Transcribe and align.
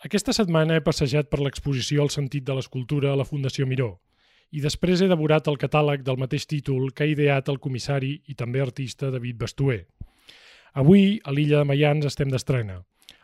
Aquesta 0.00 0.32
setmana 0.32 0.78
he 0.78 0.80
passejat 0.80 1.26
per 1.28 1.42
l'exposició 1.44 2.00
El 2.06 2.08
sentit 2.12 2.44
de 2.46 2.54
l'escultura 2.56 3.10
a 3.12 3.18
la 3.20 3.26
Fundació 3.28 3.66
Miró 3.68 3.98
i 4.56 4.62
després 4.64 5.02
he 5.04 5.08
devorat 5.10 5.50
el 5.50 5.58
catàleg 5.60 6.00
del 6.06 6.16
mateix 6.22 6.46
títol 6.48 6.88
que 6.96 7.04
ha 7.04 7.10
ideat 7.10 7.50
el 7.52 7.60
comissari 7.60 8.14
i 8.32 8.34
també 8.34 8.62
artista 8.64 9.10
David 9.12 9.36
Bastuer. 9.42 9.82
Avui, 10.80 11.20
a 11.22 11.34
l'illa 11.36 11.60
de 11.60 11.68
Mayans, 11.68 12.08
estem 12.08 12.32
d'estrena. 12.32 12.80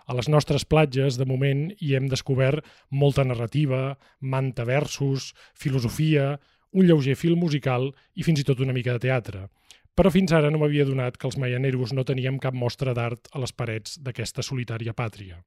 A 0.06 0.18
les 0.18 0.28
nostres 0.28 0.68
platges, 0.68 1.16
de 1.16 1.24
moment, 1.24 1.64
hi 1.80 1.96
hem 1.96 2.12
descobert 2.12 2.69
molta 2.90 3.24
narrativa, 3.24 3.97
manta 4.21 4.69
versos, 4.69 5.33
filosofia, 5.54 6.37
un 6.77 6.87
lleuger 6.87 7.17
fil 7.17 7.40
musical 7.40 7.88
i 8.15 8.22
fins 8.22 8.45
i 8.45 8.47
tot 8.47 8.61
una 8.61 8.77
mica 8.77 8.95
de 8.95 9.06
teatre. 9.08 9.49
Però 9.97 10.13
fins 10.13 10.37
ara 10.37 10.53
no 10.53 10.61
m'havia 10.61 10.85
donat 10.85 11.17
que 11.17 11.27
els 11.27 11.40
maianeros 11.40 11.97
no 11.97 12.04
teníem 12.04 12.38
cap 12.38 12.54
mostra 12.54 12.95
d'art 12.95 13.33
a 13.33 13.40
les 13.40 13.56
parets 13.56 13.97
d'aquesta 13.99 14.45
solitària 14.45 14.93
pàtria. 14.93 15.40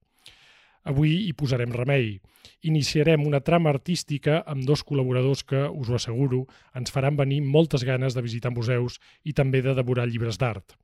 Avui 0.87 1.27
hi 1.27 1.33
posarem 1.35 1.73
remei. 1.75 2.19
Iniciarem 2.63 3.25
una 3.27 3.41
trama 3.43 3.71
artística 3.73 4.39
amb 4.47 4.63
dos 4.67 4.83
col·laboradors 4.87 5.43
que, 5.43 5.65
us 5.67 5.89
ho 5.89 5.95
asseguro, 5.97 6.45
ens 6.75 6.91
faran 6.91 7.17
venir 7.19 7.41
moltes 7.43 7.83
ganes 7.83 8.15
de 8.15 8.23
visitar 8.23 8.53
museus 8.55 8.99
i 9.23 9.33
també 9.33 9.61
de 9.61 9.75
devorar 9.75 10.07
llibres 10.07 10.39
d'art. 10.39 10.77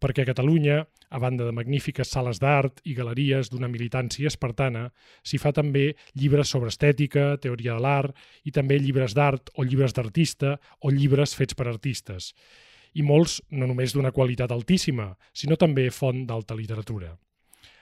Perquè 0.00 0.24
a 0.24 0.30
Catalunya, 0.30 0.78
a 1.10 1.18
banda 1.20 1.44
de 1.44 1.52
magnífiques 1.52 2.08
sales 2.08 2.38
d'art 2.40 2.80
i 2.88 2.94
galeries 2.96 3.50
d'una 3.52 3.68
militància 3.68 4.30
espartana, 4.30 4.86
s'hi 5.22 5.36
fa 5.38 5.52
també 5.52 5.90
llibres 6.14 6.48
sobre 6.48 6.72
estètica, 6.72 7.36
teoria 7.36 7.76
de 7.76 7.84
l'art 7.84 8.16
i 8.48 8.54
també 8.54 8.78
llibres 8.80 9.12
d'art 9.18 9.52
o 9.58 9.66
llibres 9.66 9.92
d'artista 9.92 10.56
o 10.80 10.94
llibres 10.94 11.36
fets 11.36 11.58
per 11.58 11.68
artistes. 11.68 12.32
I 12.94 13.02
molts 13.02 13.42
no 13.50 13.68
només 13.68 13.92
d'una 13.92 14.14
qualitat 14.14 14.54
altíssima, 14.54 15.12
sinó 15.34 15.60
també 15.60 15.90
font 15.90 16.24
d'alta 16.26 16.56
literatura. 16.56 17.12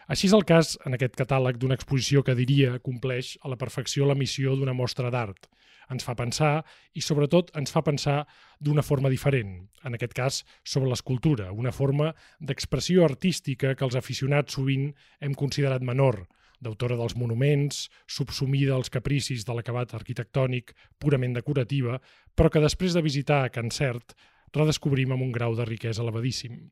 Així 0.08 0.24
és 0.30 0.32
el 0.32 0.46
cas 0.48 0.70
en 0.88 0.96
aquest 0.96 1.18
catàleg 1.20 1.58
d'una 1.60 1.76
exposició 1.76 2.22
que 2.24 2.34
diria 2.36 2.78
compleix 2.80 3.34
a 3.44 3.50
la 3.52 3.58
perfecció 3.60 4.06
la 4.08 4.16
missió 4.16 4.54
d'una 4.56 4.72
mostra 4.72 5.10
d'art. 5.12 5.50
Ens 5.92 6.04
fa 6.04 6.14
pensar 6.16 6.62
i, 6.96 7.02
sobretot, 7.04 7.50
ens 7.60 7.72
fa 7.72 7.82
pensar 7.84 8.22
d'una 8.64 8.84
forma 8.84 9.12
diferent, 9.12 9.68
en 9.84 9.96
aquest 9.96 10.14
cas 10.16 10.38
sobre 10.64 10.88
l'escultura, 10.88 11.50
una 11.52 11.72
forma 11.72 12.14
d'expressió 12.40 13.04
artística 13.04 13.74
que 13.74 13.84
els 13.84 13.98
aficionats 14.00 14.56
sovint 14.56 14.90
hem 15.20 15.36
considerat 15.36 15.84
menor, 15.84 16.22
d'autora 16.60 16.96
dels 16.96 17.16
monuments, 17.16 17.84
subsumida 18.08 18.74
als 18.76 18.88
capricis 18.88 19.44
de 19.44 19.54
l'acabat 19.54 19.92
arquitectònic 19.94 20.72
purament 20.98 21.36
decorativa, 21.36 22.00
però 22.34 22.48
que 22.48 22.64
després 22.64 22.96
de 22.96 23.04
visitar 23.04 23.44
a 23.44 23.52
Can 23.52 23.68
Cert 23.68 24.16
redescobrim 24.56 25.12
amb 25.12 25.28
un 25.28 25.36
grau 25.36 25.52
de 25.54 25.68
riquesa 25.68 26.00
elevadíssim. 26.00 26.70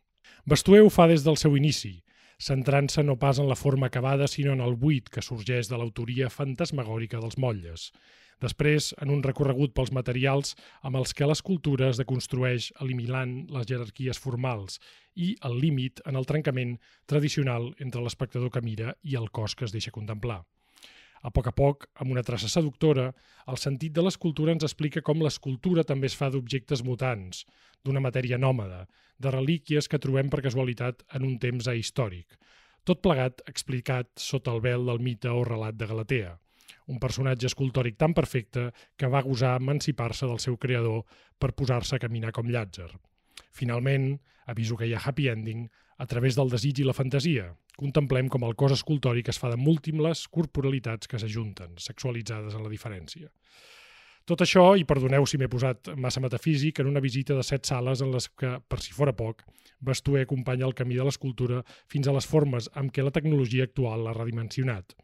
Bastuer 0.49 0.81
ho 0.83 0.91
fa 0.91 1.07
des 1.07 1.23
del 1.25 1.37
seu 1.37 1.57
inici, 1.57 1.99
centrant-se 2.39 3.03
no 3.03 3.17
pas 3.17 3.39
en 3.39 3.49
la 3.49 3.57
forma 3.57 3.87
acabada, 3.87 4.29
sinó 4.29 4.53
en 4.53 4.61
el 4.61 4.77
buit 4.77 5.09
que 5.09 5.25
sorgeix 5.25 5.71
de 5.71 5.79
l'autoria 5.79 6.31
fantasmagòrica 6.31 7.21
dels 7.21 7.39
motlles. 7.39 7.91
Després, 8.41 8.91
en 9.01 9.11
un 9.15 9.23
recorregut 9.25 9.73
pels 9.73 9.93
materials 9.97 10.53
amb 10.85 10.99
els 11.01 11.15
que 11.17 11.29
l'escultura 11.29 11.89
es 11.89 12.01
deconstrueix 12.01 12.69
eliminant 12.85 13.47
les 13.55 13.65
jerarquies 13.71 14.21
formals 14.21 14.77
i 15.15 15.33
el 15.49 15.57
límit 15.63 16.03
en 16.05 16.21
el 16.21 16.29
trencament 16.29 16.77
tradicional 17.09 17.73
entre 17.81 18.05
l'espectador 18.05 18.53
que 18.53 18.61
mira 18.61 18.93
i 19.03 19.17
el 19.17 19.31
cos 19.31 19.57
que 19.57 19.65
es 19.65 19.73
deixa 19.73 19.95
contemplar. 19.95 20.43
A 21.27 21.31
poc 21.35 21.49
a 21.51 21.53
poc, 21.59 21.89
amb 21.99 22.13
una 22.15 22.23
traça 22.23 22.47
seductora, 22.47 23.09
el 23.51 23.57
sentit 23.59 23.95
de 23.95 24.03
l'escultura 24.05 24.53
ens 24.55 24.67
explica 24.67 25.03
com 25.03 25.25
l'escultura 25.25 25.83
també 25.89 26.07
es 26.07 26.15
fa 26.15 26.29
d'objectes 26.31 26.85
mutants, 26.87 27.41
d'una 27.83 28.03
matèria 28.05 28.39
nòmada, 28.39 28.85
de 29.19 29.33
relíquies 29.35 29.89
que 29.91 29.99
trobem 29.99 30.31
per 30.31 30.45
casualitat 30.45 31.03
en 31.19 31.27
un 31.27 31.39
temps 31.43 31.67
ahistòric. 31.73 32.37
Tot 32.87 33.03
plegat 33.03 33.43
explicat 33.51 34.13
sota 34.23 34.55
el 34.55 34.63
vel 34.63 34.87
del 34.87 35.03
mite 35.03 35.33
o 35.33 35.43
relat 35.49 35.75
de 35.75 35.89
Galatea, 35.91 36.37
un 36.95 37.01
personatge 37.03 37.51
escultòric 37.51 37.99
tan 37.99 38.15
perfecte 38.15 38.69
que 38.95 39.11
va 39.11 39.25
gosar 39.27 39.57
emancipar-se 39.59 40.31
del 40.31 40.39
seu 40.39 40.55
creador 40.63 41.03
per 41.43 41.57
posar-se 41.59 41.97
a 41.97 42.03
caminar 42.07 42.31
com 42.37 42.47
Llàtzer. 42.47 42.93
Finalment, 43.51 44.13
aviso 44.47 44.79
que 44.79 44.87
hi 44.87 44.95
ha 44.95 45.03
happy 45.03 45.27
ending, 45.35 45.67
a 45.97 46.07
través 46.07 46.37
del 46.37 46.51
desig 46.53 46.83
i 46.83 46.87
la 46.87 46.97
fantasia, 46.97 47.49
contemplem 47.77 48.29
com 48.33 48.45
el 48.45 48.57
cos 48.59 48.75
escultòric 48.77 49.31
es 49.33 49.41
fa 49.41 49.51
de 49.53 49.61
múltiples 49.61 50.27
corporalitats 50.33 51.09
que 51.09 51.21
s'ajunten, 51.21 51.77
sexualitzades 51.81 52.57
en 52.57 52.65
la 52.67 52.73
diferència. 52.73 53.31
Tot 54.27 54.43
això, 54.43 54.73
i 54.75 54.83
perdoneu 54.83 55.25
si 55.31 55.39
m'he 55.39 55.47
posat 55.47 55.93
massa 56.03 56.21
metafísic, 56.21 56.81
en 56.83 56.91
una 56.91 57.01
visita 57.01 57.37
de 57.39 57.45
set 57.47 57.69
sales 57.69 58.03
en 58.03 58.11
les 58.11 58.27
que, 58.35 58.57
per 58.59 58.81
si 58.83 58.93
fora 58.93 59.15
poc, 59.15 59.45
Bastuer 59.79 60.25
acompanya 60.25 60.67
el 60.67 60.75
camí 60.75 60.97
de 60.97 61.05
l'escultura 61.07 61.61
fins 61.93 62.09
a 62.09 62.15
les 62.17 62.27
formes 62.27 62.67
amb 62.75 62.91
què 62.91 63.05
la 63.05 63.13
tecnologia 63.15 63.69
actual 63.69 64.03
l'ha 64.03 64.17
redimensionat. 64.17 64.97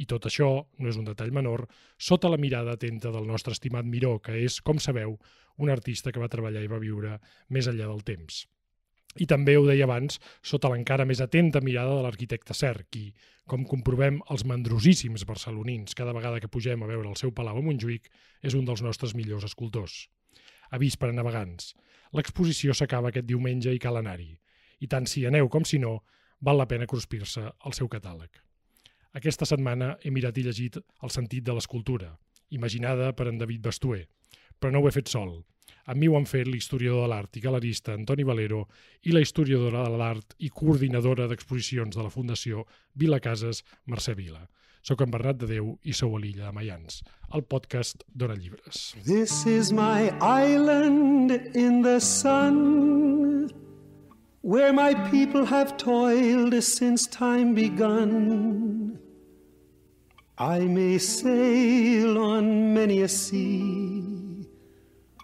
I 0.00 0.06
tot 0.08 0.30
això, 0.30 0.48
no 0.78 0.88
és 0.88 0.96
un 0.96 1.04
detall 1.04 1.34
menor, 1.34 1.66
sota 1.98 2.30
la 2.32 2.38
mirada 2.40 2.78
atenta 2.78 3.12
del 3.12 3.26
nostre 3.28 3.52
estimat 3.52 3.84
Miró, 3.84 4.14
que 4.24 4.38
és, 4.46 4.62
com 4.64 4.80
sabeu, 4.80 5.18
un 5.60 5.68
artista 5.68 6.14
que 6.14 6.22
va 6.22 6.30
treballar 6.32 6.64
i 6.64 6.72
va 6.72 6.80
viure 6.80 7.18
més 7.50 7.68
enllà 7.68 7.90
del 7.90 8.00
temps. 8.06 8.46
I 9.18 9.26
també, 9.26 9.56
ho 9.58 9.64
deia 9.66 9.88
abans, 9.88 10.20
sota 10.42 10.70
l'encara 10.70 11.04
més 11.08 11.20
atenta 11.20 11.60
mirada 11.64 11.96
de 11.96 12.04
l'arquitecte 12.04 12.54
Serc, 12.54 12.86
qui, 12.94 13.08
com 13.50 13.64
comprovem 13.66 14.20
els 14.30 14.44
mandrosíssims 14.46 15.24
barcelonins 15.26 15.96
cada 15.98 16.14
vegada 16.14 16.38
que 16.38 16.50
pugem 16.52 16.84
a 16.84 16.90
veure 16.90 17.10
el 17.10 17.18
seu 17.18 17.32
palau 17.34 17.58
a 17.58 17.64
Montjuïc, 17.64 18.06
és 18.46 18.54
un 18.54 18.68
dels 18.68 18.84
nostres 18.86 19.16
millors 19.18 19.48
escultors. 19.48 20.04
Avís 20.70 20.94
per 20.96 21.10
a 21.10 21.16
navegants. 21.16 21.74
L'exposició 22.14 22.74
s'acaba 22.74 23.10
aquest 23.10 23.26
diumenge 23.26 23.74
i 23.74 23.82
cal 23.82 23.98
anar-hi. 23.98 24.36
I 24.80 24.86
tant 24.86 25.10
si 25.10 25.26
aneu 25.26 25.50
com 25.50 25.66
si 25.66 25.82
no, 25.82 25.98
val 26.40 26.62
la 26.62 26.68
pena 26.70 26.86
cruspir-se 26.86 27.42
al 27.50 27.74
seu 27.74 27.90
catàleg. 27.90 28.30
Aquesta 29.18 29.46
setmana 29.48 29.96
he 30.04 30.14
mirat 30.14 30.38
i 30.38 30.46
llegit 30.46 30.78
El 31.02 31.10
sentit 31.10 31.42
de 31.42 31.54
l'escultura, 31.56 32.12
imaginada 32.50 33.10
per 33.18 33.26
en 33.26 33.38
David 33.42 33.66
Bastuer, 33.66 34.04
però 34.60 34.70
no 34.70 34.80
ho 34.80 34.88
he 34.88 34.94
fet 34.94 35.10
sol. 35.10 35.40
Amb 35.90 35.98
mi 35.98 36.06
ho 36.06 36.14
han 36.14 36.26
fet 36.28 36.46
l'historiador 36.46 37.02
de 37.02 37.10
l'art 37.10 37.36
i 37.36 37.40
galerista 37.42 37.96
Antoni 37.96 38.22
Valero 38.22 38.60
i 39.10 39.14
la 39.14 39.22
historiadora 39.24 39.82
de 39.88 39.96
l'art 39.98 40.36
i 40.38 40.50
coordinadora 40.54 41.26
d'exposicions 41.26 41.96
de 41.96 42.04
la 42.04 42.12
Fundació 42.14 42.62
Vila 42.94 43.18
Cases, 43.18 43.64
Mercè 43.90 44.14
Vila. 44.14 44.44
Soc 44.86 45.02
en 45.02 45.10
Bernat 45.10 45.40
de 45.40 45.48
Déu 45.50 45.72
i 45.82 45.92
sou 45.92 46.14
a 46.14 46.20
l'illa 46.22 46.46
de 46.46 46.52
Mayans, 46.54 47.00
el 47.34 47.42
podcast 47.42 48.04
d'Hora 48.14 48.38
Llibres. 48.38 48.94
This 49.02 49.44
is 49.50 49.72
my 49.72 50.14
island 50.22 51.34
in 51.58 51.82
the 51.82 51.98
sun 51.98 53.50
Where 54.42 54.72
my 54.72 54.94
people 55.10 55.44
have 55.44 55.76
toiled 55.76 56.54
since 56.62 57.10
time 57.10 57.52
begun 57.54 58.96
I 60.38 60.60
may 60.60 60.98
sail 60.98 62.16
on 62.16 62.72
many 62.72 63.02
a 63.02 63.08
sea 63.08 64.19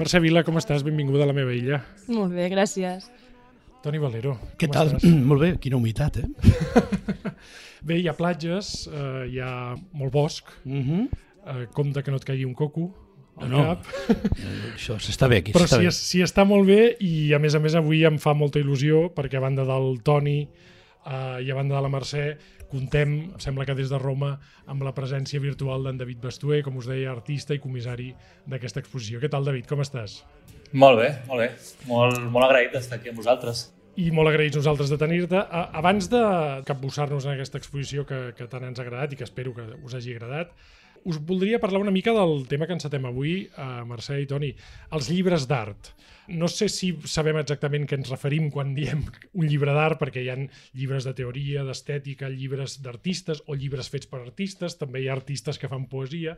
Mercè 0.00 0.20
Vila, 0.22 0.42
com 0.46 0.56
estàs? 0.60 0.84
Benvinguda 0.86 1.26
a 1.26 1.30
la 1.30 1.34
meva 1.36 1.52
illa. 1.54 1.80
Molt 2.08 2.32
bé, 2.34 2.46
gràcies. 2.52 3.08
Toni 3.84 4.00
Valero, 4.00 4.34
Què 4.60 4.68
tal? 4.72 4.94
estàs? 4.94 5.04
Molt 5.30 5.40
bé, 5.44 5.50
quina 5.60 5.78
humitat, 5.80 6.20
eh? 6.20 6.28
Bé, 7.88 7.96
hi 7.96 8.08
ha 8.10 8.12
platges, 8.12 8.84
eh, 8.92 9.22
hi 9.32 9.38
ha 9.40 9.52
molt 9.96 10.12
bosc, 10.12 10.50
Uh 10.68 10.72
-huh. 10.84 11.06
eh, 11.46 11.66
compte 11.72 12.02
que 12.02 12.10
no 12.10 12.18
et 12.18 12.24
caigui 12.28 12.44
un 12.44 12.52
coco 12.54 12.90
al 13.40 13.48
No, 13.48 13.56
no. 13.56 13.64
cap, 13.64 13.86
Això 14.76 14.98
s'està 15.00 15.28
bé 15.28 15.38
aquí, 15.38 15.52
però 15.52 15.64
s'està 15.64 15.76
si, 15.78 15.82
bé. 15.82 15.88
es, 15.88 15.96
si 15.96 16.18
està 16.20 16.44
molt 16.44 16.66
bé 16.66 16.96
i 17.00 17.32
a 17.32 17.38
més 17.38 17.54
a 17.54 17.58
més 17.58 17.74
avui 17.74 18.04
em 18.04 18.18
fa 18.18 18.34
molta 18.34 18.58
il·lusió 18.58 19.14
perquè 19.14 19.36
a 19.38 19.40
banda 19.40 19.64
del 19.64 20.02
Toni 20.02 20.46
eh, 21.06 21.42
i 21.44 21.50
a 21.50 21.56
banda 21.58 21.76
de 21.76 21.82
la 21.84 21.92
Mercè 21.92 22.24
contem, 22.70 23.14
em 23.34 23.42
sembla 23.42 23.66
que 23.66 23.74
des 23.74 23.90
de 23.90 23.98
Roma, 23.98 24.36
amb 24.70 24.84
la 24.86 24.94
presència 24.94 25.40
virtual 25.42 25.84
d'en 25.86 25.98
David 25.98 26.20
Bastuer, 26.22 26.62
com 26.66 26.78
us 26.78 26.86
deia, 26.90 27.10
artista 27.10 27.56
i 27.56 27.62
comissari 27.62 28.12
d'aquesta 28.46 28.82
exposició. 28.82 29.20
Què 29.22 29.30
tal, 29.32 29.44
David? 29.48 29.66
Com 29.70 29.82
estàs? 29.82 30.20
Molt 30.72 31.00
bé, 31.02 31.10
molt 31.26 31.42
bé. 31.42 31.50
Molt, 31.90 32.20
molt 32.30 32.46
agraït 32.46 32.74
d'estar 32.76 33.00
aquí 33.00 33.10
amb 33.10 33.18
vosaltres. 33.18 33.68
I 33.98 34.12
molt 34.14 34.30
agraïts 34.30 34.56
nosaltres 34.56 34.92
de 34.92 34.98
tenir-te. 35.00 35.40
Abans 35.50 36.06
de 36.12 36.20
capbussar-nos 36.68 37.26
en 37.26 37.34
aquesta 37.34 37.58
exposició 37.58 38.06
que, 38.06 38.20
que 38.38 38.46
tant 38.48 38.68
ens 38.68 38.78
ha 38.78 38.86
agradat 38.86 39.12
i 39.12 39.18
que 39.18 39.26
espero 39.26 39.52
que 39.56 39.66
us 39.82 39.96
hagi 39.98 40.14
agradat, 40.14 40.54
Us 41.08 41.16
voldria 41.24 41.58
parlar 41.60 41.80
una 41.80 41.90
mica 41.94 42.12
del 42.12 42.46
tema 42.48 42.66
que 42.68 42.74
encetem 42.76 43.06
avui, 43.08 43.46
uh, 43.56 43.80
Mercè 43.88 44.18
i 44.20 44.26
Toni, 44.28 44.50
els 44.92 45.08
llibres 45.08 45.46
d'art. 45.48 45.94
No 46.30 46.46
sé 46.52 46.68
si 46.70 46.90
sabem 47.10 47.38
exactament 47.40 47.86
què 47.88 47.96
ens 47.98 48.10
referim 48.12 48.50
quan 48.54 48.74
diem 48.76 49.00
un 49.32 49.48
llibre 49.48 49.72
d'art, 49.74 49.98
perquè 49.98 50.22
hi 50.22 50.28
ha 50.30 50.36
llibres 50.76 51.08
de 51.08 51.14
teoria, 51.18 51.64
d'estètica, 51.66 52.28
llibres 52.30 52.76
d'artistes 52.84 53.40
o 53.48 53.56
llibres 53.58 53.88
fets 53.90 54.06
per 54.06 54.20
artistes, 54.20 54.76
també 54.78 55.00
hi 55.02 55.08
ha 55.08 55.16
artistes 55.16 55.58
que 55.58 55.72
fan 55.72 55.88
poesia. 55.90 56.36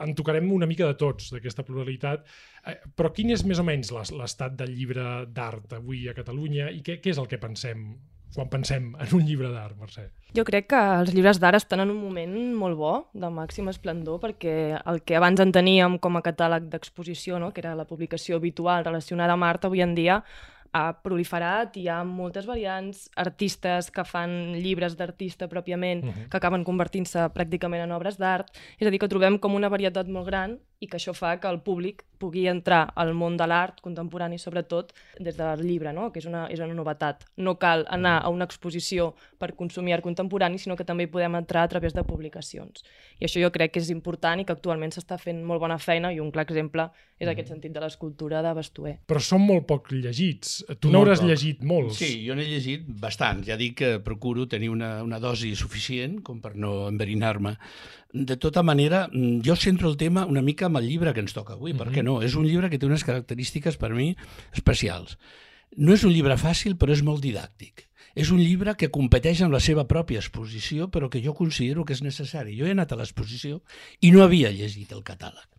En 0.00 0.14
tocarem 0.14 0.48
una 0.54 0.70
mica 0.70 0.86
de 0.86 0.94
tots, 0.94 1.32
d'aquesta 1.34 1.66
pluralitat. 1.66 2.24
Eh, 2.64 2.78
però 2.96 3.12
quin 3.12 3.34
és 3.34 3.44
més 3.44 3.58
o 3.60 3.66
menys 3.66 3.90
l'es- 3.92 4.14
l'estat 4.14 4.56
del 4.56 4.72
llibre 4.78 5.26
d'art 5.26 5.74
avui 5.76 6.06
a 6.08 6.14
Catalunya 6.16 6.70
i 6.70 6.80
què, 6.86 7.00
què 7.02 7.10
és 7.12 7.18
el 7.18 7.28
que 7.28 7.42
pensem 7.42 7.88
quan 8.34 8.50
pensem 8.50 8.92
en 9.00 9.16
un 9.16 9.24
llibre 9.26 9.50
d'art, 9.52 9.76
Mercè? 9.80 10.08
Jo 10.34 10.42
crec 10.46 10.66
que 10.72 10.80
els 10.98 11.12
llibres 11.14 11.38
d'art 11.38 11.60
estan 11.60 11.84
en 11.84 11.92
un 11.92 12.00
moment 12.02 12.34
molt 12.58 12.78
bo, 12.78 12.94
de 13.14 13.30
màxim 13.30 13.68
esplendor, 13.70 14.18
perquè 14.22 14.80
el 14.82 14.98
que 15.06 15.14
abans 15.14 15.40
en 15.40 15.54
teníem 15.54 16.00
com 16.02 16.18
a 16.18 16.24
catàleg 16.26 16.66
d'exposició, 16.72 17.38
no? 17.38 17.52
que 17.54 17.62
era 17.62 17.76
la 17.78 17.86
publicació 17.86 18.40
habitual 18.42 18.84
relacionada 18.84 19.36
amb 19.38 19.46
art, 19.46 19.68
avui 19.68 19.84
en 19.84 19.94
dia 19.94 20.22
ha 20.74 20.88
proliferat, 21.04 21.76
hi 21.78 21.86
ha 21.88 22.00
moltes 22.04 22.48
variants, 22.50 23.06
artistes 23.22 23.92
que 23.94 24.04
fan 24.04 24.56
llibres 24.58 24.96
d'artista 24.98 25.46
pròpiament, 25.48 26.02
uh 26.02 26.10
-huh. 26.10 26.28
que 26.28 26.36
acaben 26.36 26.64
convertint-se 26.64 27.20
pràcticament 27.36 27.84
en 27.84 27.92
obres 27.92 28.18
d'art, 28.18 28.50
és 28.78 28.86
a 28.86 28.90
dir, 28.90 28.98
que 28.98 29.08
trobem 29.08 29.38
com 29.38 29.54
una 29.54 29.68
varietat 29.68 30.08
molt 30.08 30.26
gran 30.26 30.58
i 30.80 30.88
que 30.90 30.98
això 30.98 31.14
fa 31.16 31.38
que 31.40 31.48
el 31.48 31.60
públic 31.64 32.04
pugui 32.18 32.46
entrar 32.48 32.92
al 32.96 33.12
món 33.16 33.36
de 33.36 33.46
l'art 33.46 33.80
contemporani, 33.84 34.38
sobretot 34.38 34.92
des 35.20 35.36
del 35.36 35.62
llibre, 35.66 35.92
no? 35.92 36.10
que 36.12 36.20
és 36.22 36.26
una, 36.26 36.46
és 36.52 36.60
una 36.60 36.74
novetat. 36.76 37.24
No 37.36 37.56
cal 37.60 37.84
anar 37.92 38.18
a 38.22 38.30
una 38.32 38.46
exposició 38.48 39.12
per 39.38 39.54
consumir 39.58 39.94
art 39.94 40.04
contemporani, 40.04 40.58
sinó 40.58 40.76
que 40.76 40.86
també 40.88 41.06
podem 41.08 41.36
entrar 41.36 41.64
a 41.64 41.68
través 41.68 41.94
de 41.94 42.04
publicacions. 42.04 42.84
I 43.20 43.28
això 43.28 43.42
jo 43.42 43.50
crec 43.54 43.74
que 43.74 43.82
és 43.82 43.90
important 43.94 44.40
i 44.40 44.44
que 44.44 44.54
actualment 44.56 44.94
s'està 44.94 45.18
fent 45.20 45.42
molt 45.44 45.60
bona 45.60 45.78
feina 45.78 46.12
i 46.12 46.20
un 46.20 46.32
clar 46.34 46.46
exemple 46.48 46.88
és 47.18 47.28
aquest 47.30 47.52
sentit 47.52 47.72
de 47.72 47.82
l'escultura 47.82 48.42
de 48.42 48.54
Bastuer. 48.56 48.96
Però 49.06 49.20
són 49.22 49.44
molt 49.44 49.68
poc 49.68 49.92
llegits. 49.92 50.63
Tu 50.64 50.88
Molt 50.88 50.94
n'hauràs 50.94 51.20
llegit 51.24 51.62
molts. 51.66 51.98
Sí, 52.00 52.22
jo 52.24 52.34
n'he 52.36 52.46
llegit 52.48 52.86
bastant. 53.00 53.42
Ja 53.44 53.56
dic 53.60 53.76
que 53.82 53.90
procuro 54.04 54.46
tenir 54.48 54.70
una, 54.72 55.02
una 55.04 55.20
dosi 55.20 55.52
suficient 55.58 56.22
com 56.24 56.40
per 56.40 56.54
no 56.56 56.88
enverinar-me. 56.88 57.56
De 58.14 58.36
tota 58.40 58.62
manera, 58.62 59.04
mm, 59.10 59.42
jo 59.44 59.56
centro 59.60 59.90
el 59.90 59.98
tema 60.00 60.24
una 60.30 60.42
mica 60.42 60.70
amb 60.70 60.80
el 60.80 60.88
llibre 60.88 61.12
que 61.12 61.20
ens 61.20 61.34
toca 61.36 61.54
avui, 61.54 61.72
mm 61.72 61.76
-hmm. 61.76 61.82
perquè 61.82 62.02
no? 62.02 62.22
És 62.22 62.34
un 62.34 62.46
llibre 62.46 62.70
que 62.70 62.78
té 62.78 62.86
unes 62.86 63.04
característiques 63.04 63.76
per 63.76 63.92
mi 63.92 64.16
especials. 64.52 65.18
No 65.76 65.92
és 65.92 66.04
un 66.04 66.12
llibre 66.12 66.36
fàcil, 66.36 66.76
però 66.78 66.92
és 66.92 67.02
molt 67.02 67.22
didàctic. 67.22 67.88
És 68.14 68.30
un 68.30 68.38
llibre 68.38 68.76
que 68.76 68.90
competeix 68.90 69.42
amb 69.42 69.52
la 69.52 69.60
seva 69.60 69.88
pròpia 69.88 70.18
exposició, 70.18 70.88
però 70.88 71.10
que 71.10 71.20
jo 71.20 71.34
considero 71.34 71.84
que 71.84 71.92
és 71.92 72.02
necessari. 72.02 72.56
Jo 72.56 72.66
he 72.66 72.70
anat 72.70 72.92
a 72.92 72.96
l'exposició 72.96 73.62
i 74.00 74.12
no 74.12 74.22
havia 74.22 74.50
llegit 74.50 74.92
el 74.92 75.02
catàleg. 75.02 75.53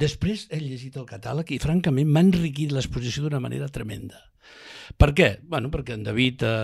Després 0.00 0.46
he 0.50 0.60
llegit 0.62 0.96
el 1.00 1.06
catàleg 1.08 1.52
i, 1.54 1.60
francament, 1.62 2.08
m'ha 2.10 2.24
enriquit 2.28 2.72
l'exposició 2.74 3.26
d'una 3.26 3.42
manera 3.42 3.68
tremenda. 3.72 4.20
Per 4.94 5.10
què? 5.16 5.28
Bueno, 5.42 5.70
perquè 5.72 5.96
en 5.96 6.04
David 6.06 6.42
ha 6.46 6.56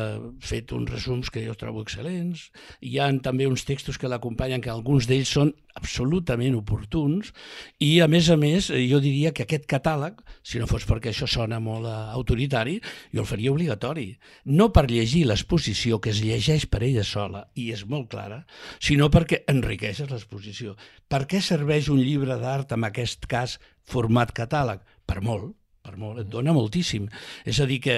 fet 0.43 0.73
uns 0.77 0.91
resums 0.93 1.31
que 1.33 1.43
jo 1.45 1.57
trobo 1.59 1.83
excel·lents, 1.83 2.49
hi 2.87 2.99
ha 2.99 3.09
també 3.25 3.49
uns 3.51 3.67
textos 3.67 3.99
que 3.99 4.11
l'acompanyen 4.11 4.63
que 4.63 4.71
alguns 4.71 5.09
d'ells 5.11 5.33
són 5.35 5.53
absolutament 5.75 6.55
oportuns 6.59 7.33
i, 7.81 8.01
a 8.05 8.09
més 8.13 8.29
a 8.31 8.37
més, 8.39 8.69
jo 8.71 9.01
diria 9.03 9.33
que 9.35 9.47
aquest 9.47 9.67
catàleg, 9.71 10.21
si 10.47 10.61
no 10.61 10.69
fos 10.71 10.87
perquè 10.89 11.11
això 11.11 11.27
sona 11.31 11.59
molt 11.63 11.89
eh, 11.89 11.95
autoritari, 12.15 12.79
jo 13.13 13.25
el 13.25 13.29
faria 13.29 13.55
obligatori. 13.55 14.09
No 14.45 14.71
per 14.75 14.87
llegir 14.91 15.25
l'exposició, 15.27 15.99
que 15.99 16.13
es 16.13 16.23
llegeix 16.23 16.69
per 16.71 16.83
ella 16.87 17.07
sola 17.09 17.47
i 17.59 17.71
és 17.75 17.87
molt 17.89 18.11
clara, 18.13 18.43
sinó 18.79 19.09
perquè 19.11 19.43
enriqueixes 19.51 20.13
l'exposició. 20.13 20.77
Per 21.09 21.25
què 21.27 21.43
serveix 21.43 21.91
un 21.93 22.03
llibre 22.03 22.39
d'art, 22.39 22.77
en 22.77 22.87
aquest 22.89 23.27
cas, 23.31 23.59
format 23.89 24.31
catàleg? 24.37 24.85
Per 25.09 25.19
molt 25.25 25.57
per 25.83 25.97
molt, 25.99 26.21
et 26.23 26.29
dona 26.31 26.55
moltíssim. 26.55 27.09
És 27.49 27.59
a 27.61 27.67
dir, 27.69 27.81
que 27.83 27.97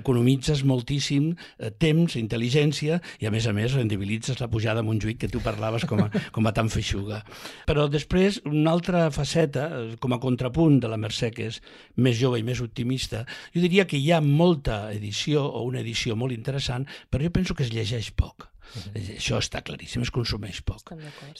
economitzes 0.00 0.64
moltíssim 0.66 1.30
eh, 1.34 1.70
temps, 1.70 2.16
intel·ligència 2.18 2.98
i, 3.22 3.28
a 3.28 3.32
més 3.34 3.46
a 3.46 3.54
més, 3.56 3.76
rendibilitzes 3.78 4.40
la 4.42 4.50
pujada 4.52 4.82
a 4.82 4.86
Montjuïc 4.86 5.22
que 5.22 5.30
tu 5.32 5.42
parlaves 5.44 5.86
com 5.90 6.02
a, 6.04 6.08
com 6.34 6.50
a 6.50 6.54
tan 6.56 6.70
feixuga. 6.72 7.22
Però 7.68 7.86
després, 7.90 8.40
una 8.50 8.74
altra 8.74 9.06
faceta, 9.14 9.68
eh, 9.78 9.98
com 10.02 10.16
a 10.16 10.20
contrapunt 10.22 10.80
de 10.82 10.90
la 10.90 11.00
Mercè, 11.00 11.30
que 11.34 11.50
és 11.52 11.60
més 11.96 12.18
jove 12.18 12.40
i 12.42 12.46
més 12.46 12.62
optimista, 12.64 13.24
jo 13.54 13.62
diria 13.62 13.86
que 13.86 14.00
hi 14.00 14.10
ha 14.12 14.22
molta 14.24 14.88
edició 14.94 15.44
o 15.46 15.62
una 15.68 15.84
edició 15.84 16.18
molt 16.18 16.34
interessant, 16.34 16.88
però 17.10 17.26
jo 17.26 17.34
penso 17.34 17.54
que 17.54 17.66
es 17.66 17.72
llegeix 17.74 18.10
poc. 18.14 18.53
Uh 18.74 18.80
-huh. 18.82 19.16
Això 19.16 19.38
està 19.38 19.62
claríssim, 19.62 20.02
es 20.02 20.10
consumeix 20.10 20.60
poc. 20.62 20.92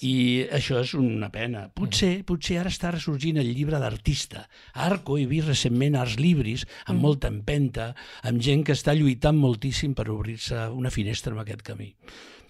I 0.03 0.47
això 0.51 0.81
és 0.81 0.95
una 0.95 1.31
pena. 1.31 1.69
Potser, 1.75 2.25
potser 2.25 2.59
ara 2.59 2.71
està 2.71 2.91
ressorgint 2.91 3.39
el 3.39 3.55
llibre 3.55 3.79
d'artista. 3.79 4.49
A 4.75 4.87
Arco 4.87 5.19
he 5.19 5.27
vist 5.27 5.49
recentment 5.49 5.97
Arts 5.97 6.19
Libris, 6.19 6.67
amb 6.87 7.01
molta 7.01 7.29
empenta, 7.29 7.95
amb 8.23 8.41
gent 8.41 8.65
que 8.65 8.73
està 8.73 8.95
lluitant 8.95 9.37
moltíssim 9.37 9.95
per 9.95 10.11
obrir-se 10.11 10.69
una 10.69 10.91
finestra 10.91 11.33
en 11.33 11.39
aquest 11.39 11.63
camí. 11.63 11.95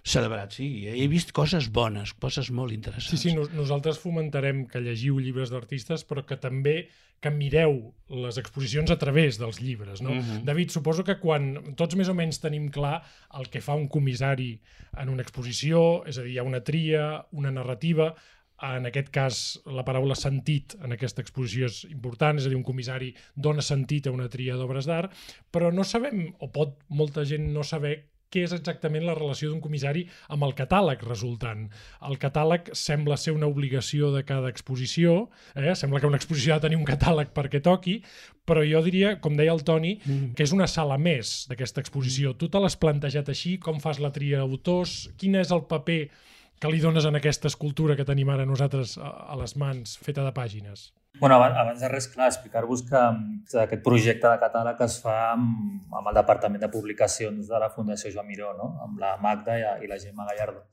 Celebrat, 0.04 0.52
sí. 0.52 0.84
He 0.86 1.06
vist 1.08 1.30
coses 1.32 1.70
bones, 1.72 2.12
coses 2.20 2.50
molt 2.52 2.70
Sí, 2.70 2.76
interessants. 2.76 3.20
sí, 3.22 3.32
nos 3.34 3.50
nosaltres 3.56 3.98
fomentarem 3.98 4.66
que 4.68 4.82
llegiu 4.84 5.16
llibres 5.18 5.48
d'artistes, 5.48 6.04
però 6.06 6.26
que 6.28 6.36
també 6.36 6.88
que 7.24 7.30
mireu 7.32 7.94
les 8.12 8.36
exposicions 8.36 8.90
a 8.92 8.98
través 9.00 9.38
dels 9.40 9.62
llibres. 9.62 10.02
No? 10.02 10.10
Mhm. 10.10 10.44
David, 10.44 10.68
suposo 10.70 11.04
que 11.04 11.18
quan 11.18 11.74
tots 11.74 11.96
més 11.96 12.08
o 12.10 12.14
menys 12.14 12.38
tenim 12.38 12.68
clar 12.68 13.02
el 13.32 13.48
que 13.48 13.62
fa 13.62 13.74
un 13.74 13.88
comissari 13.88 14.60
en 14.98 15.08
una 15.08 15.22
exposició, 15.22 16.04
és 16.06 16.18
a 16.18 16.22
dir, 16.22 16.32
hi 16.34 16.38
ha 16.38 16.42
una 16.44 16.60
tria, 16.60 17.24
una 17.32 17.50
narrativa, 17.50 18.14
en 18.62 18.84
aquest 18.86 19.08
cas 19.10 19.60
la 19.66 19.84
paraula 19.84 20.14
sentit 20.14 20.76
en 20.84 20.92
aquesta 20.92 21.22
exposició 21.22 21.64
és 21.66 21.84
important, 21.90 22.38
és 22.38 22.44
a 22.44 22.48
dir, 22.50 22.56
un 22.56 22.62
comissari 22.62 23.14
dona 23.34 23.62
sentit 23.62 24.06
a 24.06 24.12
una 24.12 24.28
tria 24.28 24.54
d'obres 24.54 24.84
d'art, 24.84 25.10
però 25.50 25.72
no 25.72 25.82
sabem, 25.82 26.34
o 26.40 26.52
pot 26.52 26.76
molta 26.88 27.24
gent 27.24 27.52
no 27.54 27.64
saber, 27.64 28.04
què 28.34 28.42
és 28.48 28.52
exactament 28.56 29.06
la 29.06 29.14
relació 29.14 29.52
d'un 29.52 29.62
comissari 29.62 30.04
amb 30.34 30.42
el 30.48 30.54
catàleg 30.58 31.04
resultant. 31.06 31.68
El 32.02 32.18
catàleg 32.18 32.72
sembla 32.74 33.16
ser 33.20 33.36
una 33.36 33.46
obligació 33.46 34.10
de 34.14 34.24
cada 34.26 34.50
exposició, 34.50 35.28
eh? 35.54 35.72
sembla 35.78 36.00
que 36.02 36.10
una 36.10 36.18
exposició 36.18 36.54
ha 36.54 36.58
de 36.58 36.66
tenir 36.66 36.80
un 36.80 36.88
catàleg 36.88 37.30
perquè 37.36 37.62
toqui, 37.62 38.00
però 38.44 38.60
jo 38.66 38.82
diria, 38.84 39.14
com 39.24 39.38
deia 39.38 39.54
el 39.54 39.62
Toni, 39.64 39.94
Mm. 40.04 40.34
que 40.34 40.42
és 40.42 40.52
una 40.52 40.66
sala 40.66 40.98
més 40.98 41.46
d'aquesta 41.48 41.80
exposició. 41.80 42.34
Tu 42.36 42.48
te 42.50 42.58
l'has 42.60 42.76
plantejat 42.76 43.28
així? 43.30 43.56
Com 43.58 43.78
fas 43.80 44.00
la 44.02 44.10
tria 44.12 44.42
d'autors? 44.42 45.10
Quin 45.16 45.36
és 45.36 45.50
el 45.54 45.62
paper 45.70 46.10
que 46.60 46.70
li 46.72 46.80
dones 46.82 47.06
en 47.08 47.18
aquesta 47.18 47.50
escultura 47.50 47.96
que 47.96 48.06
tenim 48.08 48.30
ara 48.32 48.46
nosaltres 48.48 48.98
a 48.98 49.36
les 49.40 49.56
mans, 49.60 49.98
feta 50.02 50.24
de 50.24 50.32
pàgines? 50.36 50.92
Bueno, 51.20 51.36
abans, 51.36 51.78
de 51.80 51.88
res, 51.88 52.08
clar, 52.10 52.26
explicar-vos 52.26 52.82
que 52.88 53.00
aquest 53.62 53.82
projecte 53.86 54.26
de 54.26 54.38
catàleg 54.42 54.80
es 54.82 54.96
fa 55.02 55.14
amb, 55.34 55.84
amb 55.94 56.10
el 56.10 56.16
Departament 56.18 56.64
de 56.64 56.70
Publicacions 56.72 57.46
de 57.46 57.60
la 57.62 57.70
Fundació 57.70 58.10
Joan 58.10 58.26
Miró, 58.26 58.50
no? 58.58 58.72
amb 58.82 58.98
la 58.98 59.14
Magda 59.22 59.54
i, 59.60 59.62
i 59.84 59.90
la 59.90 60.00
Gemma 60.02 60.26
Gallardo. 60.30 60.64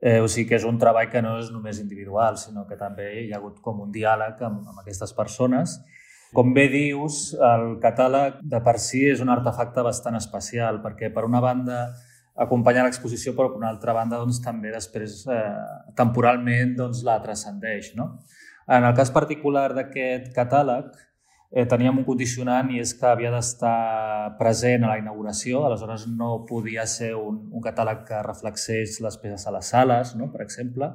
Eh, 0.00 0.20
o 0.20 0.28
sigui 0.28 0.48
que 0.48 0.56
és 0.56 0.64
un 0.68 0.78
treball 0.80 1.10
que 1.12 1.20
no 1.24 1.36
és 1.40 1.50
només 1.52 1.82
individual, 1.82 2.38
sinó 2.40 2.64
que 2.68 2.80
també 2.80 3.10
hi 3.26 3.28
ha 3.32 3.38
hagut 3.42 3.60
com 3.64 3.84
un 3.84 3.92
diàleg 3.92 4.40
amb, 4.48 4.64
amb 4.72 4.80
aquestes 4.80 5.12
persones. 5.16 5.76
Com 6.34 6.56
bé 6.56 6.64
dius, 6.72 7.34
el 7.52 7.76
catàleg 7.84 8.40
de 8.40 8.58
per 8.64 8.78
si 8.82 9.04
és 9.06 9.20
un 9.22 9.30
artefacte 9.30 9.84
bastant 9.86 10.16
especial, 10.18 10.80
perquè 10.82 11.12
per 11.12 11.28
una 11.28 11.44
banda 11.44 11.84
acompanya 12.34 12.84
l'exposició, 12.86 13.34
però 13.36 13.52
per 13.52 13.60
una 13.60 13.70
altra 13.70 13.94
banda 13.94 14.18
doncs, 14.18 14.40
també 14.42 14.72
després 14.74 15.22
eh, 15.30 15.40
temporalment 15.96 16.74
doncs, 16.78 17.04
la 17.06 17.20
transcendeix. 17.22 17.92
No? 17.98 18.08
En 18.66 18.84
el 18.84 18.94
cas 18.96 19.12
particular 19.14 19.68
d'aquest 19.76 20.32
catàleg, 20.34 20.90
eh, 21.54 21.66
teníem 21.70 22.00
un 22.00 22.06
condicionant 22.06 22.72
i 22.74 22.80
és 22.82 22.94
que 22.98 23.06
havia 23.06 23.30
d'estar 23.30 24.34
present 24.40 24.84
a 24.84 24.94
la 24.94 24.98
inauguració, 24.98 25.62
aleshores 25.64 26.08
no 26.10 26.40
podia 26.48 26.86
ser 26.90 27.12
un, 27.14 27.44
un 27.52 27.62
catàleg 27.62 28.02
que 28.08 28.24
reflexés 28.26 28.98
les 29.04 29.20
peces 29.22 29.46
a 29.46 29.54
les 29.54 29.70
sales, 29.70 30.16
no? 30.18 30.32
per 30.32 30.42
exemple, 30.42 30.90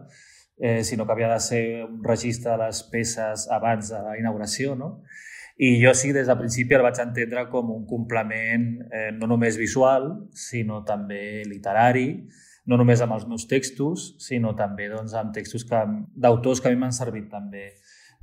eh, 0.59 0.83
sinó 0.83 1.05
que 1.05 1.15
havia 1.15 1.31
de 1.31 1.39
ser 1.39 1.63
un 1.85 2.03
registre 2.03 2.51
de 2.51 2.65
les 2.65 2.83
peces 2.91 3.47
abans 3.49 3.93
de 3.93 4.03
la 4.03 4.17
inauguració. 4.19 4.75
No? 4.75 4.97
I 5.59 5.73
jo 5.81 5.91
sí, 5.91 6.13
des 6.15 6.29
de 6.29 6.35
principi 6.39 6.77
el 6.77 6.85
vaig 6.85 7.01
entendre 7.03 7.43
com 7.51 7.73
un 7.73 7.81
complement 7.87 8.67
eh, 8.95 9.09
no 9.11 9.27
només 9.27 9.57
visual, 9.59 10.07
sinó 10.31 10.85
també 10.87 11.43
literari, 11.47 12.13
no 12.69 12.77
només 12.79 13.01
amb 13.03 13.17
els 13.17 13.25
meus 13.27 13.43
textos, 13.49 14.13
sinó 14.23 14.53
també 14.55 14.87
doncs, 14.87 15.15
amb 15.19 15.33
textos 15.35 15.65
d'autors 15.67 16.61
que 16.61 16.69
a 16.69 16.71
mi 16.71 16.79
m'han 16.79 16.95
servit 16.95 17.27
també 17.31 17.73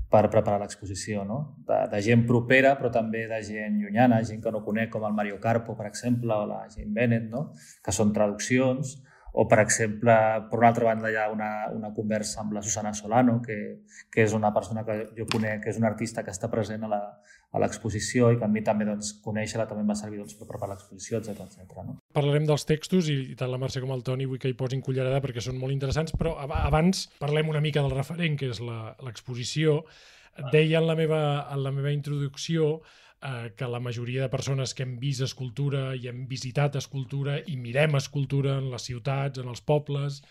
per 0.08 0.28
preparar 0.30 0.60
l'exposició, 0.62 1.24
no? 1.26 1.38
De, 1.66 1.80
de 1.90 2.00
gent 2.04 2.22
propera, 2.28 2.76
però 2.78 2.92
també 2.94 3.24
de 3.28 3.40
gent 3.44 3.80
llunyana, 3.82 4.22
gent 4.24 4.40
que 4.42 4.52
no 4.54 4.62
conec, 4.64 4.88
com 4.92 5.04
el 5.04 5.16
Mario 5.16 5.40
Carpo, 5.42 5.74
per 5.76 5.88
exemple, 5.90 6.32
o 6.32 6.46
la 6.46 6.62
Jane 6.70 6.94
Bennett, 6.94 7.26
no? 7.32 7.50
que 7.82 7.92
són 7.92 8.14
traduccions, 8.14 8.96
o, 9.38 9.44
per 9.44 9.58
exemple, 9.60 10.12
per 10.48 10.58
una 10.58 10.68
altra 10.70 10.86
banda 10.86 11.10
hi 11.12 11.16
ha 11.20 11.26
una, 11.28 11.68
una 11.68 11.90
conversa 11.92 12.40
amb 12.40 12.54
la 12.56 12.62
Susana 12.64 12.94
Solano, 12.96 13.34
que, 13.44 13.56
que 14.08 14.24
és 14.24 14.32
una 14.32 14.48
persona 14.54 14.80
que 14.86 14.96
jo 15.18 15.26
conec, 15.28 15.60
que 15.66 15.74
és 15.74 15.76
una 15.76 15.90
artista 15.90 16.24
que 16.24 16.32
està 16.32 16.48
present 16.48 16.86
a 16.88 17.60
l'exposició 17.60 18.30
i 18.32 18.40
que 18.40 18.48
a 18.48 18.48
mi 18.48 18.64
també 18.64 18.88
doncs, 18.88 19.12
conèixer-la 19.20 19.68
també 19.68 19.84
em 19.84 19.92
va 19.92 19.98
servir 20.00 20.22
doncs, 20.22 20.38
per 20.40 20.48
preparar 20.48 20.72
l'exposició, 20.72 21.20
etc 21.20 21.44
etc. 21.44 21.84
no? 21.84 21.98
Parlarem 22.16 22.48
dels 22.48 22.64
textos 22.64 23.12
i 23.12 23.36
tant 23.36 23.52
la 23.52 23.60
Mercè 23.60 23.84
com 23.84 23.92
el 23.92 24.04
Toni 24.08 24.24
vull 24.24 24.40
que 24.40 24.48
hi 24.48 24.56
posin 24.56 24.80
cullerada 24.80 25.20
perquè 25.20 25.44
són 25.44 25.60
molt 25.60 25.76
interessants, 25.76 26.16
però 26.16 26.38
abans 26.40 27.04
parlem 27.20 27.52
una 27.52 27.60
mica 27.60 27.84
del 27.84 27.92
referent, 27.92 28.40
que 28.40 28.54
és 28.56 28.64
l'exposició. 28.64 29.82
Deia 30.52 30.80
en 30.80 30.88
la 30.88 30.96
meva, 30.96 31.20
en 31.52 31.60
la 31.64 31.76
meva 31.76 31.92
introducció 31.92 32.78
eh, 33.26 33.52
que 33.56 33.68
la 33.70 33.80
majoria 33.80 34.22
de 34.22 34.32
persones 34.32 34.74
que 34.74 34.84
hem 34.86 34.96
vist 35.02 35.24
escultura 35.26 35.90
i 35.96 36.08
hem 36.10 36.24
visitat 36.30 36.78
escultura 36.78 37.40
i 37.46 37.56
mirem 37.60 37.98
escultura 37.98 38.56
en 38.60 38.70
les 38.72 38.88
ciutats, 38.88 39.42
en 39.42 39.50
els 39.52 39.62
pobles, 39.62 40.22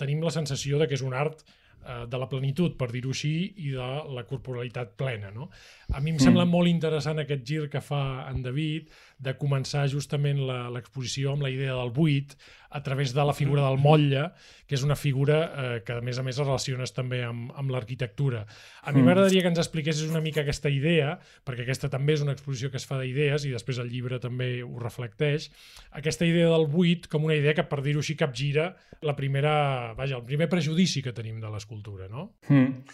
tenim 0.00 0.22
la 0.24 0.34
sensació 0.34 0.80
de 0.80 0.88
que 0.88 0.96
és 0.98 1.04
un 1.06 1.14
art 1.14 1.44
eh, 1.44 2.06
de 2.10 2.20
la 2.20 2.28
plenitud, 2.30 2.76
per 2.80 2.90
dir-ho 2.92 3.14
així, 3.14 3.34
i 3.64 3.74
de 3.76 3.90
la 4.16 4.24
corporalitat 4.28 4.96
plena. 5.00 5.30
No? 5.34 5.50
A 5.92 6.00
mi 6.00 6.14
em 6.14 6.18
mm. 6.18 6.26
sembla 6.26 6.48
molt 6.48 6.70
interessant 6.72 7.22
aquest 7.22 7.46
gir 7.46 7.68
que 7.72 7.84
fa 7.84 8.26
en 8.30 8.42
David 8.46 8.90
de 9.20 9.34
començar 9.36 9.84
justament 9.92 10.40
l'exposició 10.74 11.34
amb 11.34 11.44
la 11.44 11.52
idea 11.52 11.76
del 11.76 11.92
buit, 11.92 12.36
a 12.70 12.82
través 12.82 13.12
de 13.12 13.24
la 13.26 13.34
figura 13.34 13.66
del 13.66 13.78
motlle, 13.82 14.28
que 14.66 14.76
és 14.78 14.84
una 14.86 14.94
figura 14.94 15.38
eh, 15.42 15.78
que 15.82 15.96
a 15.98 16.04
més 16.06 16.20
a 16.20 16.22
més 16.22 16.38
es 16.38 16.46
relaciones 16.46 16.94
també 16.94 17.18
amb, 17.26 17.50
amb 17.58 17.72
l'arquitectura. 17.74 18.44
A 18.82 18.92
mi 18.92 19.00
mm. 19.00 19.08
m'agradaria 19.08 19.42
que 19.42 19.50
ens 19.50 19.58
expliquessis 19.58 20.06
una 20.08 20.22
mica 20.22 20.44
aquesta 20.44 20.70
idea, 20.70 21.16
perquè 21.46 21.66
aquesta 21.66 21.90
també 21.90 22.14
és 22.14 22.22
una 22.22 22.36
exposició 22.36 22.70
que 22.70 22.78
es 22.78 22.86
fa 22.86 23.00
d'idees 23.00 23.48
i 23.48 23.54
després 23.56 23.82
el 23.82 23.90
llibre 23.90 24.20
també 24.22 24.52
ho 24.62 24.78
reflecteix, 24.78 25.50
aquesta 25.98 26.28
idea 26.28 26.52
del 26.54 26.68
buit 26.70 27.10
com 27.10 27.26
una 27.26 27.34
idea 27.34 27.56
que, 27.58 27.66
per 27.66 27.82
dir-ho 27.82 28.04
així, 28.04 28.14
capgira 28.14 28.70
la 29.02 29.16
primera, 29.18 29.56
vaja, 29.98 30.20
el 30.20 30.28
primer 30.28 30.46
prejudici 30.52 31.02
que 31.02 31.16
tenim 31.16 31.42
de 31.42 31.50
l'escultura, 31.50 32.06
no? 32.08 32.30
Mm. 32.48 32.86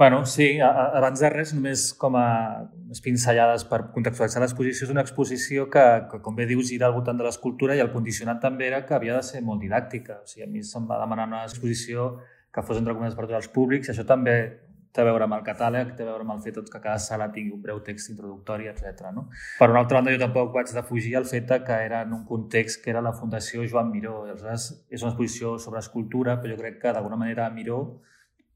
Bueno, 0.00 0.24
sí, 0.24 0.58
abans 0.64 1.20
de 1.20 1.28
res, 1.28 1.50
només 1.52 1.82
com 2.00 2.14
a 2.16 2.28
pinzellades 3.04 3.66
per 3.68 3.82
contextualitzar 3.92 4.40
l'exposició, 4.40 4.86
és 4.86 4.92
una 4.94 5.02
exposició 5.04 5.66
que, 5.74 5.82
que, 6.08 6.20
com 6.24 6.38
bé 6.38 6.46
dius, 6.48 6.70
gira 6.70 6.86
al 6.88 6.94
voltant 6.94 7.20
de 7.20 7.26
l'escultura 7.26 7.76
i 7.76 7.82
el 7.84 7.90
condicionat 7.92 8.40
també 8.40 8.70
era 8.70 8.78
que 8.88 8.96
havia 8.96 9.18
de 9.18 9.26
ser 9.28 9.42
molt 9.44 9.60
didàctica. 9.60 10.22
O 10.24 10.30
sigui, 10.30 10.46
a 10.46 10.48
mi 10.48 10.64
se'm 10.64 10.88
va 10.88 11.02
demanar 11.02 11.28
una 11.28 11.42
exposició 11.44 12.08
que 12.48 12.64
fos 12.64 12.80
entre 12.80 12.96
cometes 12.96 13.18
per 13.18 13.26
tots 13.26 13.36
els 13.42 13.52
públics 13.52 13.90
i 13.90 13.92
això 13.92 14.08
també 14.08 14.40
té 14.88 15.04
a 15.04 15.08
veure 15.12 15.28
amb 15.28 15.36
el 15.36 15.44
catàleg, 15.52 15.92
té 15.98 16.08
a 16.08 16.08
veure 16.14 16.24
amb 16.24 16.38
el 16.38 16.40
fet 16.48 16.56
doncs, 16.56 16.72
que 16.72 16.80
cada 16.80 16.96
sala 17.12 17.28
tingui 17.36 17.52
un 17.52 17.60
breu 17.68 17.84
text 17.84 18.08
introductori, 18.16 18.72
etc. 18.72 19.12
No? 19.12 19.28
Per 19.60 19.68
una 19.68 19.84
altra 19.84 20.00
banda, 20.00 20.16
jo 20.16 20.24
tampoc 20.24 20.54
vaig 20.56 20.72
defugir 20.80 21.18
el 21.20 21.28
fet 21.28 21.58
que 21.66 21.82
era 21.90 22.06
en 22.08 22.16
un 22.16 22.24
context 22.24 22.80
que 22.80 22.96
era 22.96 23.04
la 23.04 23.12
Fundació 23.12 23.68
Joan 23.68 23.92
Miró. 23.92 24.22
Aleshores, 24.24 24.70
és 24.88 25.04
una 25.04 25.12
exposició 25.12 25.58
sobre 25.60 25.84
escultura, 25.84 26.40
però 26.40 26.56
jo 26.56 26.64
crec 26.64 26.80
que 26.86 26.96
d'alguna 26.96 27.20
manera 27.20 27.52
Miró 27.52 27.82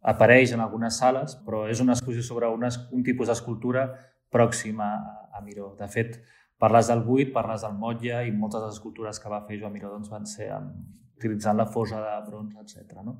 apareix 0.05 0.53
en 0.53 0.61
algunes 0.61 0.99
sales, 1.01 1.39
però 1.47 1.65
és 1.71 1.81
una 1.81 1.97
exposició 1.97 2.27
sobre 2.27 2.51
una, 2.53 2.69
un 2.93 3.05
tipus 3.07 3.31
d'escultura 3.31 3.87
pròxima 4.35 4.91
a, 4.95 5.15
a 5.39 5.41
Miró. 5.45 5.73
De 5.79 5.89
fet, 5.89 6.19
parles 6.61 6.91
del 6.93 7.01
buit, 7.07 7.33
parles 7.33 7.65
del 7.65 7.79
motlle 7.81 8.21
i 8.27 8.35
moltes 8.35 8.61
de 8.61 8.69
les 8.69 8.77
escultures 8.77 9.21
que 9.21 9.33
va 9.33 9.45
fer 9.49 9.63
Joan 9.63 9.73
Miró 9.73 9.95
doncs, 9.95 10.13
van 10.13 10.29
ser 10.29 10.51
amb, 10.53 10.77
utilitzant 11.17 11.57
la 11.57 11.67
fosa 11.67 12.01
de 12.03 12.15
bronze, 12.27 12.61
etc. 12.61 13.01
No? 13.05 13.19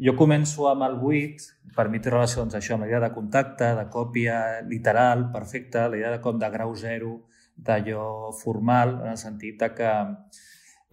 Jo 0.00 0.14
començo 0.16 0.68
amb 0.70 0.86
el 0.86 0.96
buit, 1.00 1.44
per 1.76 1.88
mi 1.92 2.00
té 2.00 2.12
relació 2.12 2.42
doncs, 2.42 2.56
això, 2.58 2.76
amb 2.76 2.86
la 2.86 2.90
idea 2.90 3.02
de 3.04 3.12
contacte, 3.14 3.70
de 3.76 3.86
còpia 3.92 4.40
literal, 4.68 5.28
perfecta, 5.34 5.88
la 5.88 6.00
idea 6.00 6.12
de 6.16 6.20
com 6.24 6.38
de 6.40 6.50
grau 6.50 6.74
zero, 6.78 7.16
d'allò 7.54 8.32
formal, 8.34 9.00
en 9.02 9.12
el 9.12 9.18
sentit 9.20 9.60
de 9.60 9.70
que 9.76 9.90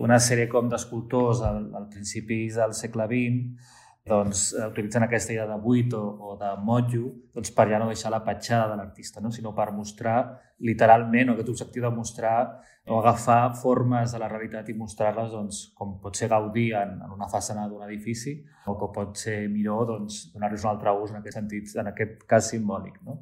una 0.02 0.18
sèrie 0.20 0.50
com 0.50 0.70
d'escultors 0.70 1.44
al, 1.46 1.64
al 1.78 1.88
principi 1.90 2.44
del 2.54 2.74
segle 2.78 3.08
XX 3.10 3.78
doncs, 4.06 4.54
eh, 4.54 4.66
utilitzen 4.68 5.04
aquesta 5.06 5.34
idea 5.34 5.46
de 5.46 5.58
buit 5.62 5.94
o, 5.94 6.02
o 6.02 6.36
de 6.40 6.50
motllo 6.66 7.12
doncs, 7.36 7.52
per 7.54 7.68
ja 7.70 7.80
no 7.80 7.90
deixar 7.92 8.12
la 8.12 8.24
petjada 8.26 8.72
de 8.72 8.78
l'artista, 8.80 9.22
no? 9.22 9.32
sinó 9.32 9.54
per 9.56 9.72
mostrar 9.76 10.18
literalment, 10.60 11.30
o 11.30 11.36
aquest 11.36 11.52
objectiu 11.54 11.86
de 11.86 11.92
mostrar 11.94 12.62
o 12.88 12.98
agafar 12.98 13.54
formes 13.56 14.12
de 14.12 14.20
la 14.20 14.28
realitat 14.28 14.70
i 14.70 14.74
mostrar-les 14.74 15.30
doncs, 15.32 15.62
com 15.78 16.00
pot 16.02 16.18
ser 16.18 16.32
Gaudí 16.32 16.72
en, 16.74 16.98
en 17.06 17.14
una 17.14 17.30
façana 17.30 17.68
d'un 17.70 17.86
edifici 17.86 18.40
o 18.66 18.76
com 18.78 18.92
pot 18.96 19.22
ser 19.22 19.46
Miró 19.54 19.84
doncs, 19.86 20.32
donar-los 20.34 20.66
un 20.66 20.72
altre 20.74 20.96
ús 20.98 21.14
en 21.14 21.22
aquest 21.22 21.38
sentit, 21.38 21.76
en 21.78 21.92
aquest 21.94 22.26
cas 22.30 22.50
simbòlic. 22.50 22.98
No? 23.06 23.20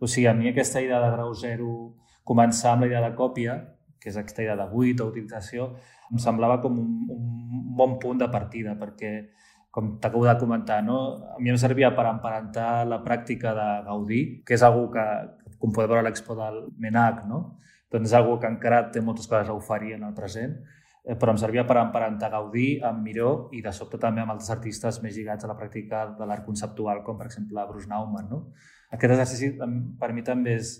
O 0.00 0.10
sigui, 0.10 0.26
a 0.26 0.34
mi 0.34 0.50
aquesta 0.50 0.82
idea 0.82 0.98
de 1.04 1.12
grau 1.14 1.30
zero, 1.34 1.72
començar 2.26 2.74
amb 2.74 2.84
la 2.84 2.90
idea 2.90 3.04
de 3.06 3.14
còpia, 3.16 3.56
que 3.98 4.10
és 4.10 4.18
aquesta 4.18 4.42
idea 4.42 4.58
de 4.58 4.66
buit 4.70 5.00
o 5.00 5.08
utilització, 5.10 5.72
em 6.10 6.18
semblava 6.22 6.58
com 6.62 6.78
un, 6.78 6.92
un 7.14 7.62
bon 7.78 7.98
punt 8.02 8.18
de 8.18 8.28
partida, 8.32 8.74
perquè 8.78 9.12
com 9.78 9.92
t'acabo 10.02 10.24
de 10.26 10.34
comentar, 10.38 10.82
no? 10.82 11.22
a 11.36 11.38
mi 11.38 11.52
em 11.52 11.58
servia 11.60 11.92
per 11.94 12.08
emparentar 12.10 12.82
la 12.90 12.96
pràctica 13.04 13.52
de 13.54 13.66
Gaudí, 13.86 14.22
que 14.42 14.56
és 14.56 14.64
algú 14.66 14.88
que, 14.90 15.04
com 15.62 15.70
podeu 15.70 15.92
veure 15.92 16.02
a 16.02 16.06
l'expo 16.08 16.34
del 16.34 16.64
MENAC, 16.82 17.20
no? 17.30 17.38
doncs 17.92 18.10
és 18.10 18.16
algú 18.18 18.34
que 18.42 18.50
encara 18.50 18.88
té 18.90 18.98
moltes 18.98 19.30
coses 19.30 19.46
a 19.46 19.54
oferir 19.54 19.94
en 19.94 20.02
el 20.08 20.16
present, 20.18 20.56
eh, 21.04 21.14
però 21.14 21.30
em 21.30 21.38
servia 21.38 21.62
per 21.68 21.78
emparentar 21.78 22.32
Gaudí 22.34 22.66
amb 22.82 23.06
Miró 23.06 23.30
i 23.54 23.62
de 23.62 23.70
sobte 23.76 24.02
també 24.02 24.24
amb 24.24 24.34
altres 24.34 24.50
artistes 24.56 24.98
més 25.04 25.14
lligats 25.14 25.46
a 25.46 25.52
la 25.52 25.56
pràctica 25.62 26.08
de 26.18 26.26
l'art 26.26 26.42
conceptual, 26.48 27.04
com 27.06 27.22
per 27.22 27.30
exemple 27.30 27.70
Bruce 27.70 27.86
Nauman. 27.86 28.26
No? 28.34 28.42
Aquest 28.90 29.14
exercici 29.14 29.54
per 30.02 30.10
mi 30.10 30.26
també 30.26 30.58
és, 30.58 30.74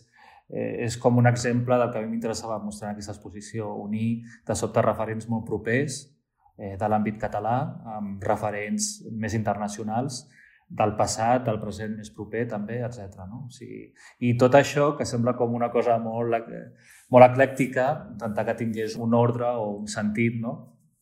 eh, 0.51 0.89
és 0.91 0.99
com 0.99 1.23
un 1.23 1.31
exemple 1.31 1.79
del 1.79 1.95
que 1.95 2.03
a 2.03 2.03
mi 2.03 2.17
m'interessava 2.17 2.59
mostrar 2.59 2.91
en 2.91 2.99
aquesta 2.99 3.15
exposició, 3.15 3.77
unir 3.79 4.25
de 4.43 4.59
sobte 4.59 4.83
referents 4.83 5.31
molt 5.31 5.47
propers 5.47 6.09
de 6.59 6.89
l'àmbit 6.91 7.21
català, 7.23 7.57
amb 7.99 8.25
referents 8.27 8.91
més 9.15 9.35
internacionals 9.39 10.25
del 10.69 10.93
passat, 10.99 11.45
del 11.47 11.61
present 11.63 11.95
més 11.97 12.11
proper 12.13 12.45
també, 12.51 12.83
etc. 12.85 13.23
No? 13.29 13.45
O 13.47 13.53
sigui, 13.55 13.87
I 14.27 14.35
tot 14.41 14.59
això, 14.59 14.91
que 14.99 15.07
sembla 15.09 15.37
com 15.39 15.55
una 15.57 15.71
cosa 15.73 15.97
molt, 16.03 16.51
molt 17.15 17.29
eclèctica, 17.31 17.89
intentar 18.13 18.45
que 18.51 18.59
tingués 18.59 18.99
un 19.01 19.17
ordre 19.17 19.49
o 19.57 19.71
un 19.79 19.89
sentit, 19.89 20.37
no? 20.43 20.59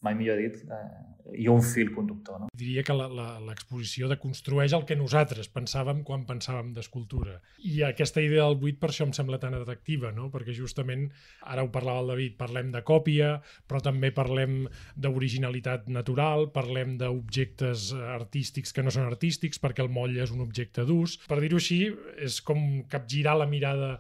mai 0.07 0.15
millor 0.15 0.39
dit, 0.39 0.61
eh, 0.71 1.16
i 1.35 1.49
un 1.49 1.63
fil 1.63 1.91
conductor. 1.95 2.41
No? 2.41 2.49
Diria 2.55 2.85
que 2.87 2.95
l'exposició 2.95 4.09
deconstrueix 4.11 4.75
el 4.77 4.85
que 4.89 4.97
nosaltres 4.99 5.49
pensàvem 5.53 6.03
quan 6.07 6.27
pensàvem 6.29 6.73
d'escultura. 6.77 7.39
I 7.67 7.83
aquesta 7.89 8.23
idea 8.23 8.47
del 8.47 8.59
buit 8.61 8.79
per 8.81 8.91
això 8.93 9.07
em 9.07 9.15
sembla 9.17 9.41
tan 9.43 9.57
atractiva, 9.59 10.13
no? 10.15 10.29
perquè 10.33 10.55
justament, 10.57 11.09
ara 11.43 11.65
ho 11.65 11.73
parlava 11.75 12.05
el 12.05 12.13
David, 12.15 12.37
parlem 12.39 12.71
de 12.75 12.83
còpia, 12.87 13.33
però 13.67 13.83
també 13.85 14.13
parlem 14.15 14.67
d'originalitat 14.95 15.89
natural, 15.93 16.51
parlem 16.55 16.97
d'objectes 17.01 17.91
artístics 17.97 18.75
que 18.77 18.85
no 18.87 18.95
són 18.95 19.09
artístics, 19.09 19.61
perquè 19.63 19.85
el 19.85 19.93
moll 19.93 20.17
és 20.23 20.35
un 20.35 20.45
objecte 20.45 20.87
d'ús. 20.87 21.19
Per 21.27 21.41
dir-ho 21.43 21.59
així, 21.61 21.83
és 22.23 22.41
com 22.45 22.85
capgirar 22.93 23.37
la 23.41 23.51
mirada 23.51 23.97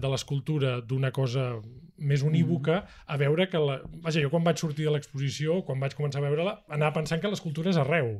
de 0.00 0.10
l'escultura 0.10 0.78
d'una 0.80 1.10
cosa 1.14 1.48
més 1.98 2.24
unívoca 2.26 2.82
a 3.06 3.16
veure 3.20 3.48
que 3.50 3.60
la... 3.62 3.78
Vaja, 4.04 4.22
jo 4.22 4.30
quan 4.32 4.44
vaig 4.46 4.60
sortir 4.60 4.88
de 4.88 4.94
l'exposició, 4.94 5.60
quan 5.66 5.80
vaig 5.82 5.94
començar 5.98 6.22
a 6.22 6.26
veure-la, 6.26 6.56
anava 6.68 6.98
pensant 7.00 7.22
que 7.22 7.30
l'escultura 7.30 7.70
és 7.70 7.80
arreu. 7.80 8.16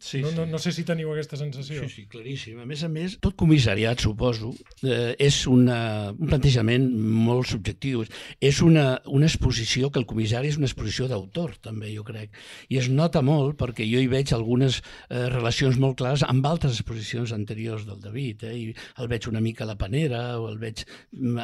Sí, 0.00 0.22
no, 0.22 0.30
no, 0.32 0.46
no 0.48 0.58
sé 0.62 0.70
si 0.72 0.82
teniu 0.88 1.10
aquesta 1.12 1.36
sensació. 1.36 1.82
Sí, 1.84 1.90
sí, 1.92 2.04
claríssim. 2.08 2.56
A 2.62 2.64
més 2.68 2.80
a 2.86 2.88
més, 2.88 3.18
tot 3.20 3.34
comissariat, 3.36 4.00
suposo, 4.00 4.54
eh, 4.80 5.12
és 5.20 5.42
una, 5.50 6.08
un 6.14 6.30
plantejament 6.30 6.86
molt 6.88 7.50
subjectiu. 7.50 8.06
És 8.40 8.62
una, 8.64 8.86
una 9.12 9.28
exposició, 9.28 9.90
que 9.92 10.00
el 10.00 10.08
comissari 10.08 10.48
és 10.48 10.56
una 10.56 10.70
exposició 10.70 11.10
d'autor, 11.10 11.58
també, 11.60 11.92
jo 11.92 12.06
crec. 12.08 12.32
I 12.72 12.80
es 12.80 12.88
nota 12.88 13.20
molt, 13.20 13.58
perquè 13.60 13.84
jo 13.84 14.00
hi 14.00 14.08
veig 14.08 14.32
algunes 14.32 14.80
eh, 14.80 15.26
relacions 15.28 15.76
molt 15.76 16.00
clares 16.00 16.24
amb 16.24 16.48
altres 16.48 16.80
exposicions 16.80 17.36
anteriors 17.36 17.84
del 17.84 18.00
David. 18.00 18.48
Eh, 18.48 18.56
I 18.56 19.04
el 19.04 19.12
veig 19.12 19.28
una 19.28 19.44
mica 19.44 19.66
a 19.66 19.70
la 19.74 19.76
Panera, 19.76 20.22
o 20.40 20.48
el 20.48 20.56
veig 20.64 20.86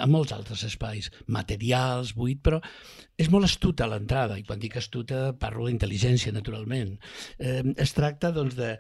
a 0.01 0.09
molts 0.09 0.33
altres 0.33 0.65
espais, 0.65 1.13
materials, 1.29 2.17
buit, 2.17 2.41
però 2.41 2.65
és 3.17 3.31
molt 3.31 3.47
astuta 3.47 3.87
l'entrada, 3.87 4.39
i 4.39 4.45
quan 4.47 4.59
dic 4.59 4.77
astuta 4.81 5.29
parlo 5.39 5.69
d'intel·ligència, 5.69 6.33
naturalment. 6.35 6.97
Eh, 7.39 7.63
es 7.81 7.95
tracta 7.95 8.33
doncs, 8.35 8.57
de 8.59 8.75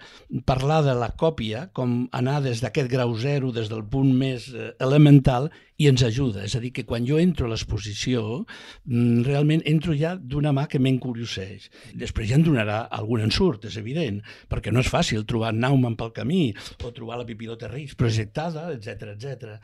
parlar 0.46 0.82
de 0.86 0.96
la 0.98 1.12
còpia 1.14 1.68
com 1.76 2.04
anar 2.12 2.40
des 2.42 2.62
d'aquest 2.64 2.90
grau 2.90 3.14
zero, 3.18 3.52
des 3.54 3.70
del 3.70 3.84
punt 3.86 4.10
més 4.18 4.50
eh, 4.50 4.72
elemental, 4.82 5.50
i 5.76 5.88
ens 5.90 6.04
ajuda. 6.06 6.44
És 6.46 6.54
a 6.54 6.60
dir, 6.62 6.70
que 6.74 6.84
quan 6.86 7.06
jo 7.06 7.18
entro 7.18 7.48
a 7.48 7.50
l'exposició, 7.50 8.44
mm, 8.86 9.24
realment 9.26 9.62
entro 9.66 9.94
ja 9.98 10.14
d'una 10.14 10.52
mà 10.54 10.68
que 10.70 10.78
m'encurioseix. 10.78 11.68
Després 11.98 12.28
ja 12.30 12.36
en 12.38 12.44
donarà 12.46 12.84
algun 12.90 13.24
ensurt, 13.24 13.64
és 13.64 13.76
evident, 13.76 14.20
perquè 14.48 14.72
no 14.72 14.80
és 14.80 14.90
fàcil 14.90 15.24
trobar 15.26 15.52
Nauman 15.52 15.96
pel 15.96 16.12
camí 16.12 16.54
o 16.82 16.92
trobar 16.92 17.18
la 17.18 17.26
Pipilota 17.26 17.68
Reis 17.68 17.94
projectada, 17.94 18.70
etc 18.72 19.14
etc. 19.14 19.58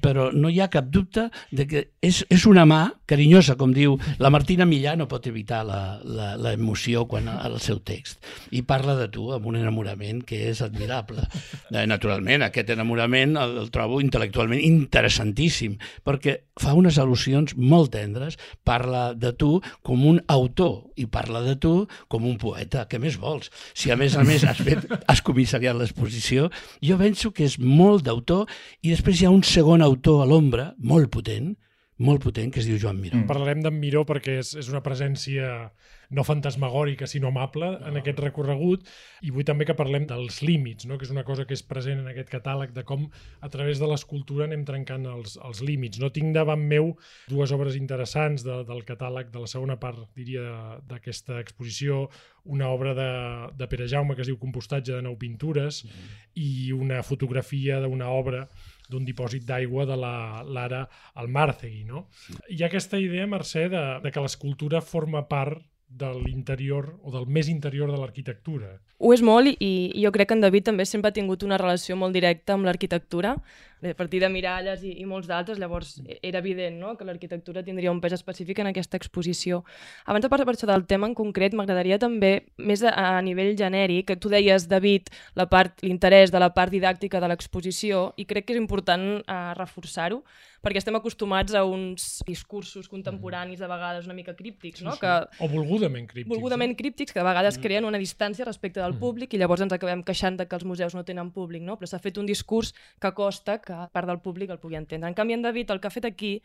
Però 0.00 0.30
no 0.32 0.48
hi 0.48 0.60
ha 0.60 0.70
cap 0.70 0.86
dubte 0.90 1.28
de 1.50 1.66
que 1.66 1.84
és, 2.00 2.24
és 2.30 2.46
una 2.46 2.64
mà 2.64 2.92
carinyosa, 3.06 3.56
com 3.56 3.72
diu 3.72 3.98
la 4.18 4.30
Martina 4.32 4.66
Millà, 4.68 4.94
no 4.96 5.08
pot 5.10 5.26
evitar 5.30 5.60
l'emoció 5.66 7.04
quan 7.10 7.28
al 7.28 7.58
seu 7.62 7.80
text. 7.84 8.22
I 8.56 8.62
parla 8.66 8.96
de 8.98 9.08
tu 9.12 9.28
amb 9.34 9.46
un 9.50 9.58
enamorament 9.60 10.24
que 10.26 10.48
és 10.50 10.62
admirable. 10.64 11.26
Eh, 11.68 11.84
naturalment, 11.90 12.46
aquest 12.46 12.72
enamorament 12.72 13.36
el, 13.36 13.56
el 13.64 13.70
trobo 13.74 14.00
intel·lectualment 14.00 14.62
interessantíssim, 14.64 15.76
perquè 16.06 16.38
fa 16.58 16.72
unes 16.78 16.98
al·lusions 16.98 17.54
molt 17.58 17.92
tendres, 17.94 18.38
parla 18.66 19.12
de 19.14 19.34
tu 19.36 19.58
com 19.86 20.06
un 20.08 20.22
autor 20.32 20.88
i 20.96 21.06
parla 21.06 21.44
de 21.44 21.54
tu 21.60 21.74
com 22.08 22.26
un 22.28 22.38
poeta. 22.40 22.86
Què 22.88 23.00
més 23.02 23.18
vols? 23.20 23.52
Si 23.76 23.92
a 23.92 23.98
més 24.00 24.16
a 24.16 24.24
més 24.26 24.46
has, 24.48 24.62
fet, 24.64 24.88
has 25.10 25.22
comissariat 25.24 25.76
l'exposició, 25.78 26.48
jo 26.84 26.98
penso 27.00 27.32
que 27.34 27.46
és 27.46 27.58
molt 27.60 28.06
d'autor 28.08 28.48
i 28.82 28.92
després 28.94 29.20
hi 29.20 29.28
ha 29.28 29.34
un 29.34 29.44
segon 29.46 29.84
autor 29.84 30.24
a 30.24 30.28
l'ombra, 30.28 30.72
molt 30.78 31.12
potent, 31.14 31.54
molt 31.98 32.22
potent, 32.22 32.52
que 32.54 32.62
es 32.62 32.68
diu 32.68 32.78
Joan 32.78 33.00
Miró. 33.02 33.18
Mm. 33.18 33.28
Parlarem 33.30 33.62
d'en 33.64 33.78
Miró 33.78 34.04
perquè 34.06 34.38
és, 34.42 34.54
és 34.58 34.68
una 34.70 34.82
presència 34.84 35.70
no 36.14 36.24
fantasmagòrica, 36.24 37.06
sinó 37.06 37.28
amable 37.28 37.68
no. 37.74 37.88
en 37.90 37.98
aquest 38.00 38.20
recorregut, 38.22 38.86
i 39.26 39.32
vull 39.34 39.44
també 39.44 39.66
que 39.68 39.76
parlem 39.76 40.06
dels 40.08 40.40
límits, 40.46 40.86
no? 40.88 40.96
que 40.96 41.04
és 41.04 41.12
una 41.12 41.24
cosa 41.26 41.44
que 41.44 41.56
és 41.56 41.64
present 41.66 42.00
en 42.00 42.08
aquest 42.08 42.30
catàleg, 42.32 42.72
de 42.76 42.84
com 42.88 43.04
a 43.44 43.50
través 43.52 43.82
de 43.82 43.90
l'escultura 43.90 44.46
anem 44.48 44.64
trencant 44.68 45.04
els, 45.10 45.36
els 45.44 45.60
límits. 45.60 46.00
No 46.00 46.12
tinc 46.14 46.32
davant 46.36 46.64
meu 46.70 46.94
dues 47.28 47.52
obres 47.52 47.76
interessants 47.76 48.46
de, 48.46 48.62
del 48.68 48.84
catàleg 48.88 49.34
de 49.34 49.44
la 49.44 49.50
segona 49.50 49.76
part, 49.80 50.06
diria, 50.16 50.78
d'aquesta 50.88 51.42
exposició, 51.42 52.06
una 52.48 52.70
obra 52.72 52.94
de, 52.96 53.10
de 53.58 53.68
Pere 53.68 53.90
Jaume 53.90 54.16
que 54.16 54.24
es 54.24 54.30
diu 54.30 54.38
Compostatge 54.40 54.94
de 54.94 55.04
nou 55.04 55.18
pintures 55.20 55.84
mm 55.84 56.26
i 56.38 56.72
una 56.72 57.02
fotografia 57.02 57.80
d'una 57.82 58.08
obra 58.14 58.44
d'un 58.88 59.04
dipòsit 59.04 59.44
d'aigua 59.48 59.86
de 59.88 59.96
la 59.96 60.42
Lara 60.44 60.84
Almárcegui. 61.20 61.84
No? 61.88 62.06
Hi 62.48 62.62
ha 62.62 62.68
aquesta 62.70 63.00
idea, 63.00 63.26
Mercè, 63.30 63.68
de, 63.72 63.84
de 64.04 64.12
que 64.12 64.24
l'escultura 64.24 64.80
forma 64.84 65.26
part 65.28 65.62
de 65.88 66.10
l'interior 66.14 66.98
o 67.02 67.10
del 67.10 67.26
més 67.26 67.48
interior 67.48 67.90
de 67.90 67.96
l'arquitectura. 67.98 68.76
Ho 68.98 69.12
és 69.14 69.22
molt 69.22 69.48
i, 69.62 69.70
jo 70.02 70.10
crec 70.12 70.28
que 70.28 70.36
en 70.36 70.42
David 70.42 70.66
també 70.68 70.84
sempre 70.84 71.12
ha 71.12 71.16
tingut 71.16 71.44
una 71.46 71.58
relació 71.60 71.96
molt 71.96 72.12
directa 72.16 72.56
amb 72.56 72.66
l'arquitectura, 72.66 73.36
a 73.78 73.94
partir 73.94 74.18
de 74.20 74.28
Miralles 74.28 74.82
i, 74.82 74.96
i 74.98 75.04
molts 75.06 75.28
d'altres, 75.30 75.58
llavors 75.62 76.00
era 76.18 76.40
evident 76.42 76.80
no? 76.80 76.96
que 76.98 77.06
l'arquitectura 77.06 77.62
tindria 77.62 77.92
un 77.92 78.00
pes 78.02 78.16
específic 78.16 78.58
en 78.58 78.72
aquesta 78.72 78.98
exposició. 78.98 79.62
Abans 80.04 80.26
de 80.26 80.30
parlar 80.32 80.48
per 80.48 80.56
això 80.56 80.66
del 80.66 80.84
tema 80.90 81.06
en 81.06 81.14
concret, 81.14 81.54
m'agradaria 81.54 82.00
també, 82.02 82.32
més 82.58 82.82
a, 82.82 82.90
a 82.90 83.22
nivell 83.22 83.54
genèric, 83.58 84.08
que 84.10 84.18
tu 84.18 84.32
deies, 84.32 84.66
David, 84.68 85.12
la 85.38 85.46
part 85.46 85.86
l'interès 85.86 86.34
de 86.34 86.42
la 86.42 86.50
part 86.54 86.74
didàctica 86.74 87.22
de 87.22 87.30
l'exposició, 87.30 88.08
i 88.18 88.26
crec 88.26 88.48
que 88.48 88.56
és 88.56 88.60
important 88.60 89.06
eh, 89.22 89.40
reforçar-ho, 89.58 90.24
perquè 90.64 90.80
estem 90.82 90.96
acostumats 90.98 91.54
a 91.54 91.62
uns 91.66 92.22
discursos 92.26 92.88
contemporanis 92.90 93.60
de 93.62 93.68
vegades 93.70 94.08
una 94.08 94.16
mica 94.16 94.34
críptics, 94.36 94.82
no? 94.82 94.96
Sí, 94.96 95.00
sí. 95.00 95.04
Que, 95.06 95.44
o 95.44 95.48
volgudament 95.52 96.08
críptics. 96.10 96.32
Volgudament 96.32 96.74
eh? 96.74 96.78
críptics, 96.80 97.14
que 97.14 97.20
de 97.20 97.26
vegades 97.28 97.58
mm. 97.58 97.66
creen 97.66 97.88
una 97.88 98.00
distància 98.02 98.46
respecte 98.48 98.82
del 98.82 98.96
mm. 98.96 99.02
públic 99.02 99.34
i 99.34 99.40
llavors 99.40 99.62
ens 99.64 99.76
acabem 99.76 100.02
queixant 100.06 100.40
de 100.40 100.48
que 100.48 100.58
els 100.58 100.66
museus 100.66 100.98
no 100.98 101.04
tenen 101.06 101.30
públic, 101.34 101.62
no? 101.62 101.78
Però 101.78 101.90
s'ha 101.90 102.02
fet 102.02 102.18
un 102.18 102.26
discurs 102.26 102.74
que 103.00 103.12
costa 103.14 103.60
que 103.62 103.78
part 103.94 104.10
del 104.10 104.20
públic 104.24 104.50
el 104.50 104.60
pugui 104.62 104.80
entendre. 104.80 105.08
En 105.08 105.16
canvi, 105.16 105.38
en 105.38 105.46
David, 105.46 105.70
el 105.74 105.80
que 105.80 105.90
ha 105.90 105.94
fet 105.94 106.10
aquí, 106.10 106.38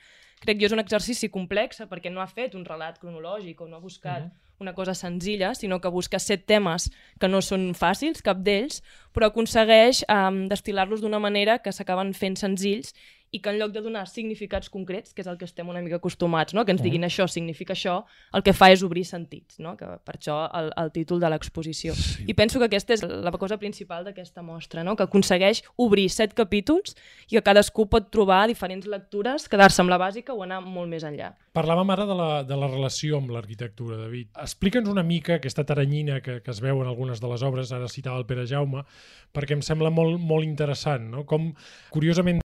crec 0.44 0.62
jo, 0.62 0.70
és 0.70 0.78
un 0.78 0.84
exercici 0.84 1.32
complex, 1.34 1.82
perquè 1.90 2.14
no 2.14 2.22
ha 2.22 2.30
fet 2.30 2.56
un 2.60 2.66
relat 2.70 3.02
cronològic 3.02 3.62
o 3.62 3.70
no 3.70 3.80
ha 3.80 3.84
buscat 3.84 4.30
mm 4.30 4.42
una 4.64 4.74
cosa 4.74 4.94
senzilla, 4.96 5.54
sinó 5.56 5.80
que 5.82 5.90
busca 5.90 6.20
set 6.20 6.46
temes 6.48 6.90
que 7.20 7.30
no 7.30 7.42
són 7.44 7.74
fàcils, 7.78 8.24
cap 8.26 8.42
d'ells, 8.46 8.82
però 9.14 9.30
aconsegueix 9.30 10.04
um, 10.08 10.46
destil·lar-los 10.52 11.04
d'una 11.04 11.20
manera 11.20 11.60
que 11.60 11.74
s'acaben 11.76 12.14
fent 12.18 12.40
senzills 12.40 12.94
i 13.34 13.40
que 13.42 13.50
en 13.50 13.58
lloc 13.58 13.72
de 13.74 13.82
donar 13.82 14.04
significats 14.06 14.70
concrets, 14.70 15.14
que 15.14 15.24
és 15.24 15.28
el 15.30 15.40
que 15.42 15.48
estem 15.50 15.70
una 15.70 15.82
mica 15.82 15.98
acostumats, 15.98 16.54
no? 16.54 16.62
que 16.66 16.74
ens 16.76 16.84
diguin 16.86 17.08
això 17.08 17.26
significa 17.26 17.74
això, 17.74 17.96
el 18.38 18.44
que 18.46 18.54
fa 18.54 18.70
és 18.70 18.84
obrir 18.86 19.02
sentits, 19.10 19.58
no? 19.58 19.74
que 19.80 19.88
per 20.06 20.20
això 20.20 20.36
el, 20.54 20.70
el 20.78 20.92
títol 20.94 21.22
de 21.24 21.32
l'exposició. 21.34 21.96
Sí. 21.98 22.28
I 22.30 22.36
penso 22.38 22.62
que 22.62 22.70
aquesta 22.70 22.94
és 22.94 23.02
la 23.02 23.34
cosa 23.42 23.58
principal 23.58 24.06
d'aquesta 24.06 24.46
mostra, 24.46 24.84
no? 24.86 24.94
que 24.96 25.08
aconsegueix 25.08 25.64
obrir 25.82 26.06
set 26.14 26.36
capítols 26.38 26.94
i 27.32 27.40
que 27.40 27.42
cadascú 27.42 27.88
pot 27.90 28.12
trobar 28.14 28.44
diferents 28.52 28.86
lectures, 28.86 29.50
quedar-se 29.50 29.82
amb 29.82 29.90
la 29.90 29.98
bàsica 29.98 30.38
o 30.38 30.46
anar 30.46 30.62
molt 30.62 30.94
més 30.94 31.08
enllà. 31.08 31.32
Parlàvem 31.58 31.90
ara 31.94 32.06
de 32.10 32.20
la, 32.20 32.30
de 32.46 32.60
la 32.60 32.70
relació 32.70 33.18
amb 33.18 33.34
l'arquitectura, 33.34 33.98
David. 33.98 34.30
Explica'ns 34.46 34.94
una 34.94 35.06
mica 35.06 35.40
aquesta 35.40 35.66
taranyina 35.66 36.22
que, 36.22 36.38
que 36.46 36.54
es 36.54 36.62
veu 36.62 36.86
en 36.86 36.94
algunes 36.94 37.22
de 37.22 37.34
les 37.34 37.42
obres, 37.50 37.74
ara 37.74 37.90
citava 37.90 38.22
el 38.22 38.30
Pere 38.30 38.46
Jaume, 38.46 38.86
perquè 39.34 39.58
em 39.58 39.66
sembla 39.66 39.90
molt, 39.90 40.22
molt 40.22 40.46
interessant, 40.46 41.10
no? 41.10 41.26
com 41.26 41.50
curiosament 41.94 42.43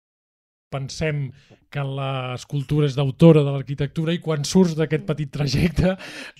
pensem 0.69 1.27
que 1.71 1.83
l'escultura 1.83 2.87
és 2.87 2.95
d'autora 2.95 3.43
de 3.43 3.53
l'arquitectura 3.53 4.13
i 4.15 4.19
quan 4.23 4.43
surts 4.47 4.75
d'aquest 4.75 5.05
petit 5.07 5.31
trajecte 5.31 5.93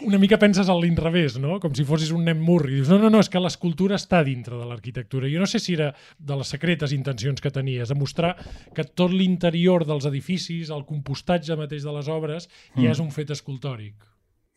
una 0.08 0.20
mica 0.20 0.40
penses 0.40 0.68
a 0.68 0.76
l'inrevés, 0.76 1.38
no? 1.44 1.60
com 1.64 1.76
si 1.76 1.86
fossis 1.88 2.12
un 2.16 2.26
nen 2.28 2.42
murri. 2.44 2.78
Dius, 2.78 2.92
no, 2.92 3.00
no, 3.02 3.12
no, 3.14 3.22
és 3.24 3.32
que 3.32 3.42
l'escultura 3.44 4.00
està 4.00 4.24
dintre 4.28 4.60
de 4.60 4.68
l'arquitectura. 4.68 5.32
Jo 5.32 5.44
no 5.44 5.50
sé 5.50 5.62
si 5.64 5.78
era 5.78 5.94
de 6.20 6.40
les 6.40 6.54
secretes 6.56 6.96
intencions 6.96 7.44
que 7.44 7.54
tenies, 7.54 7.92
de 7.92 8.00
mostrar 8.00 8.36
que 8.76 8.88
tot 8.88 9.16
l'interior 9.16 9.88
dels 9.88 10.08
edificis, 10.10 10.72
el 10.76 10.86
compostatge 10.88 11.60
mateix 11.60 11.88
de 11.88 11.96
les 11.96 12.12
obres, 12.12 12.52
mm. 12.76 12.84
ja 12.84 12.94
és 12.96 13.04
un 13.04 13.12
fet 13.16 13.32
escultòric. 13.36 13.96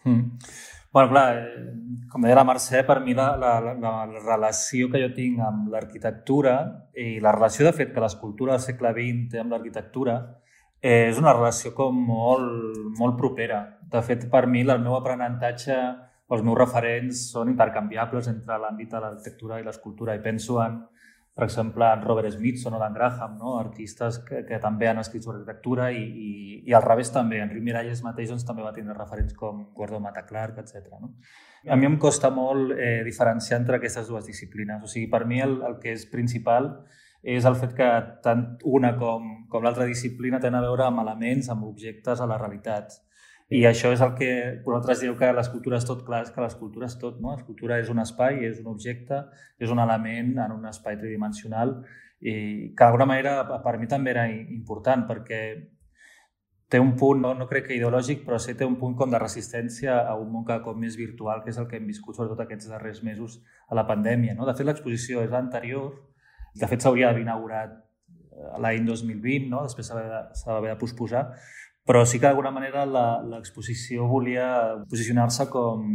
Mm. 0.05 0.39
Bueno, 0.93 1.11
clar, 1.11 1.37
eh, 1.39 2.01
com 2.11 2.25
deia 2.27 2.35
la 2.35 2.43
Mercè, 2.43 2.81
per 2.83 2.97
mi 3.05 3.13
la, 3.15 3.29
la, 3.39 3.53
la, 3.63 3.75
la 3.79 4.23
relació 4.25 4.89
que 4.91 4.99
jo 4.99 5.13
tinc 5.15 5.39
amb 5.47 5.69
l'arquitectura 5.71 6.55
i 6.99 7.21
la 7.23 7.31
relació, 7.37 7.63
de 7.69 7.73
fet, 7.77 7.93
que 7.95 8.03
l'escultura 8.03 8.57
del 8.57 8.65
segle 8.65 8.91
XX 8.97 9.29
té 9.31 9.39
amb 9.39 9.55
l'arquitectura 9.55 10.17
eh, 10.83 11.07
és 11.13 11.21
una 11.23 11.37
relació 11.37 11.71
com 11.79 11.95
molt, 12.09 12.81
molt 12.99 13.15
propera. 13.21 13.61
De 13.93 14.03
fet, 14.03 14.27
per 14.33 14.49
mi, 14.51 14.65
el 14.67 14.83
meu 14.83 14.97
aprenentatge, 14.99 15.79
els 16.35 16.43
meus 16.43 16.59
referents 16.59 17.23
són 17.37 17.55
intercanviables 17.55 18.27
entre 18.35 18.59
l'àmbit 18.59 18.91
de 18.91 19.05
l'arquitectura 19.05 19.61
i 19.61 19.67
l'escultura 19.67 20.19
i 20.19 20.25
penso 20.27 20.59
en, 20.65 20.81
per 21.35 21.45
exemple, 21.47 21.87
en 21.87 22.03
Robert 22.03 22.33
Smithson 22.33 22.75
o 22.75 22.79
Dan 22.79 22.95
Graham, 22.95 23.37
no? 23.39 23.59
artistes 23.59 24.19
que, 24.27 24.43
que 24.45 24.59
també 24.61 24.89
han 24.91 24.99
escrit 25.01 25.25
sobre 25.25 25.39
arquitectura 25.39 25.91
i, 25.95 26.03
i, 26.03 26.31
i 26.67 26.75
al 26.75 26.83
revés 26.85 27.13
també. 27.15 27.39
Enric 27.41 27.63
Miralles 27.65 28.03
mateix 28.05 28.33
doncs, 28.33 28.45
també 28.49 28.67
va 28.67 28.75
tenir 28.77 28.97
referents 28.97 29.37
com 29.39 29.63
Guardo 29.77 30.01
Mata 30.03 30.27
Clark, 30.27 30.59
etc. 30.65 30.91
No? 31.01 31.15
A 31.71 31.77
mi 31.77 31.87
em 31.87 31.97
costa 32.03 32.33
molt 32.35 32.75
eh, 32.75 33.03
diferenciar 33.07 33.61
entre 33.61 33.79
aquestes 33.79 34.11
dues 34.11 34.27
disciplines. 34.27 34.83
O 34.83 34.91
sigui, 34.91 35.07
per 35.13 35.23
mi 35.29 35.41
el, 35.45 35.61
el 35.67 35.79
que 35.81 35.95
és 35.95 36.09
principal 36.11 36.73
és 37.23 37.45
el 37.45 37.57
fet 37.61 37.75
que 37.77 37.89
tant 38.25 38.47
una 38.65 38.95
com, 38.97 39.31
com 39.53 39.65
l'altra 39.65 39.87
disciplina 39.89 40.41
tenen 40.41 40.61
a 40.61 40.67
veure 40.67 40.87
amb 40.87 41.03
elements, 41.03 41.51
amb 41.53 41.67
objectes 41.69 42.21
a 42.21 42.29
la 42.29 42.39
realitat. 42.41 42.97
I 43.51 43.65
això 43.67 43.91
és 43.91 44.03
el 44.05 44.13
que 44.15 44.31
vosaltres 44.63 45.01
dieu 45.03 45.17
que 45.19 45.33
l'escultura 45.35 45.81
és 45.81 45.87
tot, 45.87 46.05
clar, 46.07 46.21
és 46.23 46.31
que 46.31 46.43
l'escultura 46.43 46.87
és 46.87 46.95
tot, 47.01 47.17
no? 47.19 47.33
L'escultura 47.35 47.81
és 47.83 47.89
un 47.91 47.99
espai, 47.99 48.45
és 48.47 48.61
un 48.63 48.69
objecte, 48.71 49.25
és 49.59 49.73
un 49.75 49.83
element 49.83 50.37
en 50.45 50.55
un 50.55 50.69
espai 50.71 50.99
tridimensional 51.01 51.81
i 52.21 52.35
que 52.77 52.85
d'alguna 52.85 53.09
manera 53.11 53.33
per 53.65 53.75
mi 53.81 53.89
també 53.91 54.13
era 54.15 54.29
important 54.31 55.03
perquè 55.09 55.41
té 56.71 56.79
un 56.79 56.93
punt, 56.95 57.19
no, 57.25 57.33
no 57.35 57.49
crec 57.51 57.67
que 57.67 57.75
ideològic, 57.75 58.23
però 58.23 58.39
sí 58.39 58.55
té 58.55 58.69
un 58.69 58.77
punt 58.79 58.95
com 58.95 59.11
de 59.11 59.19
resistència 59.19 59.97
a 60.07 60.15
un 60.15 60.29
món 60.31 60.45
cada 60.47 60.63
cop 60.63 60.77
més 60.79 60.95
virtual, 60.97 61.43
que 61.43 61.51
és 61.51 61.59
el 61.59 61.67
que 61.67 61.81
hem 61.81 61.89
viscut 61.91 62.15
sobretot 62.15 62.45
aquests 62.45 62.71
darrers 62.71 63.03
mesos 63.03 63.41
a 63.67 63.75
la 63.75 63.89
pandèmia. 63.89 64.37
No? 64.39 64.47
De 64.47 64.55
fet, 64.55 64.69
l'exposició 64.69 65.25
és 65.27 65.35
anterior, 65.35 65.97
de 66.55 66.69
fet 66.71 66.87
s'hauria 66.87 67.09
d'haver 67.11 67.25
inaugurat 67.25 67.75
eh, 67.75 68.53
l'any 68.63 68.87
2020, 68.87 69.51
no? 69.51 69.65
després 69.67 69.91
s'ha 69.91 69.99
d'haver 69.99 70.71
de 70.71 70.79
posposar, 70.79 71.25
però 71.87 72.05
sí 72.07 72.21
que 72.21 72.29
d'alguna 72.29 72.53
manera 72.55 72.85
l'exposició 72.87 74.07
volia 74.09 74.47
posicionar-se 74.91 75.49
com 75.51 75.87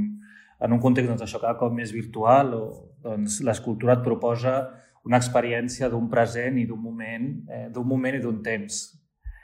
en 0.66 0.74
un 0.74 0.82
context 0.82 1.12
doncs, 1.12 1.24
això 1.26 1.42
cada 1.42 1.58
cop 1.60 1.74
més 1.76 1.94
virtual 1.94 2.54
o 2.58 2.66
doncs, 3.04 3.42
l'escultura 3.46 3.98
et 4.00 4.04
proposa 4.06 4.58
una 5.06 5.20
experiència 5.22 5.90
d'un 5.92 6.08
present 6.10 6.58
i 6.58 6.66
d'un 6.66 6.82
moment, 6.82 7.28
eh, 7.50 7.68
d'un 7.72 7.88
moment 7.88 8.16
i 8.18 8.22
d'un 8.24 8.42
temps 8.44 8.86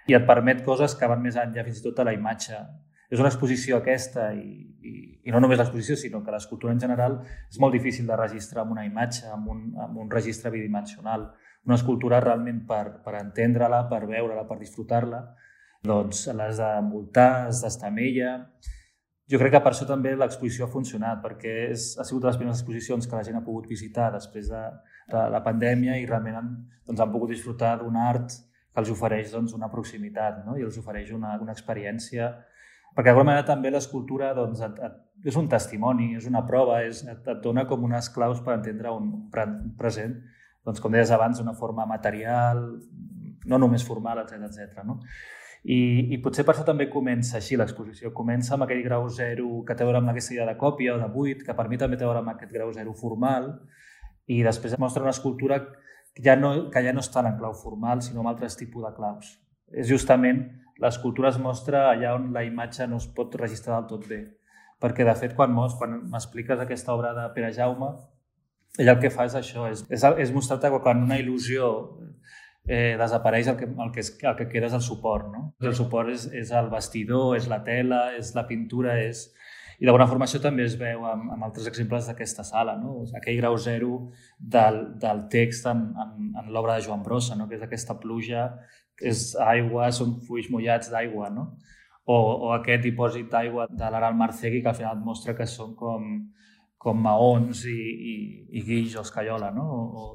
i 0.10 0.15
et 0.17 0.25
permet 0.27 0.63
coses 0.65 0.95
que 0.97 1.08
van 1.08 1.21
més 1.21 1.38
enllà 1.38 1.63
fins 1.65 1.80
i 1.80 1.84
tot 1.86 1.99
de 1.99 2.06
la 2.08 2.15
imatge. 2.15 2.58
És 3.12 3.19
una 3.19 3.30
exposició 3.30 3.77
aquesta 3.77 4.32
i, 4.34 4.47
i, 4.82 4.93
i 5.27 5.34
no 5.34 5.41
només 5.43 5.60
l'exposició, 5.60 5.97
sinó 5.99 6.23
que 6.23 6.34
l'escultura 6.34 6.73
en 6.73 6.82
general 6.82 7.19
és 7.49 7.60
molt 7.62 7.75
difícil 7.75 8.08
de 8.08 8.17
registrar 8.17 8.63
amb 8.63 8.73
una 8.75 8.86
imatge, 8.88 9.27
amb 9.30 9.49
un, 9.51 9.65
amb 9.84 9.99
un 10.01 10.10
registre 10.12 10.51
bidimensional. 10.54 11.27
Una 11.67 11.77
escultura 11.77 12.21
realment 12.23 12.63
per, 12.67 13.01
per 13.06 13.17
entendre-la, 13.19 13.84
per 13.91 14.06
veure-la, 14.08 14.47
per 14.49 14.58
disfrutar-la, 14.63 15.21
doncs 15.84 16.28
les 16.38 16.62
de 16.62 16.70
multar, 16.88 17.48
les 17.48 17.63
d'estamella... 17.65 18.36
Jo 19.32 19.38
crec 19.39 19.54
que 19.54 19.60
per 19.63 19.72
això 19.72 19.86
també 19.88 20.12
l'exposició 20.12 20.65
ha 20.65 20.74
funcionat, 20.74 21.22
perquè 21.24 21.52
és, 21.70 21.94
ha 21.96 22.04
sigut 22.04 22.26
de 22.26 22.28
les 22.28 22.36
primeres 22.36 22.58
exposicions 22.60 23.06
que 23.08 23.15
la 23.15 23.24
gent 23.24 23.38
ha 23.39 23.44
pogut 23.46 23.70
visitar 23.70 24.10
després 24.12 24.50
de, 24.52 24.63
de 25.13 25.22
la 25.32 25.39
pandèmia 25.46 25.96
i 26.02 26.04
realment 26.10 26.36
han, 26.36 26.50
doncs, 26.84 27.00
han 27.00 27.13
pogut 27.13 27.32
disfrutar 27.32 27.78
d'un 27.80 27.96
art 27.96 28.34
que 28.34 28.84
els 28.84 28.91
ofereix 28.91 29.32
doncs, 29.32 29.56
una 29.56 29.70
proximitat 29.72 30.41
no? 30.44 30.58
i 30.60 30.65
els 30.67 30.76
ofereix 30.82 31.13
una, 31.15 31.38
una 31.39 31.56
experiència 31.56 32.28
perquè 32.96 33.08
d'alguna 33.08 33.30
manera 33.32 33.48
també 33.48 33.72
l'escultura 33.72 34.34
doncs, 34.36 34.62
et, 34.67 34.80
et, 34.84 35.00
és 35.32 35.39
un 35.39 35.48
testimoni, 35.52 36.12
és 36.20 36.28
una 36.28 36.44
prova, 36.48 36.82
és, 36.84 37.04
et, 37.08 37.28
et 37.34 37.44
dona 37.44 37.65
com 37.70 37.88
unes 37.88 38.10
claus 38.12 38.41
per 38.44 38.58
entendre 38.58 38.91
un, 38.91 39.12
un 39.32 39.76
present, 39.80 40.17
doncs, 40.65 40.82
com 40.84 40.91
deies 40.91 41.12
abans, 41.15 41.39
d'una 41.39 41.56
forma 41.58 41.88
material, 41.88 42.65
no 43.48 43.60
només 43.62 43.86
formal, 43.88 44.26
etc 44.26 44.50
etc. 44.50 44.84
no? 44.88 45.00
I, 45.62 46.10
I 46.10 46.17
potser 46.24 46.41
per 46.45 46.56
això 46.56 46.63
també 46.65 46.88
comença 46.89 47.38
així 47.38 47.58
l'exposició. 47.60 48.10
Comença 48.17 48.56
amb 48.56 48.65
aquell 48.65 48.82
grau 48.86 49.06
zero 49.13 49.62
que 49.67 49.76
té 49.78 49.84
a 49.84 49.89
veure 49.89 50.02
amb 50.02 50.10
aquesta 50.10 50.34
idea 50.34 50.47
de 50.50 50.58
còpia 50.58 50.95
o 50.95 51.00
de 51.02 51.10
buit, 51.13 51.43
que 51.45 51.54
per 51.58 51.67
mi 51.69 51.78
també 51.78 52.00
té 52.00 52.06
a 52.06 52.10
veure 52.10 52.24
amb 52.24 52.34
aquest 52.34 52.54
grau 52.54 52.74
zero 52.74 52.95
formal, 52.97 53.52
i 54.26 54.41
després 54.45 54.78
mostra 54.82 55.06
una 55.06 55.13
escultura 55.13 55.60
que 56.15 56.24
ja 56.26 56.36
no, 56.36 56.69
que 56.74 56.82
ja 56.84 56.93
no 56.93 57.04
està 57.06 57.21
en 57.28 57.38
clau 57.38 57.54
formal, 57.54 58.02
sinó 58.02 58.24
amb 58.24 58.34
altres 58.34 58.58
tipus 58.58 58.88
de 58.88 58.93
claus. 58.97 59.36
És 59.71 59.88
justament, 59.88 60.41
l'escultura 60.82 61.30
es 61.30 61.38
mostra 61.39 61.89
allà 61.91 62.15
on 62.17 62.32
la 62.34 62.43
imatge 62.43 62.88
no 62.89 62.97
es 62.97 63.08
pot 63.08 63.36
registrar 63.39 63.78
del 63.80 63.89
tot 63.93 64.10
bé. 64.10 64.21
Perquè, 64.82 65.06
de 65.06 65.13
fet, 65.15 65.36
quan, 65.38 65.54
m'expliques 65.54 66.60
aquesta 66.60 66.95
obra 66.95 67.13
de 67.13 67.28
Pere 67.36 67.52
Jaume, 67.54 67.91
ell 68.82 68.89
el 68.89 69.00
que 69.00 69.12
fa 69.13 69.28
és 69.30 69.36
això, 69.38 69.67
és, 69.69 69.86
és, 69.93 70.04
és 70.26 70.34
mostrar-te 70.34 70.71
quan 70.82 71.04
una 71.06 71.19
il·lusió 71.21 71.69
eh, 72.71 72.95
desapareix 72.97 73.49
el 73.51 73.57
que, 73.60 73.67
el, 73.67 73.91
que 73.91 73.99
és, 73.99 74.13
el 74.23 74.36
que 74.39 74.47
queda 74.47 74.69
és 74.69 74.75
el 74.77 74.84
suport. 74.86 75.27
No? 75.34 75.43
El 75.60 75.75
suport 75.75 76.12
és, 76.13 76.29
és 76.38 76.53
el 76.55 76.69
vestidor, 76.71 77.36
és 77.36 77.49
la 77.51 77.62
tela, 77.67 78.05
és 78.17 78.36
la 78.38 78.47
pintura, 78.47 78.95
és... 79.03 79.27
I 79.81 79.88
d'alguna 79.88 80.05
forma 80.05 80.27
això 80.27 80.38
també 80.38 80.62
es 80.67 80.75
veu 80.77 81.07
amb, 81.10 81.31
amb 81.34 81.47
altres 81.47 81.65
exemples 81.67 82.05
d'aquesta 82.05 82.45
sala, 82.45 82.75
no? 82.77 82.99
aquell 83.17 83.39
grau 83.39 83.55
zero 83.57 83.95
del, 84.38 84.77
del 85.01 85.23
text 85.34 85.65
en, 85.71 85.88
en, 86.03 86.27
en 86.38 86.51
l'obra 86.53 86.75
de 86.77 86.86
Joan 86.86 87.01
Brossa, 87.01 87.36
no? 87.36 87.47
que 87.49 87.57
és 87.57 87.65
aquesta 87.65 87.97
pluja, 87.99 88.45
que 88.95 89.10
és 89.10 89.31
aigua, 89.41 89.89
són 89.91 90.19
fulls 90.27 90.51
mullats 90.53 90.93
d'aigua, 90.93 91.31
no? 91.34 91.47
O, 92.05 92.15
o 92.15 92.53
aquest 92.53 92.86
dipòsit 92.86 93.27
d'aigua 93.34 93.65
de 93.69 93.89
l'Aral 93.89 94.13
Marcegui 94.17 94.62
que 94.62 94.69
al 94.69 94.77
final 94.77 94.99
et 94.99 95.03
mostra 95.05 95.34
que 95.38 95.49
són 95.49 95.73
com, 95.77 96.07
com 96.77 97.01
maons 97.01 97.65
i, 97.69 97.77
i, 98.13 98.15
i 98.57 98.63
guix 98.67 98.95
o 98.97 99.03
escaiola, 99.05 99.49
no? 99.55 99.65
O, 99.65 99.81
o 100.03 100.05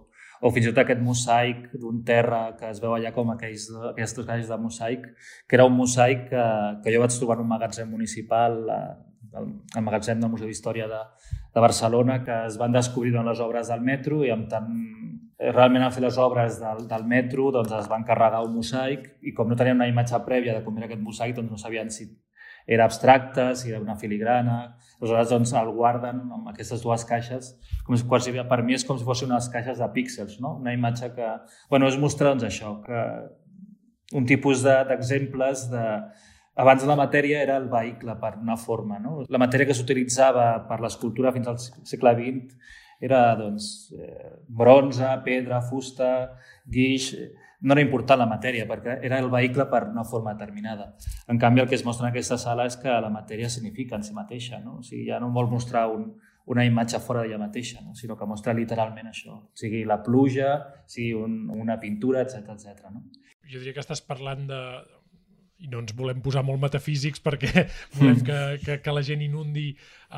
fins 0.52 0.66
i 0.66 0.70
tot 0.70 0.82
aquest 0.82 1.00
mosaic 1.02 1.66
d'un 1.80 2.02
terra 2.04 2.42
que 2.58 2.68
es 2.70 2.80
veu 2.82 2.96
allà 2.96 3.12
com 3.16 3.32
aquells, 3.32 3.68
aquestes 3.92 4.26
caixes 4.28 4.50
de 4.52 4.58
mosaic, 4.60 5.06
que 5.48 5.56
era 5.58 5.66
un 5.68 5.76
mosaic 5.76 6.28
que, 6.30 6.46
que 6.84 6.94
jo 6.94 7.02
vaig 7.02 7.16
trobar 7.16 7.38
en 7.38 7.46
un 7.46 7.52
magatzem 7.54 7.90
municipal, 7.90 8.60
el, 9.36 9.48
el 9.76 9.84
magatzem 9.84 10.20
del 10.20 10.32
Museu 10.32 10.48
d'Història 10.50 10.88
de, 10.90 11.02
de 11.54 11.64
Barcelona, 11.64 12.22
que 12.24 12.36
es 12.50 12.58
van 12.60 12.76
descobrir 12.76 13.14
en 13.16 13.28
les 13.28 13.40
obres 13.40 13.72
del 13.72 13.84
metro 13.84 14.22
i 14.24 14.32
amb 14.34 14.48
tant 14.52 14.70
eh, 15.38 15.50
realment 15.52 15.86
han 15.86 15.94
fet 15.94 16.04
les 16.04 16.18
obres 16.20 16.60
del, 16.60 16.86
del 16.90 17.08
metro, 17.08 17.50
doncs 17.54 17.74
es 17.80 17.90
van 17.92 18.04
carregar 18.08 18.44
un 18.44 18.54
mosaic 18.56 19.08
i 19.22 19.34
com 19.36 19.48
no 19.48 19.58
tenien 19.58 19.80
una 19.80 19.88
imatge 19.90 20.20
prèvia 20.28 20.56
de 20.56 20.64
com 20.64 20.78
era 20.78 20.88
aquest 20.90 21.04
mosaic, 21.04 21.36
doncs 21.36 21.56
no 21.56 21.60
sabien 21.60 21.92
si 21.92 22.08
era 22.66 22.84
abstracte, 22.84 23.54
si 23.54 23.70
era 23.70 23.80
una 23.80 23.96
filigrana, 23.96 24.76
Aleshores, 24.96 25.28
doncs, 25.28 25.52
el 25.52 25.70
guarden 25.76 26.22
amb 26.32 26.46
aquestes 26.48 26.80
dues 26.80 27.04
caixes, 27.04 27.50
com 27.84 27.96
si 28.00 28.06
quasi, 28.08 28.32
per 28.48 28.62
mi 28.64 28.76
és 28.76 28.84
com 28.88 28.96
si 28.96 29.04
fossin 29.04 29.28
unes 29.28 29.50
caixes 29.52 29.82
de 29.82 29.88
píxels, 29.92 30.38
no? 30.40 30.54
una 30.62 30.72
imatge 30.72 31.10
que... 31.14 31.26
bueno, 31.70 31.90
és 31.90 31.98
mostrar 32.00 32.32
doncs, 32.32 32.46
això, 32.48 32.78
que 32.86 33.02
un 34.16 34.24
tipus 34.26 34.64
d'exemples 34.64 35.66
de, 35.72 35.84
de... 35.84 36.32
Abans 36.56 36.86
la 36.88 36.96
matèria 36.96 37.42
era 37.44 37.58
el 37.60 37.66
vehicle 37.68 38.14
per 38.16 38.38
una 38.40 38.54
forma. 38.56 38.96
No? 38.96 39.18
La 39.28 39.36
matèria 39.36 39.68
que 39.68 39.74
s'utilitzava 39.76 40.46
per 40.64 40.78
l'escultura 40.80 41.34
fins 41.34 41.50
al 41.50 41.58
segle 41.60 42.14
XX 42.16 42.54
era 43.04 43.34
doncs, 43.36 43.90
eh, 43.92 44.30
bronze, 44.48 45.10
pedra, 45.26 45.60
fusta, 45.60 46.08
guix 46.64 47.10
no 47.60 47.74
era 47.74 47.82
important 47.82 48.20
la 48.20 48.28
matèria, 48.30 48.66
perquè 48.68 48.98
era 49.06 49.18
el 49.22 49.30
vehicle 49.32 49.66
per 49.70 49.84
una 49.88 50.04
forma 50.04 50.34
determinada. 50.34 50.94
En 51.28 51.38
canvi, 51.38 51.62
el 51.62 51.68
que 51.68 51.74
es 51.74 51.84
mostra 51.84 52.06
en 52.06 52.12
aquesta 52.12 52.38
sala 52.38 52.66
és 52.68 52.76
que 52.80 52.88
la 52.88 53.10
matèria 53.10 53.48
significa 53.48 53.96
en 53.96 54.04
si 54.04 54.14
mateixa, 54.14 54.60
no? 54.60 54.78
O 54.80 54.86
sigui, 54.86 55.06
ja 55.08 55.20
no 55.20 55.32
vol 55.34 55.48
mostrar 55.50 55.86
un, 55.92 56.10
una 56.46 56.64
imatge 56.64 57.00
fora 57.02 57.22
d'ella 57.22 57.38
mateixa, 57.42 57.82
no? 57.82 57.94
sinó 57.98 58.16
que 58.16 58.26
mostra 58.28 58.54
literalment 58.54 59.10
això, 59.10 59.34
o 59.34 59.58
sigui 59.58 59.82
la 59.84 59.98
pluja, 60.02 60.50
sigui 60.86 61.12
un, 61.18 61.46
una 61.50 61.78
pintura, 61.82 62.22
etc 62.22 62.52
etc. 62.54 62.90
no? 62.94 63.02
Jo 63.46 63.58
diria 63.58 63.74
que 63.74 63.82
estàs 63.82 64.02
parlant 64.02 64.46
de, 64.50 64.60
i 65.64 65.70
no 65.72 65.80
ens 65.80 65.94
volem 65.96 66.18
posar 66.24 66.42
molt 66.44 66.60
metafísics 66.60 67.22
perquè 67.24 67.64
volem 67.96 68.20
que, 68.26 68.40
que, 68.64 68.76
que 68.84 68.94
la 68.94 69.02
gent 69.06 69.22
inundi 69.24 69.70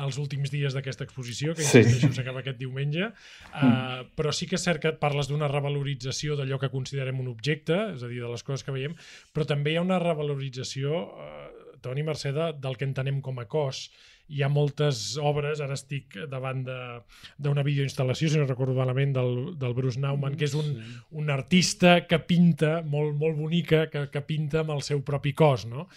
els 0.03 0.19
últims 0.21 0.51
dies 0.51 0.75
d'aquesta 0.75 1.05
exposició, 1.07 1.55
que 1.55 1.63
insisteixo 1.63 2.11
s'acaba 2.15 2.43
aquest 2.43 2.59
diumenge, 2.59 3.09
uh, 3.09 4.03
però 4.19 4.33
sí 4.35 4.49
que 4.49 4.59
és 4.59 4.67
cert 4.67 4.83
que 4.83 4.93
parles 4.99 5.31
d'una 5.31 5.49
revalorització 5.51 6.35
d'allò 6.37 6.59
que 6.61 6.71
considerem 6.73 7.23
un 7.23 7.31
objecte, 7.31 7.77
és 7.95 8.03
a 8.03 8.11
dir, 8.11 8.21
de 8.21 8.29
les 8.33 8.45
coses 8.45 8.65
que 8.67 8.75
veiem, 8.75 8.97
però 9.33 9.47
també 9.47 9.73
hi 9.73 9.79
ha 9.79 9.85
una 9.85 10.01
revalorització, 10.03 11.03
uh, 11.07 11.75
Toni 11.79 12.03
Mercè, 12.03 12.33
del 12.35 12.75
que 12.75 12.87
entenem 12.89 13.21
com 13.23 13.39
a 13.39 13.47
cos, 13.47 13.87
hi 14.29 14.43
ha 14.45 14.49
moltes 14.51 15.17
obres, 15.21 15.61
ara 15.65 15.75
estic 15.77 16.15
davant 16.29 16.61
d'una 16.65 17.65
videoinstal·lació, 17.65 18.29
si 18.29 18.39
no 18.39 18.45
recordo 18.45 18.75
malament, 18.77 19.15
del, 19.15 19.35
del 19.59 19.75
Bruce 19.77 19.99
Nauman, 20.01 20.37
que 20.37 20.45
és 20.45 20.55
un, 20.57 20.69
sí. 20.75 20.97
un 21.21 21.33
artista 21.33 21.95
que 22.07 22.21
pinta, 22.29 22.79
molt, 22.85 23.15
molt 23.17 23.39
bonica, 23.39 23.87
que, 23.89 24.05
que 24.13 24.23
pinta 24.25 24.61
amb 24.63 24.75
el 24.77 24.85
seu 24.85 25.01
propi 25.05 25.33
cos, 25.33 25.65
no? 25.69 25.87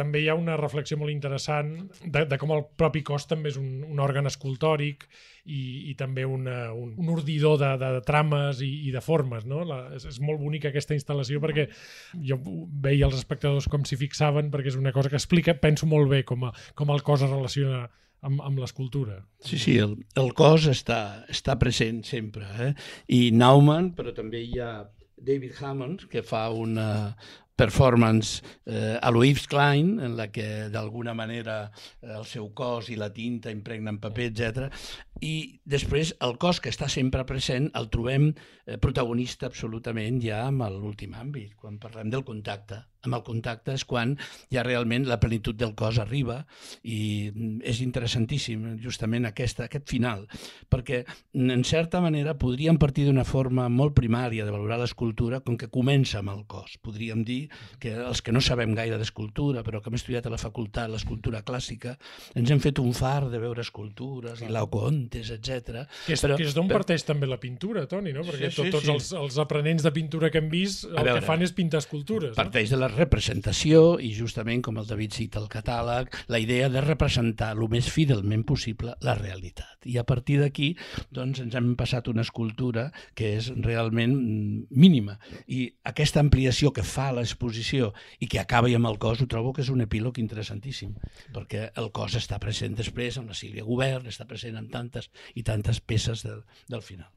També 0.00 0.22
hi 0.22 0.30
ha 0.32 0.36
una 0.38 0.56
reflexió 0.56 0.96
molt 0.96 1.12
interessant 1.12 1.74
de, 2.00 2.24
de 2.30 2.38
com 2.40 2.54
el 2.56 2.64
propi 2.80 3.04
cos 3.06 3.28
també 3.28 3.52
és 3.52 3.60
un, 3.60 3.84
un 3.84 4.00
òrgan 4.00 4.30
escultòric 4.30 5.04
i, 5.44 5.60
i 5.92 5.94
també 5.98 6.24
una, 6.24 6.72
un, 6.72 6.94
un 7.00 7.12
ordidor 7.12 7.58
de, 7.60 7.70
de 7.80 8.02
trames 8.06 8.64
i, 8.64 8.70
i 8.88 8.94
de 8.94 9.04
formes. 9.04 9.46
No? 9.48 9.62
La, 9.68 9.82
és, 9.96 10.08
és 10.08 10.20
molt 10.24 10.40
bonica 10.42 10.72
aquesta 10.72 10.96
instal·lació 10.96 11.42
perquè 11.44 11.68
jo 12.26 12.40
veia 12.82 13.08
els 13.10 13.18
espectadors 13.20 13.68
com 13.70 13.84
s'hi 13.84 14.00
fixaven 14.00 14.52
perquè 14.52 14.72
és 14.72 14.80
una 14.80 14.94
cosa 14.96 15.12
que 15.12 15.20
explica, 15.20 15.58
penso 15.60 15.88
molt 15.90 16.10
bé 16.10 16.24
com, 16.28 16.48
a, 16.48 16.54
com 16.78 16.92
el 16.94 17.04
cos 17.06 17.26
es 17.26 17.32
relaciona 17.32 17.84
amb, 18.26 18.40
amb 18.44 18.60
l'escultura. 18.60 19.20
Sí, 19.44 19.58
sí, 19.60 19.76
el, 19.80 19.96
el 20.20 20.32
cos 20.36 20.68
està, 20.70 21.00
està 21.32 21.56
present 21.60 22.02
sempre. 22.08 22.48
Eh? 22.60 22.72
I 23.16 23.20
Nauman, 23.36 23.92
però 23.96 24.14
també 24.16 24.42
hi 24.44 24.60
ha 24.60 24.72
David 25.20 25.60
Hammond, 25.60 26.06
que 26.10 26.22
fa 26.24 26.48
una, 26.56 27.14
performance 27.60 28.40
eh, 28.64 28.96
a 28.96 29.10
Louis 29.10 29.46
Klein, 29.46 29.98
en 30.00 30.16
la 30.16 30.30
que 30.32 30.70
d'alguna 30.72 31.12
manera 31.12 31.66
eh, 32.00 32.08
el 32.16 32.24
seu 32.24 32.46
cos 32.56 32.88
i 32.88 32.96
la 32.96 33.10
tinta 33.12 33.52
impregnen 33.52 33.98
paper, 34.00 34.30
etc. 34.30 34.70
I 35.20 35.60
després 35.68 36.14
el 36.24 36.38
cos 36.40 36.60
que 36.64 36.72
està 36.72 36.88
sempre 36.88 37.26
present 37.28 37.68
el 37.80 37.90
trobem 37.92 38.30
eh, 38.30 38.78
protagonista 38.80 39.50
absolutament 39.50 40.20
ja 40.24 40.46
amb 40.46 40.64
l'últim 40.76 41.16
àmbit, 41.18 41.56
quan 41.60 41.78
parlem 41.82 42.12
del 42.12 42.24
contacte 42.24 42.80
amb 43.06 43.16
el 43.16 43.22
contacte 43.24 43.74
és 43.76 43.84
quan 43.88 44.14
ja 44.52 44.64
realment 44.66 45.06
la 45.08 45.18
plenitud 45.20 45.56
del 45.56 45.72
cos 45.78 45.98
arriba 46.02 46.40
i 46.84 47.30
és 47.66 47.80
interessantíssim 47.84 48.66
justament 48.82 49.28
aquesta, 49.28 49.66
aquest 49.66 49.88
final, 49.90 50.26
perquè 50.72 51.02
en 51.34 51.64
certa 51.64 52.02
manera 52.04 52.36
podríem 52.38 52.78
partir 52.80 53.06
d'una 53.08 53.24
forma 53.24 53.68
molt 53.72 53.96
primària 53.96 54.44
de 54.44 54.54
valorar 54.54 54.80
l'escultura 54.80 55.40
com 55.44 55.56
que 55.56 55.70
comença 55.72 56.20
amb 56.20 56.34
el 56.34 56.44
cos. 56.50 56.76
Podríem 56.82 57.24
dir 57.24 57.40
que 57.80 57.94
els 57.96 58.22
que 58.22 58.32
no 58.32 58.42
sabem 58.44 58.74
gaire 58.76 58.98
d'escultura, 59.00 59.64
però 59.64 59.80
que 59.80 59.90
hem 59.90 59.98
estudiat 59.98 60.28
a 60.28 60.34
la 60.34 60.40
facultat 60.40 60.90
l'escultura 60.90 61.44
clàssica, 61.46 61.96
ens 62.36 62.50
hem 62.50 62.60
fet 62.60 62.80
un 62.82 62.92
far 62.96 63.30
de 63.30 63.40
veure 63.40 63.64
escultures 63.64 64.44
i 64.44 64.50
Laocoontes, 65.10 65.30
etc. 65.30 65.86
Que 66.06 66.14
és, 66.14 66.22
però, 66.22 66.36
que 66.36 66.46
és 66.46 66.54
d'on 66.54 66.68
però... 66.68 66.80
parteix 66.80 67.04
també 67.06 67.26
la 67.26 67.38
pintura, 67.40 67.86
Toni, 67.90 68.12
no? 68.12 68.22
Perquè 68.26 68.50
sí, 68.50 68.54
sí, 68.54 68.62
tot, 68.62 68.70
tots 68.78 68.86
sí. 68.86 68.92
els, 68.94 69.10
els 69.18 69.38
aprenents 69.42 69.82
de 69.82 69.92
pintura 69.92 70.30
que 70.30 70.38
hem 70.38 70.48
vist 70.50 70.86
el 70.86 70.96
veure, 70.96 71.18
que 71.18 71.26
fan 71.26 71.42
és 71.42 71.52
pintar 71.56 71.80
escultures. 71.82 72.34
Parteix 72.38 72.70
no? 72.70 72.76
de 72.76 72.80
la 72.84 72.90
representació 72.92 73.98
i 74.00 74.12
justament, 74.16 74.62
com 74.62 74.78
el 74.80 74.88
David 74.88 75.16
cita 75.16 75.40
al 75.40 75.48
catàleg, 75.50 76.14
la 76.30 76.40
idea 76.42 76.68
de 76.70 76.82
representar 76.84 77.52
el 77.56 77.66
més 77.70 77.90
fidelment 77.90 78.44
possible 78.46 78.96
la 79.04 79.16
realitat. 79.18 79.80
I 79.88 79.98
a 80.00 80.04
partir 80.04 80.40
d'aquí 80.40 80.72
doncs, 81.10 81.40
ens 81.42 81.56
hem 81.56 81.72
passat 81.78 82.08
una 82.12 82.24
escultura 82.26 82.90
que 83.16 83.34
és 83.38 83.50
realment 83.64 84.16
mínima. 84.70 85.18
I 85.48 85.66
aquesta 85.88 86.22
ampliació 86.22 86.74
que 86.76 86.84
fa 86.86 87.10
l'exposició 87.16 87.92
i 88.20 88.28
que 88.30 88.40
acaba 88.40 88.70
amb 88.70 88.86
el 88.86 88.98
cos, 89.02 89.22
ho 89.22 89.26
trobo 89.30 89.54
que 89.56 89.64
és 89.64 89.70
un 89.72 89.80
epílog 89.82 90.18
interessantíssim, 90.20 90.92
perquè 91.34 91.70
el 91.80 91.88
cos 91.96 92.14
està 92.18 92.38
present 92.42 92.76
després 92.76 93.16
amb 93.18 93.32
la 93.32 93.36
Sílvia 93.36 93.64
Govern, 93.66 94.06
està 94.10 94.26
present 94.28 94.58
en 94.60 94.68
tantes 95.08 95.34
i 95.34 95.42
tantes 95.42 95.80
peces 95.80 96.22
del, 96.22 96.44
del 96.68 96.82
final. 96.82 97.10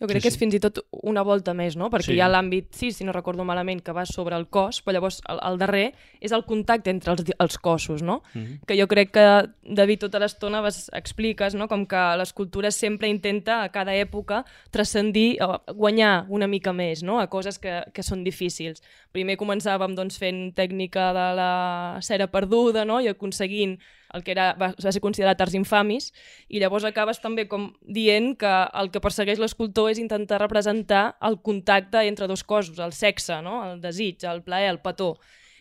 Jo 0.00 0.06
crec 0.08 0.22
sí, 0.22 0.24
que 0.24 0.30
és 0.32 0.38
fins 0.40 0.54
i 0.56 0.58
tot 0.64 0.78
una 1.04 1.20
volta 1.20 1.52
més, 1.52 1.74
no? 1.76 1.90
Perquè 1.92 2.06
sí. 2.06 2.14
hi 2.16 2.22
ha 2.24 2.28
l'àmbit, 2.30 2.70
sí, 2.72 2.88
si 2.90 3.04
no 3.04 3.12
recordo 3.12 3.44
malament, 3.44 3.82
que 3.84 3.92
va 3.92 4.06
sobre 4.08 4.32
el 4.34 4.46
cos, 4.48 4.78
però 4.80 4.94
llavors 4.94 5.18
el, 5.28 5.36
el 5.44 5.58
darrer 5.60 5.90
és 6.24 6.32
el 6.32 6.46
contacte 6.48 6.88
entre 6.88 7.12
els, 7.12 7.26
els 7.36 7.58
cossos, 7.60 8.00
no? 8.00 8.22
Mm 8.32 8.40
-hmm. 8.40 8.64
Que 8.64 8.78
jo 8.80 8.86
crec 8.88 9.12
que, 9.12 9.26
David, 9.62 10.00
tota 10.00 10.18
l'estona 10.18 10.64
expliques, 10.94 11.54
no? 11.54 11.68
Com 11.68 11.84
que 11.84 12.16
l'escultura 12.16 12.70
sempre 12.70 13.08
intenta, 13.08 13.62
a 13.62 13.68
cada 13.68 13.92
època, 13.92 14.46
transcendir, 14.70 15.36
guanyar 15.74 16.24
una 16.30 16.46
mica 16.46 16.72
més, 16.72 17.02
no? 17.02 17.20
A 17.20 17.28
coses 17.28 17.58
que, 17.58 17.84
que 17.92 18.02
són 18.02 18.24
difícils. 18.24 18.82
Primer 19.12 19.36
començàvem, 19.36 19.94
doncs, 19.94 20.16
fent 20.16 20.54
tècnica 20.54 21.12
de 21.12 21.34
la 21.36 21.98
cera 22.00 22.26
perduda, 22.26 22.86
no? 22.86 23.02
I 23.02 23.08
aconseguint 23.08 23.78
el 24.14 24.24
que 24.24 24.34
era, 24.34 24.52
va, 24.60 24.72
va 24.74 24.92
ser 24.92 25.02
considerat 25.02 25.40
arts 25.40 25.56
infamis, 25.58 26.10
i 26.48 26.62
llavors 26.62 26.86
acabes 26.88 27.20
també 27.22 27.46
com 27.50 27.70
dient 27.82 28.34
que 28.40 28.54
el 28.80 28.90
que 28.94 29.02
persegueix 29.02 29.42
l'escultor 29.42 29.90
és 29.92 30.00
intentar 30.02 30.40
representar 30.42 31.16
el 31.26 31.40
contacte 31.42 32.02
entre 32.06 32.30
dos 32.30 32.44
cossos, 32.44 32.78
el 32.78 32.96
sexe, 32.96 33.40
no? 33.42 33.60
el 33.66 33.80
desig, 33.80 34.24
el 34.24 34.42
plaer, 34.46 34.70
el 34.74 34.82
petó. 34.84 35.16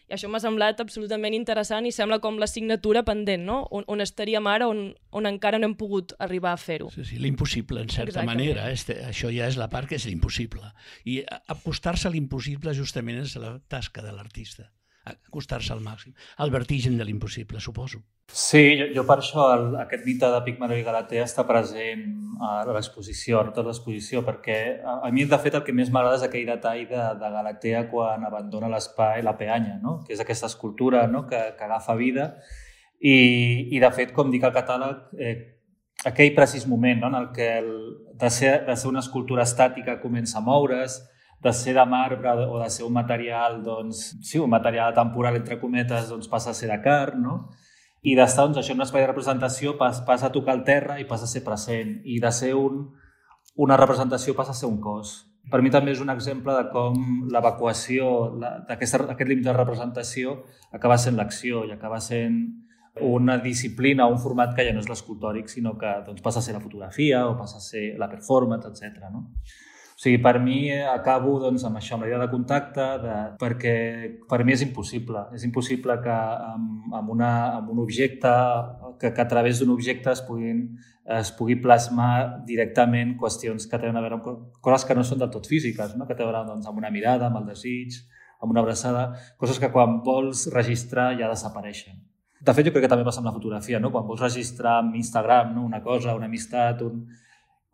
I 0.09 0.15
això 0.15 0.25
m'ha 0.25 0.39
semblat 0.41 0.79
absolutament 0.81 1.35
interessant 1.37 1.85
i 1.85 1.91
sembla 1.93 2.17
com 2.23 2.39
la 2.41 2.47
signatura 2.49 3.03
pendent, 3.05 3.43
no? 3.45 3.59
On, 3.69 3.83
on 3.93 4.01
estaríem 4.01 4.47
ara, 4.49 4.65
on, 4.65 4.87
on 5.13 5.29
encara 5.29 5.59
no 5.61 5.69
hem 5.69 5.75
pogut 5.77 6.15
arribar 6.17 6.55
a 6.55 6.57
fer-ho. 6.57 6.89
Sí, 6.95 7.05
sí, 7.05 7.19
l'impossible, 7.21 7.83
en 7.85 7.93
certa 7.93 8.15
Exactament. 8.15 8.31
manera. 8.33 8.71
Este, 8.73 8.97
això 9.05 9.29
ja 9.29 9.45
és 9.45 9.59
la 9.61 9.69
part 9.69 9.85
que 9.85 9.99
és 10.01 10.09
l'impossible. 10.09 10.73
I 11.05 11.21
apostar-se 11.53 12.09
a 12.09 12.13
l'impossible 12.15 12.73
justament 12.73 13.21
és 13.21 13.37
la 13.37 13.59
tasca 13.69 14.01
de 14.01 14.15
l'artista 14.15 14.71
acostar-se 15.05 15.73
al 15.73 15.81
màxim. 15.81 16.13
El 16.39 16.51
vertigen 16.51 16.97
de 16.97 17.05
l'impossible, 17.05 17.59
suposo. 17.59 18.01
Sí, 18.29 18.77
jo, 18.77 18.85
jo 18.93 19.03
per 19.09 19.17
això 19.19 19.47
el, 19.55 19.67
aquest 19.81 20.05
mite 20.05 20.27
de 20.29 20.41
Pigmalió 20.45 20.77
i 20.77 20.85
Galatea 20.85 21.25
està 21.25 21.45
present 21.49 22.03
a 22.45 22.61
l'exposició, 22.67 23.39
a 23.39 23.49
tota 23.49 23.67
l'exposició, 23.71 24.21
perquè 24.25 24.59
a, 24.83 24.99
a 25.07 25.11
mi, 25.11 25.25
de 25.25 25.39
fet, 25.41 25.57
el 25.57 25.65
que 25.65 25.73
més 25.75 25.89
m'agrada 25.91 26.19
és 26.19 26.25
aquell 26.27 26.45
detall 26.47 26.85
de, 26.89 27.05
de 27.19 27.31
Galatea 27.35 27.83
quan 27.91 28.25
abandona 28.27 28.69
l'espai, 28.71 29.23
la 29.25 29.35
peanya, 29.39 29.79
no? 29.81 29.99
que 30.05 30.13
és 30.13 30.21
aquesta 30.21 30.49
escultura 30.51 31.07
no? 31.07 31.25
que, 31.27 31.41
que 31.57 31.65
agafa 31.65 31.97
vida. 31.99 32.31
I, 32.99 33.15
I, 33.71 33.79
de 33.81 33.91
fet, 33.95 34.13
com 34.13 34.29
dic 34.31 34.45
al 34.45 34.53
catàleg, 34.53 35.01
eh, 35.17 35.35
aquell 36.05 36.35
precís 36.35 36.67
moment 36.67 37.01
no? 37.01 37.09
en 37.09 37.21
el 37.23 37.29
que 37.35 37.49
el, 37.57 37.71
de, 38.13 38.29
ser, 38.29 38.59
de 38.67 38.75
ser 38.75 38.91
una 38.91 39.01
escultura 39.01 39.47
estàtica 39.47 39.99
comença 40.03 40.37
a 40.37 40.45
moure's, 40.45 40.99
de 41.41 41.53
ser 41.53 41.73
de 41.73 41.85
marbre 41.85 42.31
o 42.45 42.59
de 42.59 42.69
ser 42.69 42.85
un 42.85 42.93
material, 42.93 43.61
doncs, 43.63 44.17
sí, 44.21 44.39
un 44.39 44.49
material 44.49 44.93
temporal, 44.93 45.37
entre 45.39 45.59
cometes, 45.59 46.09
doncs 46.09 46.27
passa 46.27 46.51
a 46.51 46.57
ser 46.57 46.69
de 46.69 46.79
carn, 46.83 47.21
no? 47.23 47.35
I 48.01 48.15
d'estar, 48.15 48.45
doncs, 48.47 48.59
això 48.59 48.75
en 48.75 48.79
un 48.79 48.87
espai 48.87 49.03
de 49.03 49.11
representació 49.11 49.77
passa, 49.79 50.27
a 50.27 50.31
tocar 50.31 50.55
el 50.55 50.63
terra 50.67 50.99
i 50.99 51.07
passa 51.07 51.27
a 51.27 51.31
ser 51.31 51.43
present. 51.43 51.97
I 52.03 52.19
de 52.19 52.31
ser 52.31 52.53
un, 52.55 52.85
una 53.55 53.77
representació 53.79 54.35
passa 54.35 54.55
a 54.55 54.59
ser 54.59 54.69
un 54.69 54.79
cos. 54.83 55.17
Per 55.49 55.61
mi 55.63 55.71
també 55.73 55.91
és 55.95 56.01
un 56.03 56.11
exemple 56.13 56.53
de 56.53 56.69
com 56.71 57.27
l'evacuació 57.31 58.29
d'aquest 58.67 59.27
límit 59.27 59.47
de 59.47 59.55
representació 59.55 60.43
acaba 60.75 60.99
sent 61.01 61.17
l'acció 61.17 61.63
i 61.65 61.71
acaba 61.73 61.99
sent 62.03 62.43
una 63.01 63.37
disciplina 63.39 64.07
un 64.07 64.19
format 64.19 64.53
que 64.55 64.65
ja 64.67 64.73
no 64.75 64.83
és 64.83 64.89
l'escultòric, 64.91 65.49
sinó 65.49 65.77
que 65.79 65.89
doncs, 66.05 66.21
passa 66.21 66.39
a 66.39 66.45
ser 66.45 66.53
la 66.53 66.61
fotografia 66.61 67.25
o 67.27 67.37
passa 67.39 67.57
a 67.57 67.63
ser 67.63 67.97
la 67.97 68.09
performance, 68.11 68.67
etc. 68.67 69.09
No? 69.11 69.25
O 69.99 70.01
sigui, 70.01 70.21
per 70.23 70.39
mi 70.39 70.69
eh, 70.71 70.85
acabo 70.87 71.33
doncs, 71.43 71.65
amb 71.67 71.75
això, 71.75 71.97
amb 71.97 72.05
la 72.05 72.07
idea 72.07 72.19
de 72.21 72.29
contacte, 72.31 72.83
de, 73.01 73.15
perquè 73.41 73.73
per 74.31 74.37
mi 74.47 74.53
és 74.55 74.61
impossible. 74.63 75.25
És 75.35 75.43
impossible 75.43 75.97
que 76.05 76.13
amb, 76.13 76.93
amb, 76.95 77.09
una, 77.11 77.31
amb 77.57 77.73
un 77.73 77.81
objecte, 77.83 78.31
que, 79.01 79.11
que 79.11 79.25
a 79.25 79.27
través 79.27 79.59
d'un 79.59 79.73
objecte 79.75 80.13
es, 80.13 80.21
puguin, 80.23 80.63
es 81.19 81.33
pugui 81.35 81.59
plasmar 81.59 82.13
directament 82.47 83.17
qüestions 83.19 83.67
que 83.67 83.75
tenen 83.75 83.99
a 83.99 84.07
veure 84.07 84.21
amb 84.21 84.31
coses 84.63 84.87
que 84.87 84.95
no 84.95 85.03
són 85.03 85.19
del 85.19 85.35
tot 85.35 85.51
físiques, 85.51 85.97
no? 85.99 86.07
que 86.07 86.15
tenen 86.15 86.29
a 86.29 86.31
veure 86.31 86.53
doncs, 86.53 86.71
amb 86.71 86.79
una 86.79 86.95
mirada, 86.95 87.27
amb 87.27 87.43
el 87.43 87.51
desig, 87.51 87.99
amb 88.39 88.55
una 88.55 88.63
abraçada, 88.63 89.09
coses 89.35 89.59
que 89.59 89.67
quan 89.75 89.99
vols 90.07 90.47
registrar 90.55 91.11
ja 91.19 91.27
desapareixen. 91.27 91.99
De 92.39 92.55
fet, 92.55 92.63
jo 92.63 92.71
crec 92.71 92.87
que 92.87 92.95
també 92.95 93.03
passa 93.03 93.19
amb 93.19 93.33
la 93.33 93.35
fotografia, 93.35 93.83
no? 93.83 93.91
quan 93.91 94.07
vols 94.07 94.23
registrar 94.23 94.79
amb 94.79 94.95
Instagram 94.95 95.57
no? 95.57 95.67
una 95.67 95.83
cosa, 95.83 96.15
una 96.15 96.31
amistat, 96.31 96.87
un, 96.87 97.03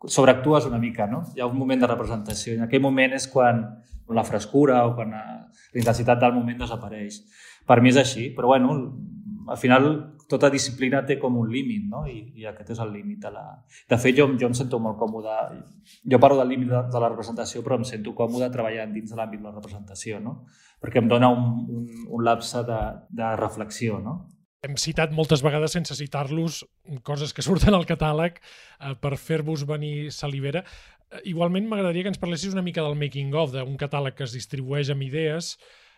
sobreactues 0.04 0.66
una 0.68 0.78
mica, 0.78 1.06
no? 1.06 1.22
Hi 1.34 1.40
ha 1.40 1.48
un 1.48 1.58
moment 1.58 1.80
de 1.80 1.90
representació 1.90 2.54
i 2.54 2.60
en 2.60 2.66
aquell 2.66 2.84
moment 2.84 3.16
és 3.16 3.28
quan 3.32 3.62
la 4.08 4.24
frescura 4.24 4.84
o 4.86 4.94
quan 4.94 5.14
la 5.16 5.24
intensitat 5.74 6.20
del 6.20 6.34
moment 6.36 6.60
desapareix. 6.60 7.22
Per 7.66 7.80
mi 7.82 7.90
és 7.90 7.98
així, 8.02 8.28
però 8.36 8.52
bueno, 8.52 8.76
al 9.48 9.58
final 9.58 9.88
tota 10.28 10.50
disciplina 10.50 11.04
té 11.06 11.16
com 11.22 11.36
un 11.38 11.50
límit, 11.50 11.84
no? 11.90 12.04
I, 12.10 12.18
i 12.34 12.46
aquest 12.50 12.72
és 12.74 12.80
el 12.82 12.92
límit 12.92 13.20
de 13.22 13.30
la... 13.30 13.44
De 13.88 13.98
fet, 13.98 14.16
jo, 14.18 14.26
jo 14.38 14.48
em 14.50 14.54
sento 14.58 14.80
molt 14.82 14.98
còmode... 14.98 15.34
Jo 16.02 16.18
parlo 16.22 16.40
del 16.40 16.50
límit 16.54 16.70
de, 16.72 16.80
de 16.92 17.02
la 17.02 17.10
representació, 17.12 17.62
però 17.62 17.78
em 17.78 17.86
sento 17.86 18.14
còmode 18.18 18.50
treballant 18.54 18.94
dins 18.94 19.12
de 19.12 19.18
l'àmbit 19.18 19.42
de 19.42 19.48
la 19.48 19.54
representació, 19.54 20.18
no? 20.22 20.40
Perquè 20.82 21.02
em 21.02 21.10
dona 21.10 21.30
un, 21.30 21.46
un, 21.70 21.86
un 22.18 22.26
lapse 22.26 22.62
de, 22.66 22.80
de 23.22 23.30
reflexió, 23.38 24.00
no? 24.02 24.16
Hem 24.64 24.76
citat 24.80 25.14
moltes 25.14 25.42
vegades 25.44 25.74
sense 25.76 25.94
citar-los 25.98 26.64
coses 27.06 27.34
que 27.34 27.44
surten 27.44 27.74
al 27.76 27.86
catàleg 27.88 28.38
eh, 28.40 28.94
per 29.00 29.16
fer-vos 29.20 29.66
venir 29.68 30.12
salivera. 30.14 30.64
Eh, 31.10 31.22
igualment 31.32 31.68
m'agradaria 31.68 32.06
que 32.06 32.14
ens 32.14 32.22
parlessis 32.22 32.54
una 32.54 32.64
mica 32.66 32.84
del 32.84 32.98
making 32.98 33.34
of, 33.34 33.54
d'un 33.54 33.78
catàleg 33.80 34.16
que 34.16 34.26
es 34.26 34.36
distribueix 34.36 34.90
amb 34.92 35.06
idees. 35.06 35.56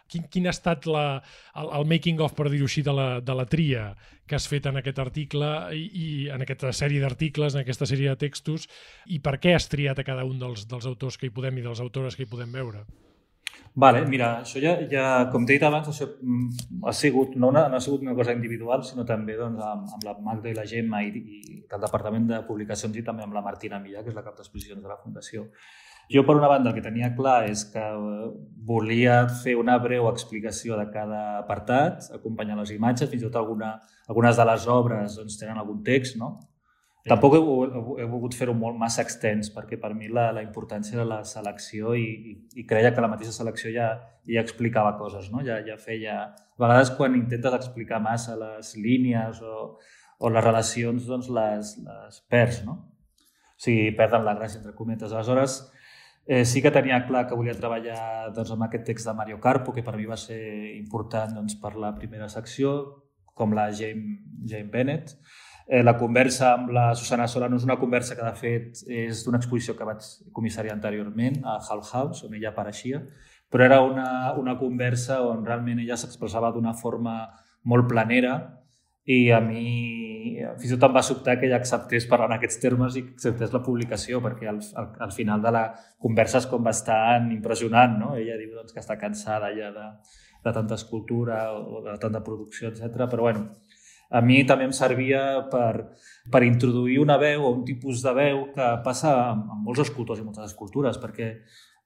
Quin, 0.09 0.25
quin 0.33 0.47
ha 0.49 0.55
estat 0.55 0.87
la, 0.89 1.21
el, 1.61 1.73
el 1.81 1.89
making 1.89 2.23
of, 2.25 2.33
per 2.37 2.49
dir-ho 2.49 2.69
així, 2.69 2.85
de 2.85 2.95
la, 2.97 3.09
de 3.21 3.35
la 3.37 3.45
tria 3.49 3.91
que 4.29 4.37
has 4.37 4.47
fet 4.49 4.69
en 4.69 4.81
aquest 4.81 5.01
article 5.01 5.51
i, 5.77 5.85
i 5.89 6.07
en 6.33 6.45
aquesta 6.45 6.73
sèrie 6.77 7.03
d'articles, 7.05 7.57
en 7.57 7.65
aquesta 7.65 7.89
sèrie 7.89 8.13
de 8.13 8.21
textos, 8.21 8.69
i 9.09 9.21
per 9.25 9.37
què 9.41 9.57
has 9.57 9.69
triat 9.73 10.01
a 10.01 10.07
cada 10.09 10.25
un 10.29 10.41
dels, 10.41 10.65
dels 10.69 10.89
autors 10.89 11.21
que 11.21 11.29
hi 11.29 11.35
podem 11.35 11.61
i 11.61 11.65
de 11.65 11.73
les 11.73 11.85
autores 11.85 12.17
que 12.17 12.25
hi 12.25 12.33
podem 12.33 12.57
veure? 12.57 12.85
Vale, 13.79 14.01
mira, 14.11 14.29
això 14.43 14.59
ja, 14.59 14.73
ja 14.91 15.03
com 15.31 15.45
t'he 15.47 15.55
dit 15.55 15.65
abans, 15.67 15.87
això 15.87 16.09
mm, 16.11 16.81
ha 16.91 16.95
sigut, 16.97 17.37
no, 17.39 17.53
una, 17.53 17.69
no 17.71 17.79
ha 17.79 17.85
sigut 17.85 18.03
una 18.03 18.15
cosa 18.19 18.35
individual, 18.35 18.83
sinó 18.83 19.05
també 19.07 19.37
doncs, 19.39 19.61
amb, 19.63 19.93
amb 19.95 20.07
la 20.07 20.15
Magda 20.25 20.51
i 20.51 20.57
la 20.57 20.65
Gemma 20.67 21.05
i, 21.07 21.13
i 21.15 21.61
del 21.71 21.85
Departament 21.85 22.27
de 22.27 22.41
Publicacions 22.49 22.97
i 22.99 23.05
també 23.07 23.23
amb 23.23 23.37
la 23.39 23.45
Martina 23.45 23.79
Millà, 23.79 24.03
que 24.03 24.11
és 24.11 24.17
la 24.17 24.25
cap 24.27 24.35
d'exposicions 24.35 24.83
de 24.83 24.91
la 24.91 24.99
Fundació. 24.99 25.47
Jo, 26.11 26.25
per 26.27 26.35
una 26.41 26.51
banda, 26.51 26.73
el 26.73 26.75
que 26.75 26.83
tenia 26.83 27.13
clar 27.15 27.43
és 27.53 27.67
que 27.71 27.85
eh, 27.85 28.29
volia 28.67 29.21
fer 29.45 29.55
una 29.61 29.79
breu 29.79 30.09
explicació 30.11 30.79
de 30.81 30.89
cada 30.91 31.23
apartat, 31.45 32.09
acompanyar 32.19 32.59
les 32.59 32.73
imatges, 32.75 33.13
fins 33.13 33.23
i 33.23 33.29
tot 33.29 33.39
alguna, 33.39 33.77
algunes 34.09 34.41
de 34.41 34.49
les 34.49 34.67
obres 34.75 35.19
doncs, 35.21 35.39
tenen 35.39 35.61
algun 35.61 35.85
text, 35.87 36.19
no? 36.19 36.35
Tampoc 37.09 37.35
he, 37.37 37.41
he, 37.41 37.83
he 38.03 38.07
volgut 38.09 38.37
fer-ho 38.39 38.55
molt 38.57 38.79
massa 38.79 39.03
extens, 39.05 39.51
perquè 39.55 39.79
per 39.81 39.93
mi 39.97 40.11
la, 40.13 40.29
la 40.37 40.43
importància 40.45 40.99
era 40.99 41.07
la 41.09 41.23
selecció 41.29 41.95
i, 41.99 42.05
i, 42.31 42.35
i 42.63 42.67
creia 42.69 42.93
que 42.95 43.05
la 43.05 43.11
mateixa 43.13 43.35
selecció 43.35 43.73
ja, 43.75 43.89
ja 44.29 44.45
explicava 44.45 44.97
coses, 45.01 45.31
no? 45.33 45.45
ja, 45.47 45.61
ja 45.67 45.79
feia... 45.81 46.21
A 46.59 46.63
vegades 46.65 46.91
quan 46.99 47.15
intentes 47.15 47.55
explicar 47.55 48.01
massa 48.03 48.35
les 48.39 48.73
línies 48.77 49.43
o, 49.47 49.79
o 50.19 50.31
les 50.35 50.45
relacions, 50.45 51.07
doncs 51.07 51.29
les, 51.31 51.75
les 51.87 52.23
perds, 52.31 52.63
no? 52.67 52.79
O 53.59 53.63
sigui, 53.63 53.93
perden 53.99 54.27
la 54.27 54.35
gràcia, 54.39 54.61
entre 54.61 54.75
cometes. 54.75 55.13
Aleshores, 55.13 55.59
eh, 56.27 56.45
sí 56.45 56.63
que 56.63 56.71
tenia 56.75 57.05
clar 57.07 57.25
que 57.27 57.39
volia 57.39 57.57
treballar 57.59 58.31
doncs, 58.35 58.53
amb 58.55 58.67
aquest 58.67 58.85
text 58.91 59.07
de 59.07 59.15
Mario 59.19 59.41
Carpo, 59.43 59.75
que 59.75 59.87
per 59.87 59.97
mi 59.99 60.07
va 60.07 60.19
ser 60.19 60.41
important 60.77 61.35
doncs, 61.39 61.57
per 61.63 61.75
la 61.75 61.95
primera 61.95 62.29
secció, 62.31 62.73
com 63.39 63.55
la 63.55 63.69
Jane, 63.71 64.19
Jane 64.51 64.71
Bennett, 64.71 65.15
Eh, 65.69 65.83
la 65.85 65.99
conversa 66.01 66.55
amb 66.55 66.71
la 66.73 66.95
Susana 66.97 67.27
Solano 67.29 67.59
és 67.61 67.65
una 67.67 67.77
conversa 67.77 68.17
que, 68.17 68.25
de 68.25 68.37
fet, 68.41 68.79
és 68.89 69.21
d'una 69.27 69.37
exposició 69.37 69.75
que 69.77 69.85
vaig 69.85 70.07
comissariar 70.33 70.73
anteriorment 70.73 71.43
a 71.45 71.59
Hull 71.61 71.83
House, 71.85 72.23
on 72.25 72.39
ella 72.39 72.55
apareixia, 72.55 73.03
però 73.53 73.67
era 73.67 73.83
una, 73.85 74.09
una 74.41 74.57
conversa 74.57 75.21
on 75.29 75.45
realment 75.45 75.83
ella 75.83 75.99
s'expressava 76.01 76.55
d'una 76.55 76.73
forma 76.73 77.19
molt 77.69 77.85
planera 77.91 78.39
i 79.05 79.29
a 79.33 79.41
mi 79.45 80.41
fins 80.61 80.73
i 80.73 80.77
tot 80.77 80.89
em 80.89 80.97
va 80.97 81.03
sobtar 81.05 81.37
que 81.39 81.49
ella 81.49 81.59
acceptés 81.61 82.07
parlar 82.09 82.29
en 82.31 82.37
aquests 82.37 82.61
termes 82.63 82.97
i 82.97 83.05
acceptés 83.05 83.53
la 83.53 83.63
publicació, 83.65 84.21
perquè 84.25 84.49
al, 84.49 84.61
al, 84.81 84.89
al 85.09 85.13
final 85.13 85.45
de 85.45 85.53
la 85.55 85.65
conversa 86.01 86.43
és 86.43 86.49
com 86.51 86.65
bastant 86.65 87.31
impressionant, 87.35 87.97
no? 88.01 88.15
Ella 88.17 88.37
diu 88.41 88.53
doncs, 88.57 88.73
que 88.73 88.81
està 88.81 88.99
cansada 89.01 89.53
ja 89.57 89.71
de, 89.75 89.87
de 90.45 90.53
tanta 90.53 90.77
escultura 90.81 91.41
o 91.57 91.83
de 91.85 91.97
tanta 92.01 92.23
producció, 92.25 92.69
etc. 92.73 93.09
Però 93.09 93.25
bueno, 93.29 93.49
a 94.09 94.21
mi 94.25 94.41
també 94.49 94.65
em 94.69 94.75
servia 94.77 95.23
per, 95.53 95.95
per 96.33 96.43
introduir 96.47 96.99
una 97.03 97.19
veu 97.21 97.45
o 97.45 97.55
un 97.55 97.65
tipus 97.69 98.03
de 98.05 98.13
veu 98.17 98.45
que 98.55 98.69
passa 98.85 99.15
amb, 99.31 99.51
amb 99.53 99.67
molts 99.69 99.83
escultors 99.85 100.23
i 100.23 100.27
moltes 100.27 100.49
escultures, 100.49 101.01
perquè 101.01 101.33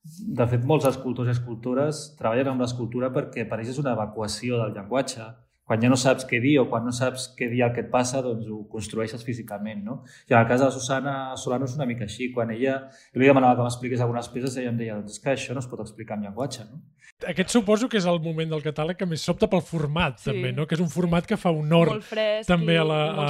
de 0.02 0.46
fet 0.50 0.64
molts 0.66 0.86
escultors 0.88 1.30
i 1.30 1.34
escultores 1.34 2.02
treballen 2.18 2.52
amb 2.52 2.62
l'escultura 2.64 3.12
perquè 3.14 3.46
per 3.48 3.60
ells 3.60 3.74
és 3.74 3.80
una 3.82 3.94
evacuació 3.94 4.58
del 4.58 4.74
llenguatge, 4.76 5.26
quan 5.66 5.80
ja 5.80 5.88
no 5.88 5.96
saps 5.96 6.26
què 6.28 6.40
dir 6.42 6.56
o 6.60 6.66
quan 6.70 6.84
no 6.84 6.92
saps 6.94 7.28
què 7.38 7.46
dir 7.50 7.62
el 7.66 7.74
que 7.74 7.84
et 7.84 7.90
passa, 7.92 8.22
doncs 8.24 8.48
ho 8.50 8.62
construeixes 8.70 9.22
físicament, 9.24 9.84
no? 9.86 10.00
I 10.28 10.34
en 10.34 10.40
el 10.40 10.48
cas 10.50 10.60
de 10.60 10.66
la 10.66 10.74
Susana 10.74 11.14
Solano 11.38 11.68
és 11.68 11.76
una 11.78 11.86
mica 11.88 12.04
així. 12.08 12.32
Quan 12.34 12.50
ella, 12.54 12.78
jo 13.14 13.22
li 13.22 13.30
demanava 13.30 13.60
que 13.60 13.68
m'expliqués 13.68 14.02
algunes 14.02 14.28
peces, 14.34 14.58
ella 14.58 14.72
em 14.74 14.80
deia, 14.80 14.98
doncs 14.98 15.16
és 15.16 15.22
que 15.22 15.36
això 15.36 15.54
no 15.54 15.62
es 15.62 15.70
pot 15.70 15.84
explicar 15.84 16.18
en 16.18 16.26
llenguatge, 16.26 16.66
no? 16.70 16.82
Aquest 17.28 17.52
suposo 17.54 17.86
que 17.86 18.00
és 18.00 18.06
el 18.10 18.18
moment 18.22 18.50
del 18.50 18.64
catàleg 18.64 18.98
que 18.98 19.06
més 19.06 19.22
sobta 19.22 19.46
pel 19.46 19.60
format, 19.62 20.16
sí. 20.18 20.26
també, 20.32 20.50
no? 20.56 20.66
Que 20.66 20.74
és 20.74 20.82
un 20.82 20.90
format 20.90 21.26
que 21.28 21.38
fa 21.38 21.52
honor 21.54 21.92
fresc 22.02 22.50
també 22.50 22.74
a 22.80 22.86
la, 22.86 22.98
a, 23.14 23.26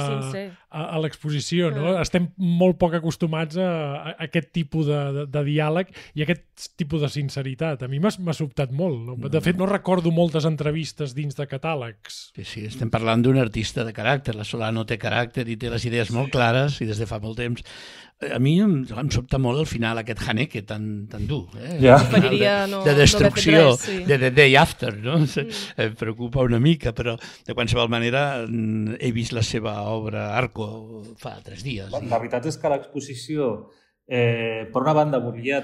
a, 0.73 0.85
a 0.95 1.01
l'exposició, 1.03 1.69
no? 1.69 1.91
Mm. 1.91 2.01
Estem 2.01 2.27
molt 2.41 2.79
poc 2.81 2.97
acostumats 2.97 3.59
a, 3.61 3.69
a 4.01 4.15
aquest 4.25 4.49
tipus 4.55 4.89
de, 4.89 5.01
de, 5.19 5.27
de 5.29 5.45
diàleg 5.51 5.93
i 6.17 6.25
aquest 6.25 6.71
tipus 6.79 7.05
de 7.05 7.11
sinceritat. 7.13 7.85
A 7.85 7.91
mi 7.91 8.01
m'ha 8.01 8.35
sobtat 8.35 8.73
molt. 8.73 8.97
No? 9.11 9.29
De 9.29 9.43
fet, 9.45 9.59
no 9.59 9.69
recordo 9.69 10.13
moltes 10.15 10.49
entrevistes 10.49 11.13
dins 11.13 11.37
de 11.37 11.45
catàlegs 11.49 12.23
Sí, 12.33 12.43
sí, 12.49 12.61
estem 12.65 12.89
parlant 12.89 13.21
d'un 13.21 13.37
artista 13.37 13.83
de 13.85 13.91
caràcter. 13.93 14.33
La 14.33 14.45
Solano 14.47 14.87
té 14.89 14.95
caràcter 14.97 15.43
i 15.53 15.57
té 15.61 15.69
les 15.69 15.83
idees 15.85 16.09
molt 16.09 16.31
clares 16.33 16.79
i 16.81 16.87
des 16.89 16.97
de 16.97 17.05
fa 17.05 17.19
molt 17.21 17.37
temps. 17.37 17.61
A 18.23 18.39
mi 18.41 18.55
em, 18.63 18.73
em 18.87 19.11
sobta 19.13 19.37
molt 19.41 19.61
al 19.61 19.67
final 19.69 19.99
aquest 20.01 20.23
Haneke 20.25 20.63
tan, 20.65 20.87
tan 21.11 21.27
dur. 21.29 21.43
Eh? 21.59 21.75
Ja. 21.83 21.99
De, 22.09 22.31
no, 22.71 22.81
de 22.87 22.95
destrucció, 22.97 23.59
no 23.59 23.75
res, 23.75 23.85
sí. 23.85 23.99
de 24.09 24.17
The 24.17 24.31
Day 24.33 24.57
After. 24.57 24.95
No? 25.03 25.19
Mm. 25.21 25.45
Em 25.85 25.93
preocupa 25.99 26.41
una 26.47 26.57
mica, 26.63 26.95
però 26.97 27.13
de 27.19 27.53
qualsevol 27.53 27.91
manera 27.93 28.23
he 28.41 29.13
vist 29.13 29.37
la 29.37 29.45
seva 29.45 29.75
obra 29.93 30.31
Arco 30.33 31.03
fa 31.21 31.35
tres 31.45 31.61
dies. 31.61 31.91
La, 31.93 32.01
la 32.01 32.17
veritat 32.23 32.49
és 32.49 32.57
que 32.57 32.73
l'exposició 32.73 33.53
Eh, 34.05 34.67
per 34.73 34.81
una 34.81 34.91
banda, 34.91 35.17
volia, 35.23 35.61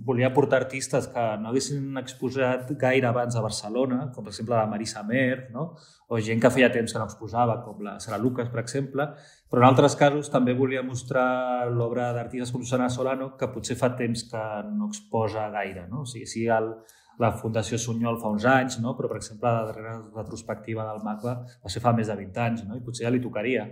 volia 0.00 0.30
portar 0.32 0.62
artistes 0.62 1.10
que 1.12 1.24
no 1.42 1.50
haguessin 1.50 1.98
exposat 2.00 2.70
gaire 2.80 3.10
abans 3.10 3.36
a 3.36 3.42
Barcelona, 3.44 4.06
com 4.14 4.24
per 4.24 4.32
exemple 4.32 4.56
la 4.56 4.66
Marisa 4.70 5.02
Mer, 5.04 5.50
no? 5.52 5.74
o 6.08 6.20
gent 6.20 6.40
que 6.40 6.50
feia 6.52 6.70
temps 6.72 6.92
que 6.92 6.98
no 6.98 7.04
exposava, 7.04 7.58
com 7.64 7.84
la 7.84 7.98
Sara 8.00 8.18
Lucas, 8.20 8.48
per 8.48 8.62
exemple, 8.64 9.10
però 9.52 9.60
en 9.60 9.68
altres 9.68 9.96
casos 10.00 10.32
també 10.32 10.56
volia 10.56 10.82
mostrar 10.82 11.68
l'obra 11.68 12.10
d'artistes 12.16 12.52
com 12.52 12.64
Susana 12.64 12.88
Solano, 12.88 13.34
que 13.36 13.52
potser 13.52 13.76
fa 13.76 13.92
temps 13.96 14.24
que 14.32 14.42
no 14.72 14.88
exposa 14.88 15.50
gaire. 15.52 15.86
No? 15.92 16.06
O 16.06 16.08
sigui, 16.08 16.26
si 16.28 16.48
el, 16.48 16.72
la 17.20 17.34
Fundació 17.36 17.76
Sunyol 17.80 18.20
fa 18.20 18.32
uns 18.32 18.48
anys, 18.48 18.80
no? 18.80 18.96
però, 18.96 19.12
per 19.12 19.20
exemple, 19.20 19.52
la 19.52 19.68
darrera 19.68 19.98
retrospectiva 20.16 20.88
del 20.88 21.04
MACBA 21.04 21.34
va 21.60 21.72
ser 21.72 21.84
fa 21.84 21.92
més 21.96 22.08
de 22.08 22.16
20 22.24 22.46
anys, 22.48 22.64
no? 22.68 22.76
i 22.76 22.84
potser 22.84 23.04
ja 23.04 23.12
li 23.12 23.20
tocaria. 23.20 23.68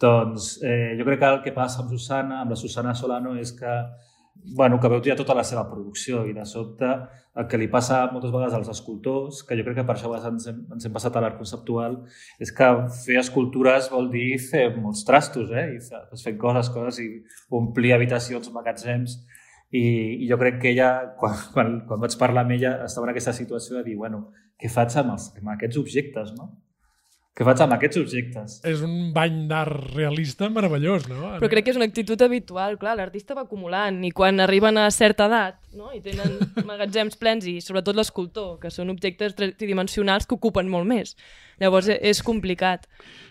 Doncs 0.00 0.52
eh, 0.64 0.94
jo 0.98 1.04
crec 1.08 1.20
que 1.20 1.32
el 1.34 1.42
que 1.44 1.56
passa 1.56 1.82
amb 1.82 1.92
Susana, 1.92 2.40
amb 2.42 2.54
la 2.54 2.60
Susana 2.60 2.94
Solano, 2.96 3.34
és 3.36 3.52
que 3.52 3.74
bueno, 4.56 4.78
que 4.80 4.88
veu 4.88 5.02
ja 5.04 5.16
tota 5.18 5.34
la 5.36 5.44
seva 5.44 5.66
producció 5.68 6.22
i 6.28 6.32
de 6.32 6.44
sobte 6.48 6.88
el 7.38 7.46
que 7.48 7.58
li 7.60 7.68
passa 7.70 8.00
moltes 8.12 8.32
vegades 8.32 8.54
als 8.56 8.70
escultors, 8.72 9.42
que 9.46 9.56
jo 9.58 9.64
crec 9.66 9.80
que 9.80 9.84
per 9.86 9.94
això 9.96 10.10
ens 10.16 10.48
hem, 10.50 10.62
ens 10.74 10.86
hem 10.86 10.94
passat 10.94 11.16
a 11.16 11.22
l'art 11.22 11.36
conceptual, 11.38 11.98
és 12.42 12.52
que 12.56 12.70
fer 13.04 13.18
escultures 13.20 13.90
vol 13.92 14.10
dir 14.10 14.38
fer 14.42 14.64
molts 14.76 15.04
trastos, 15.06 15.52
eh? 15.52 15.66
I 15.76 15.82
fer, 15.84 16.02
doncs, 16.08 16.24
fer 16.26 16.34
coses, 16.40 16.72
coses 16.74 16.98
i 17.04 17.08
omplir 17.60 17.94
habitacions, 17.94 18.50
magatzems, 18.54 19.20
i, 19.70 19.84
i 20.24 20.30
jo 20.30 20.40
crec 20.40 20.58
que 20.64 20.72
ella, 20.72 20.90
quan, 21.20 21.36
quan, 21.54 21.76
quan 21.86 22.02
vaig 22.02 22.16
parlar 22.18 22.46
amb 22.46 22.56
ella, 22.56 22.74
estava 22.88 23.06
en 23.06 23.14
aquesta 23.14 23.36
situació 23.36 23.78
de 23.78 23.84
dir, 23.86 23.96
bueno, 24.00 24.26
què 24.58 24.72
faig 24.72 24.96
amb, 24.98 25.14
els, 25.14 25.30
amb 25.38 25.54
aquests 25.54 25.78
objectes, 25.78 26.34
no? 26.38 26.50
Què 27.40 27.44
faig 27.48 27.60
amb 27.64 27.72
aquests 27.72 27.96
objectes? 27.96 28.54
És 28.68 28.82
un 28.84 29.14
bany 29.16 29.46
d'art 29.48 29.94
realista 29.94 30.50
meravellós, 30.52 31.06
no? 31.08 31.30
Però 31.40 31.48
crec 31.48 31.64
que 31.64 31.72
és 31.72 31.78
una 31.78 31.86
actitud 31.88 32.20
habitual, 32.20 32.76
clar, 32.76 32.92
l'artista 32.98 33.32
va 33.32 33.46
acumulant 33.46 34.02
i 34.04 34.10
quan 34.12 34.44
arriben 34.44 34.76
a 34.76 34.84
certa 34.92 35.24
edat 35.30 35.56
no? 35.72 35.88
i 35.96 36.02
tenen 36.04 36.34
magatzems 36.68 37.16
plens 37.16 37.48
i 37.48 37.54
sobretot 37.64 37.96
l'escultor, 37.96 38.58
que 38.60 38.68
són 38.68 38.92
objectes 38.92 39.32
tridimensionals 39.40 40.28
que 40.28 40.36
ocupen 40.36 40.68
molt 40.68 40.84
més. 40.90 41.14
Llavors 41.64 41.88
e-, 41.88 41.96
és 42.12 42.20
complicat. 42.20 42.84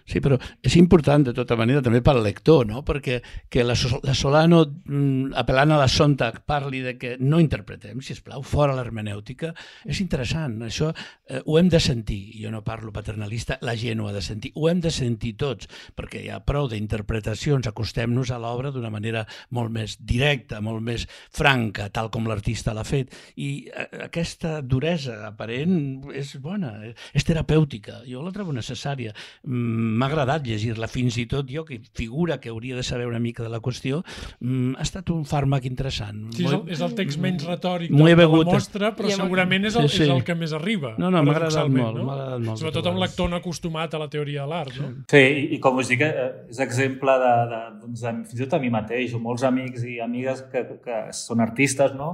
Sí, 0.10 0.22
però 0.24 0.40
és 0.66 0.76
important 0.80 1.28
de 1.28 1.36
tota 1.38 1.54
manera 1.60 1.84
també 1.86 2.02
pel 2.02 2.24
lector, 2.26 2.66
no? 2.66 2.82
perquè 2.86 3.20
que 3.50 3.64
la, 3.64 3.76
la 4.02 4.16
Solano, 4.18 4.64
mm, 4.66 5.36
apel·lant 5.38 5.76
a 5.76 5.78
la 5.78 5.88
Sontag, 5.92 6.42
parli 6.50 6.82
de 6.82 6.96
que 6.98 7.16
no 7.22 7.38
interpretem, 7.42 8.02
si 8.02 8.18
plau, 8.26 8.42
fora 8.42 8.74
l'hermenèutica, 8.74 9.52
és 9.86 10.00
interessant. 10.02 10.58
Això 10.66 10.90
eh, 10.90 11.42
ho 11.46 11.60
hem 11.60 11.70
de 11.70 11.80
sentir. 11.84 12.20
Jo 12.42 12.50
no 12.54 12.64
parlo 12.66 12.92
paternalista, 12.96 13.60
la 13.62 13.76
gent 13.78 14.02
ho 14.02 14.10
ha 14.10 14.16
de 14.16 14.24
sentir. 14.26 14.52
Ho 14.56 14.70
hem 14.72 14.82
de 14.82 14.92
sentir 14.94 15.36
tots, 15.40 15.70
perquè 15.96 16.24
hi 16.24 16.32
ha 16.34 16.42
prou 16.46 16.68
d'interpretacions. 16.72 17.70
Acostem-nos 17.70 18.34
a 18.34 18.42
l'obra 18.42 18.74
d'una 18.74 18.92
manera 18.94 19.26
molt 19.56 19.74
més 19.76 19.98
directa, 20.00 20.64
molt 20.66 20.82
més 20.86 21.06
franca, 21.36 21.90
tal 21.94 22.10
com 22.10 22.26
l'artista 22.30 22.74
l'ha 22.74 22.88
fet. 22.88 23.14
I 23.38 23.52
eh, 23.70 23.88
aquesta 24.10 24.58
duresa 24.66 25.20
aparent 25.30 26.10
és 26.18 26.34
bona, 26.42 26.74
és 27.14 27.28
terapèutica. 27.28 28.02
Jo 28.10 28.26
la 28.26 28.34
trobo 28.34 28.56
necessària. 28.56 29.14
Mm, 29.46 29.99
m'ha 30.00 30.08
agradat 30.10 30.46
llegir-la, 30.48 30.88
fins 30.92 31.18
i 31.20 31.26
tot 31.30 31.50
jo, 31.52 31.66
que 31.68 31.80
figura 31.98 32.40
que 32.40 32.54
hauria 32.54 32.78
de 32.78 32.86
saber 32.88 33.08
una 33.10 33.20
mica 33.20 33.44
de 33.44 33.52
la 33.52 33.60
qüestió, 33.64 34.02
mm, 34.40 34.78
ha 34.80 34.86
estat 34.86 35.12
un 35.14 35.26
fàrmac 35.28 35.68
interessant. 35.70 36.30
Sí, 36.36 36.46
és 36.48 36.56
el, 36.56 36.64
és 36.76 36.84
el 36.86 36.96
text 36.98 37.22
menys 37.22 37.46
retòric 37.48 37.92
de, 37.94 38.16
de 38.16 38.28
la 38.30 38.44
mostra, 38.52 38.94
però 38.98 39.12
segurament 39.14 39.68
és 39.70 39.78
el, 39.80 39.90
sí, 39.90 39.98
sí. 39.98 40.08
és 40.08 40.16
el 40.16 40.24
que 40.28 40.38
més 40.40 40.56
arriba. 40.56 40.96
No, 41.02 41.12
no, 41.12 41.24
m'ha 41.26 41.36
agradat 41.36 41.72
molt, 41.74 42.00
no? 42.00 42.08
agradat 42.16 42.46
molt. 42.48 42.64
Sobretot 42.64 42.90
a 42.90 42.96
un 42.96 43.04
lector 43.04 43.32
no 43.32 43.40
acostumat 43.40 43.96
a 43.96 44.04
la 44.06 44.10
teoria 44.12 44.46
de 44.46 44.54
l'art, 44.54 44.80
no? 44.80 44.92
Sí, 45.12 45.22
i, 45.22 45.46
i 45.58 45.62
com 45.64 45.80
us 45.82 45.92
dic, 45.92 46.06
eh, 46.08 46.30
és 46.50 46.64
exemple 46.64 47.16
de, 47.22 47.36
de, 47.54 47.62
doncs, 47.84 48.04
de, 48.06 48.16
fins 48.32 48.40
i 48.40 48.46
tot 48.46 48.58
a 48.60 48.64
mi 48.64 48.74
mateix, 48.74 49.16
o 49.16 49.24
molts 49.24 49.46
amics 49.48 49.86
i 49.88 50.00
amigues 50.04 50.46
que, 50.52 50.66
que 50.84 51.02
són 51.16 51.44
artistes, 51.46 51.96
no? 51.98 52.12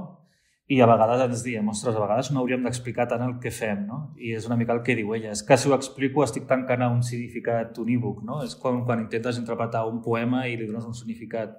I 0.66 0.80
a 0.82 0.86
vegades 0.90 1.20
ens 1.22 1.42
diem, 1.46 1.68
ostres, 1.70 1.94
a 1.94 2.02
vegades 2.02 2.32
no 2.34 2.40
hauríem 2.40 2.64
d'explicar 2.66 3.06
tant 3.10 3.22
el 3.22 3.36
que 3.42 3.52
fem, 3.54 3.84
no? 3.86 3.98
I 4.18 4.32
és 4.34 4.48
una 4.48 4.56
mica 4.58 4.74
el 4.74 4.82
que 4.86 4.96
diu 4.98 5.12
ella, 5.14 5.30
és 5.36 5.44
que 5.46 5.58
si 5.60 5.70
ho 5.70 5.76
explico 5.76 6.24
estic 6.24 6.48
tancant 6.50 6.82
a 6.82 6.90
un 6.90 7.04
significat 7.06 7.78
unívoc, 7.78 8.24
no? 8.26 8.40
És 8.42 8.56
com 8.58 8.82
quan 8.88 9.04
intentes 9.04 9.38
interpretar 9.38 9.84
un 9.86 10.02
poema 10.02 10.42
i 10.50 10.56
li 10.58 10.66
dones 10.66 10.88
un 10.90 10.98
significat. 10.98 11.54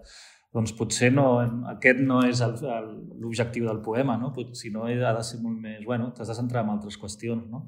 Doncs 0.55 0.73
potser 0.75 1.11
no, 1.13 1.27
aquest 1.71 1.99
no 2.03 2.21
és 2.27 2.41
l'objectiu 2.41 3.67
del 3.67 3.81
poema, 3.83 4.15
no? 4.19 4.33
sinó 4.55 4.87
ha 4.87 5.13
de 5.13 5.23
ser 5.23 5.39
molt 5.43 5.59
més... 5.59 5.83
Bueno, 5.85 6.11
t'has 6.15 6.31
de 6.31 6.35
centrar 6.35 6.63
en 6.63 6.71
altres 6.75 6.99
qüestions, 6.99 7.47
no? 7.51 7.65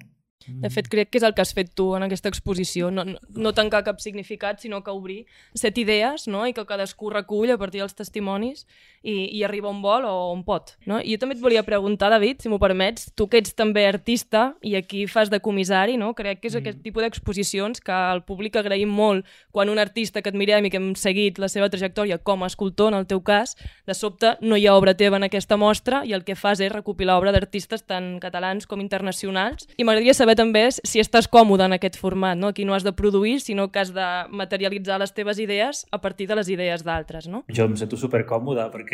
De 0.47 0.69
fet, 0.71 0.88
crec 0.88 1.10
que 1.12 1.19
és 1.19 1.25
el 1.28 1.34
que 1.36 1.43
has 1.43 1.52
fet 1.54 1.73
tu 1.75 1.89
en 1.97 2.06
aquesta 2.06 2.30
exposició, 2.32 2.89
no, 2.95 3.04
no, 3.04 3.19
no 3.43 3.52
tancar 3.56 3.82
cap 3.84 3.99
significat, 3.99 4.62
sinó 4.63 4.80
que 4.86 4.93
obrir 4.95 5.17
set 5.62 5.78
idees 5.82 6.30
no? 6.32 6.45
i 6.47 6.56
que 6.56 6.63
cadascú 6.65 7.12
recull 7.12 7.52
a 7.52 7.58
partir 7.60 7.84
dels 7.84 7.97
testimonis 7.97 8.63
i, 9.03 9.38
i 9.38 9.43
arriba 9.43 9.69
on 9.69 9.81
vol 9.81 10.05
o 10.05 10.15
on 10.33 10.43
pot. 10.43 10.75
No? 10.89 10.99
I 10.99 11.15
jo 11.15 11.21
també 11.21 11.38
et 11.38 11.43
volia 11.43 11.63
preguntar, 11.67 12.09
David, 12.13 12.41
si 12.43 12.51
m'ho 12.51 12.59
permets, 12.62 13.09
tu 13.15 13.27
que 13.29 13.41
ets 13.41 13.55
també 13.57 13.85
artista 13.88 14.53
i 14.62 14.75
aquí 14.79 15.05
fas 15.07 15.31
de 15.31 15.41
comissari, 15.43 15.97
no? 15.97 16.13
crec 16.17 16.41
que 16.41 16.49
és 16.49 16.55
mm. 16.55 16.63
aquest 16.63 16.81
tipus 16.85 17.05
d'exposicions 17.05 17.83
que 17.83 17.93
al 17.93 18.23
públic 18.27 18.57
agraïm 18.59 18.89
molt 18.89 19.27
quan 19.51 19.69
un 19.69 19.79
artista 19.79 20.21
que 20.21 20.31
admirem 20.31 20.65
i 20.65 20.73
que 20.73 20.79
hem 20.79 20.93
seguit 20.99 21.39
la 21.39 21.49
seva 21.51 21.69
trajectòria 21.69 22.19
com 22.19 22.43
a 22.43 22.49
escultor, 22.49 22.93
en 22.93 22.99
el 22.99 23.07
teu 23.07 23.21
cas, 23.25 23.55
de 23.88 23.95
sobte 23.95 24.35
no 24.41 24.57
hi 24.57 24.67
ha 24.67 24.75
obra 24.75 24.95
teva 24.97 25.19
en 25.19 25.27
aquesta 25.27 25.57
mostra 25.57 26.03
i 26.05 26.13
el 26.15 26.25
que 26.25 26.38
fas 26.39 26.59
és 26.59 26.71
recopilar 26.73 27.17
obra 27.19 27.33
d'artistes 27.35 27.85
tant 27.88 28.17
catalans 28.23 28.67
com 28.69 28.81
internacionals. 28.81 29.67
I 29.77 29.85
m'agradaria 29.85 30.15
saber 30.17 30.35
també 30.39 30.67
si 30.71 31.01
estàs 31.01 31.29
còmode 31.31 31.67
en 31.67 31.77
aquest 31.77 31.99
format, 31.99 32.38
no? 32.38 32.51
Aquí 32.53 32.65
no 32.65 32.75
has 32.75 32.85
de 32.88 32.93
produir, 32.93 33.39
sinó 33.43 33.69
que 33.71 33.83
has 33.83 33.93
de 33.93 34.07
materialitzar 34.29 34.99
les 34.99 35.13
teves 35.13 35.39
idees 35.39 35.85
a 35.91 36.01
partir 36.01 36.27
de 36.27 36.39
les 36.39 36.49
idees 36.49 36.83
d'altres, 36.83 37.27
no? 37.29 37.43
Jo 37.47 37.67
em 37.69 37.77
sento 37.79 37.97
supercòmode 37.99 38.65
perquè 38.73 38.88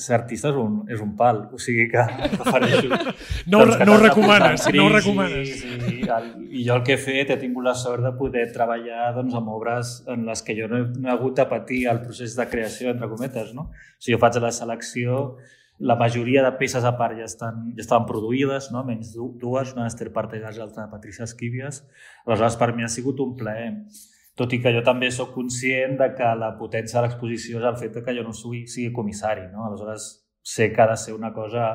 ser 0.00 0.14
artista 0.16 0.50
és 0.50 0.58
un, 0.60 0.76
és 0.90 1.00
un 1.04 1.14
pal, 1.18 1.42
o 1.52 1.60
sigui 1.60 1.86
que 1.92 2.04
prefereixo... 2.34 2.88
no, 2.90 3.60
doncs, 3.60 3.80
no 3.86 3.96
ho 3.96 3.98
recomanes, 4.02 4.68
no 4.74 4.86
ho 4.86 4.92
recomanes. 4.94 5.50
I, 5.64 5.74
i, 5.92 5.98
el, 6.16 6.30
I 6.48 6.66
jo 6.68 6.78
el 6.78 6.84
que 6.86 6.96
he 6.96 7.00
fet, 7.00 7.34
he 7.34 7.40
tingut 7.40 7.66
la 7.66 7.74
sort 7.78 8.04
de 8.06 8.14
poder 8.18 8.46
treballar 8.54 9.10
doncs, 9.18 9.34
amb 9.40 9.50
obres 9.56 9.96
en 10.10 10.24
les 10.28 10.44
que 10.46 10.56
jo 10.58 10.70
no 10.70 10.80
he, 10.80 10.86
no 10.94 11.10
he 11.10 11.16
hagut 11.16 11.36
de 11.42 11.48
patir 11.50 11.84
el 11.92 12.00
procés 12.06 12.38
de 12.38 12.48
creació, 12.50 12.94
entre 12.94 13.10
cometes, 13.10 13.52
no? 13.56 13.68
O 13.70 14.00
sigui, 14.00 14.16
jo 14.16 14.22
faig 14.22 14.40
la 14.42 14.54
selecció 14.54 15.20
la 15.78 15.96
majoria 15.96 16.42
de 16.44 16.52
peces 16.58 16.84
a 16.84 16.94
part 16.96 17.18
ja, 17.18 17.26
estan, 17.26 17.70
ja 17.74 17.82
estaven 17.82 18.06
produïdes, 18.06 18.70
no? 18.72 18.84
menys 18.86 19.14
dues, 19.14 19.72
una 19.74 19.88
d'Ester 19.88 20.12
Partellàs 20.14 20.56
i 20.56 20.62
l'altra 20.62 20.84
de 20.84 20.92
Patricia 20.92 21.26
Esquívies. 21.26 21.82
Aleshores, 22.26 22.58
per 22.60 22.70
mi 22.76 22.86
ha 22.86 22.90
sigut 22.92 23.20
un 23.24 23.34
plaer. 23.36 23.72
Tot 24.34 24.52
i 24.52 24.58
que 24.62 24.72
jo 24.74 24.80
també 24.82 25.10
sóc 25.14 25.30
conscient 25.34 25.94
de 26.00 26.08
que 26.18 26.30
la 26.38 26.54
potència 26.58 26.98
de 26.98 27.06
l'exposició 27.06 27.60
és 27.60 27.66
el 27.68 27.76
fet 27.78 28.00
que 28.02 28.14
jo 28.16 28.24
no 28.26 28.32
sigui, 28.34 28.64
sigui 28.70 28.92
comissari. 28.94 29.46
No? 29.52 29.68
Aleshores, 29.68 30.08
sé 30.42 30.72
que 30.72 30.82
ha 30.82 30.88
de 30.90 30.96
ser 30.98 31.14
una 31.14 31.32
cosa 31.32 31.68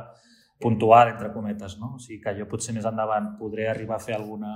puntual, 0.59 1.13
entre 1.13 1.31
cometes. 1.31 1.77
No? 1.79 1.93
O 1.95 2.01
sigui 2.03 2.19
que 2.25 2.35
jo 2.35 2.49
potser 2.51 2.75
més 2.75 2.87
endavant 2.89 3.31
podré 3.39 3.69
arribar 3.71 3.95
a 3.95 4.03
fer 4.03 4.17
alguna, 4.17 4.51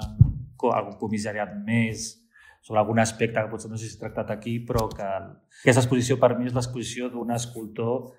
algun 0.74 1.00
comissariat 1.00 1.56
més 1.64 2.12
sobre 2.64 2.80
algun 2.80 3.00
aspecte 3.04 3.42
que 3.42 3.52
potser 3.52 3.72
no 3.72 3.80
s'ha 3.80 4.00
tractat 4.00 4.30
aquí, 4.32 4.58
però 4.68 4.86
que 4.92 5.04
aquesta 5.04 5.82
exposició 5.82 6.16
per 6.20 6.34
mi 6.38 6.48
és 6.48 6.56
l'exposició 6.56 7.10
d'un 7.12 7.32
escultor 7.36 8.14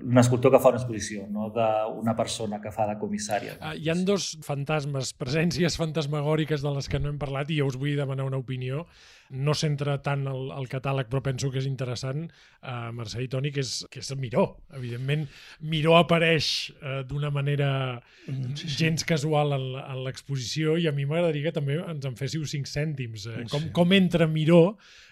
un 0.00 0.18
escultor 0.18 0.52
que 0.52 0.58
fa 0.62 0.70
una 0.72 0.78
exposició, 0.80 1.26
no 1.28 1.48
d'una 1.52 2.14
persona 2.16 2.58
que 2.62 2.72
fa 2.72 2.86
de 2.88 2.94
comissària. 3.00 3.56
Uh, 3.58 3.74
hi 3.76 3.90
han 3.92 4.04
dos 4.08 4.32
fantasmes, 4.44 5.12
presències 5.20 5.76
fantasmagòriques 5.80 6.62
de 6.64 6.72
les 6.72 6.88
que 6.88 7.00
no 7.00 7.10
hem 7.12 7.18
parlat 7.20 7.50
i 7.52 7.58
jo 7.60 7.68
us 7.68 7.76
vull 7.80 7.98
demanar 7.98 8.24
una 8.28 8.40
opinió. 8.40 8.86
No 9.32 9.54
centra 9.56 9.98
tant 10.04 10.24
el, 10.28 10.48
el 10.56 10.68
catàleg, 10.68 11.08
però 11.12 11.22
penso 11.24 11.50
que 11.52 11.60
és 11.60 11.68
interessant, 11.68 12.24
uh, 12.28 12.88
Mercè 12.96 13.22
i 13.24 13.28
Toni, 13.32 13.52
que 13.52 13.64
és, 13.64 13.74
que 13.92 14.00
és 14.00 14.12
Miró. 14.20 14.46
Evidentment, 14.76 15.26
Miró 15.68 15.98
apareix 15.98 16.48
uh, 16.78 17.02
d'una 17.08 17.32
manera 17.32 17.70
mm, 17.98 18.56
sí, 18.56 18.68
sí. 18.68 18.78
gens 18.84 19.04
casual 19.08 19.56
en, 19.58 19.68
en 19.82 20.02
l'exposició 20.06 20.78
i 20.80 20.88
a 20.88 20.94
mi 20.96 21.06
m'agradaria 21.08 21.50
que 21.50 21.56
també 21.60 21.78
ens 21.80 22.08
en 22.08 22.16
féssiu 22.16 22.48
cinc 22.48 22.70
cèntims. 22.70 23.28
Uh, 23.28 23.44
com, 23.52 23.68
sí. 23.68 23.74
com 23.76 23.96
entra 23.96 24.28
Miró 24.28 24.62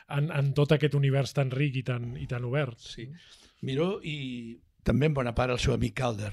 en, 0.08 0.32
en 0.32 0.50
tot 0.56 0.72
aquest 0.76 0.96
univers 0.96 1.36
tan 1.36 1.52
ric 1.52 1.80
i 1.80 1.86
tan, 1.86 2.14
i 2.16 2.28
tan 2.28 2.48
obert? 2.48 2.80
Sí. 2.80 3.08
Miró 3.64 3.98
i 4.04 4.18
també 4.84 5.10
en 5.10 5.16
bona 5.16 5.34
part 5.36 5.54
el 5.54 5.60
seu 5.62 5.74
amic 5.74 5.96
Calder, 6.00 6.32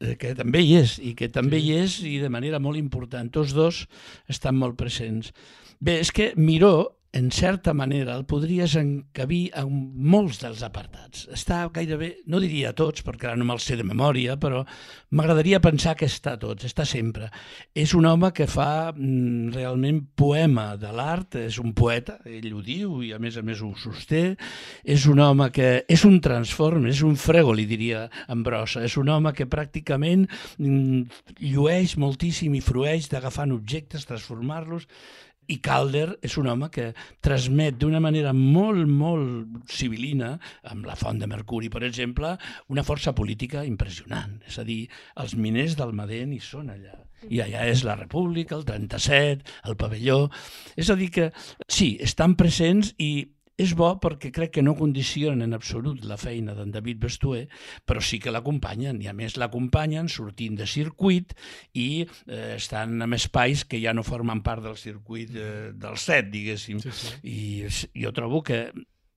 eh, 0.00 0.16
que 0.20 0.34
també 0.38 0.62
hi 0.64 0.76
és, 0.80 0.98
i 0.98 1.14
que 1.18 1.28
també 1.32 1.60
hi 1.62 1.72
és 1.78 2.00
i 2.04 2.18
de 2.22 2.30
manera 2.32 2.60
molt 2.62 2.80
important. 2.80 3.30
Tots 3.32 3.54
dos 3.56 3.84
estan 4.32 4.58
molt 4.58 4.78
presents. 4.80 5.32
Bé, 5.80 6.00
és 6.00 6.12
que 6.12 6.32
Miró 6.36 6.95
en 7.16 7.30
certa 7.32 7.72
manera, 7.72 8.14
el 8.14 8.26
podries 8.28 8.74
encabir 8.76 9.46
en 9.56 9.70
molts 10.12 10.36
dels 10.42 10.60
apartats. 10.66 11.22
Està 11.32 11.62
gairebé, 11.72 12.10
no 12.28 12.42
diria 12.42 12.74
tots, 12.76 13.00
perquè 13.06 13.30
ara 13.30 13.38
no 13.40 13.46
me'ls 13.48 13.64
sé 13.64 13.78
de 13.80 13.86
memòria, 13.88 14.34
però 14.36 14.60
m'agradaria 15.16 15.62
pensar 15.64 15.94
que 15.96 16.10
està 16.10 16.34
tots, 16.36 16.66
està 16.68 16.84
sempre. 16.84 17.30
És 17.72 17.94
un 17.96 18.04
home 18.04 18.34
que 18.36 18.44
fa 18.44 18.92
mm, 18.92 19.54
realment 19.56 20.02
poema 20.12 20.66
de 20.76 20.92
l'art, 20.92 21.38
és 21.40 21.56
un 21.62 21.72
poeta, 21.78 22.18
ell 22.28 22.52
ho 22.52 22.60
diu 22.60 23.00
i 23.06 23.14
a 23.16 23.20
més 23.22 23.40
a 23.40 23.44
més 23.46 23.64
ho 23.64 23.72
sosté, 23.80 24.36
és 24.84 25.08
un 25.08 25.24
home 25.24 25.48
que 25.56 25.70
és 25.88 26.04
un 26.04 26.20
transform, 26.20 26.84
és 26.92 27.00
un 27.00 27.16
frego, 27.16 27.56
li 27.56 27.64
diria 27.64 28.10
en 28.28 28.44
brossa, 28.44 28.84
és 28.84 29.00
un 29.00 29.08
home 29.08 29.32
que 29.32 29.48
pràcticament 29.48 30.28
mm, 30.60 31.22
llueix 31.48 31.96
moltíssim 31.96 32.60
i 32.60 32.64
frueix 32.64 33.08
d'agafant 33.08 33.56
objectes, 33.56 34.04
transformar-los, 34.04 34.84
i 35.52 35.58
Calder 35.62 36.06
és 36.26 36.36
un 36.40 36.48
home 36.50 36.68
que 36.72 36.90
transmet 37.24 37.78
d'una 37.80 38.00
manera 38.02 38.32
molt, 38.36 38.86
molt 38.90 39.70
civilina, 39.70 40.34
amb 40.70 40.86
la 40.88 40.96
font 40.98 41.20
de 41.20 41.28
Mercuri, 41.30 41.70
per 41.72 41.84
exemple, 41.86 42.34
una 42.72 42.84
força 42.86 43.14
política 43.14 43.64
impressionant. 43.66 44.40
És 44.46 44.58
a 44.58 44.66
dir, 44.66 44.84
els 45.22 45.36
miners 45.38 45.76
del 45.78 45.94
Madén 45.96 46.34
hi 46.34 46.42
són 46.42 46.72
allà. 46.74 46.98
I 47.32 47.40
allà 47.42 47.64
és 47.70 47.82
la 47.86 47.96
República, 47.98 48.56
el 48.58 48.66
37, 48.68 49.56
el 49.70 49.78
pavelló... 49.80 50.26
És 50.76 50.90
a 50.92 50.96
dir 50.98 51.08
que, 51.14 51.30
sí, 51.72 51.94
estan 52.04 52.36
presents 52.38 52.92
i 53.02 53.26
és 53.56 53.72
bo 53.76 53.88
perquè 54.00 54.30
crec 54.34 54.56
que 54.56 54.64
no 54.64 54.76
condicionen 54.76 55.46
en 55.46 55.56
absolut 55.56 56.04
la 56.04 56.18
feina 56.20 56.54
d'en 56.56 56.72
David 56.74 57.00
Bestuer, 57.06 57.46
però 57.88 58.02
sí 58.04 58.20
que 58.20 58.32
l'acompanyen, 58.34 59.00
i 59.02 59.08
a 59.08 59.14
més 59.16 59.38
l'acompanyen 59.40 60.10
sortint 60.12 60.58
de 60.58 60.66
circuit 60.68 61.32
i 61.74 62.04
eh, 62.04 62.56
estan 62.56 63.00
en 63.02 63.16
espais 63.16 63.64
que 63.64 63.80
ja 63.80 63.96
no 63.96 64.04
formen 64.06 64.44
part 64.44 64.64
del 64.66 64.76
circuit 64.80 65.32
eh, 65.32 65.72
del 65.72 65.96
set, 65.96 66.28
diguéssim. 66.32 66.82
Sí, 66.84 66.92
sí. 66.92 67.16
I 67.24 68.04
jo 68.04 68.12
trobo 68.16 68.42
que 68.44 68.68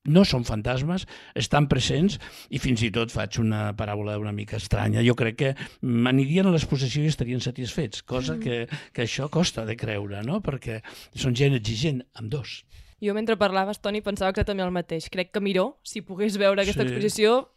no 0.09 0.23
són 0.25 0.45
fantasmes, 0.47 1.03
estan 1.37 1.67
presents 1.69 2.15
i 2.49 2.61
fins 2.63 2.81
i 2.87 2.89
tot 2.95 3.11
faig 3.11 3.37
una 3.41 3.73
paraula 3.77 4.17
una 4.21 4.31
mica 4.35 4.57
estranya. 4.57 5.03
Jo 5.05 5.15
crec 5.19 5.37
que 5.41 5.51
anirien 5.83 6.47
a 6.47 6.53
l'exposició 6.55 7.03
i 7.03 7.11
estarien 7.11 7.43
satisfets, 7.43 8.01
cosa 8.07 8.37
mm. 8.37 8.41
que, 8.43 8.81
que 8.95 9.05
això 9.05 9.27
costa 9.29 9.67
de 9.67 9.75
creure, 9.77 10.23
no? 10.25 10.39
perquè 10.45 10.79
són 11.13 11.35
gent 11.35 11.59
exigent, 11.59 12.01
amb 12.15 12.31
dos. 12.31 12.61
Jo 13.03 13.13
mentre 13.15 13.37
parlaves, 13.39 13.79
Toni, 13.79 14.01
pensava 14.05 14.33
exactament 14.33 14.67
el 14.67 14.75
mateix. 14.75 15.09
Crec 15.09 15.31
que 15.31 15.41
Miró, 15.43 15.77
si 15.83 16.01
pogués 16.01 16.37
veure 16.37 16.63
aquesta 16.63 16.83
sí. 16.83 16.89
exposició, 16.89 17.47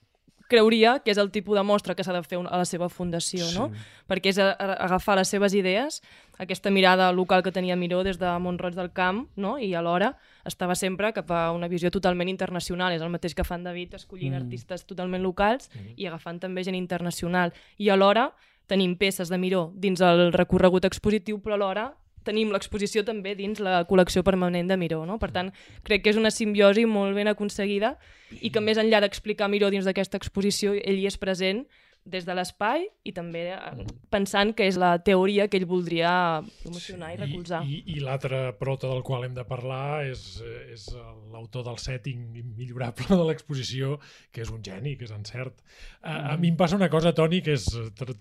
creuria 0.52 0.98
que 1.00 1.12
és 1.12 1.18
el 1.18 1.30
tipus 1.32 1.56
de 1.56 1.64
mostra 1.64 1.94
que 1.96 2.04
s'ha 2.04 2.12
de 2.14 2.22
fer 2.26 2.38
a 2.42 2.58
la 2.60 2.66
seva 2.68 2.88
fundació, 2.92 3.46
sí. 3.48 3.56
no? 3.56 3.70
Perquè 4.10 4.32
és 4.34 4.40
a, 4.42 4.50
a, 4.52 4.76
agafar 4.86 5.16
les 5.18 5.30
seves 5.32 5.56
idees, 5.56 6.00
aquesta 6.42 6.72
mirada 6.74 7.10
local 7.16 7.44
que 7.46 7.52
tenia 7.54 7.78
Miró 7.78 8.02
des 8.04 8.18
de 8.20 8.30
Montroig 8.42 8.76
del 8.76 8.92
Camp, 8.92 9.24
no? 9.36 9.56
i 9.58 9.72
alhora 9.78 10.12
estava 10.48 10.76
sempre 10.78 11.12
cap 11.16 11.30
a 11.32 11.44
una 11.56 11.70
visió 11.72 11.90
totalment 11.94 12.30
internacional. 12.32 12.92
És 12.92 13.02
el 13.02 13.12
mateix 13.14 13.36
que 13.38 13.46
fan 13.46 13.64
David, 13.64 13.96
escollint 14.00 14.34
mm. 14.34 14.44
artistes 14.44 14.86
totalment 14.88 15.24
locals 15.24 15.70
mm. 15.72 15.96
i 15.96 16.10
agafant 16.10 16.42
també 16.42 16.64
gent 16.66 16.78
internacional. 16.78 17.54
I 17.78 17.92
alhora 17.94 18.30
tenim 18.70 18.96
peces 18.96 19.32
de 19.32 19.38
Miró 19.38 19.70
dins 19.74 20.00
el 20.04 20.30
recorregut 20.34 20.86
expositiu, 20.88 21.40
però 21.42 21.58
alhora 21.58 21.90
tenim 22.24 22.52
l'exposició 22.54 23.04
també 23.06 23.34
dins 23.38 23.60
la 23.62 23.82
col·lecció 23.88 24.24
permanent 24.26 24.70
de 24.70 24.78
Miró. 24.80 25.02
No? 25.06 25.18
Per 25.22 25.30
tant, 25.34 25.52
crec 25.86 26.04
que 26.04 26.12
és 26.14 26.20
una 26.20 26.32
simbiosi 26.34 26.86
molt 26.86 27.16
ben 27.18 27.30
aconseguida 27.30 27.96
i 28.40 28.50
que 28.50 28.62
més 28.64 28.80
enllà 28.80 29.02
d'explicar 29.04 29.50
Miró 29.52 29.70
dins 29.70 29.88
d'aquesta 29.88 30.20
exposició, 30.20 30.74
ell 30.74 31.00
hi 31.00 31.08
és 31.10 31.18
present 31.20 31.66
des 32.04 32.24
de 32.26 32.34
l'espai 32.34 32.88
i 33.06 33.12
també 33.14 33.44
eh, 33.52 33.58
mm. 33.58 33.98
pensant 34.10 34.50
que 34.58 34.66
és 34.66 34.78
la 34.80 34.96
teoria 35.06 35.46
que 35.48 35.60
ell 35.60 35.68
voldria 35.70 36.42
promocionar 36.64 37.12
sí, 37.12 37.14
i 37.14 37.20
recolzar. 37.20 37.60
I, 37.62 37.78
i, 37.78 37.96
i 37.96 38.02
l'altre 38.02 38.40
prota 38.58 38.90
del 38.90 39.04
qual 39.06 39.26
hem 39.26 39.36
de 39.36 39.44
parlar 39.46 40.02
és, 40.08 40.42
és 40.72 40.88
l'autor 41.32 41.64
del 41.68 41.78
setting 41.78 42.34
immillorable 42.40 43.06
de 43.14 43.26
l'exposició, 43.28 43.98
que 44.34 44.42
és 44.42 44.50
un 44.50 44.64
geni, 44.66 44.96
que 44.98 45.06
és 45.06 45.14
encert. 45.14 45.62
A, 46.02 46.32
a 46.32 46.34
mm. 46.34 46.40
mi 46.42 46.50
em 46.50 46.58
passa 46.58 46.78
una 46.78 46.90
cosa, 46.92 47.14
Toni, 47.14 47.42
que 47.44 47.54
és 47.54 47.68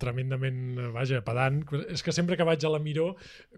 tremendament, 0.01 0.61
vaja, 0.93 1.23
pedant, 1.25 1.63
és 1.89 2.05
que 2.05 2.13
sempre 2.13 2.37
que 2.37 2.47
vaig 2.47 2.61
a 2.65 2.73
la 2.73 2.81
Miró, 2.83 3.15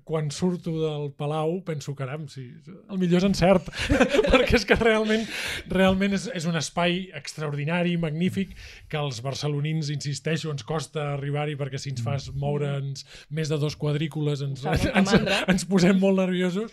quan 0.08 0.32
surto 0.32 0.78
del 0.80 1.12
Palau, 1.20 1.60
penso, 1.68 1.98
caram, 2.00 2.30
sí, 2.32 2.48
el 2.72 3.02
millor 3.02 3.20
és 3.20 3.28
encert, 3.28 3.68
perquè 4.32 4.56
és 4.56 4.68
que 4.68 4.80
realment, 4.80 5.28
realment 5.72 6.16
és, 6.16 6.30
és 6.32 6.48
un 6.48 6.56
espai 6.60 7.10
extraordinari, 7.20 7.98
magnífic, 8.00 8.56
que 8.88 9.00
els 9.04 9.20
barcelonins, 9.26 9.92
insisteixen, 9.92 10.13
insisteixo, 10.14 10.52
ens 10.54 10.64
costa 10.68 11.10
arribar-hi 11.16 11.56
perquè 11.58 11.80
si 11.82 11.92
ens 11.92 12.04
mm. 12.04 12.06
fas 12.06 12.30
moure'ns 12.38 13.06
més 13.34 13.50
de 13.50 13.58
dos 13.60 13.76
quadrícules 13.80 14.44
ens, 14.46 14.64
ens, 14.94 15.14
ens 15.52 15.66
posem 15.70 15.98
molt 16.00 16.22
nerviosos, 16.22 16.72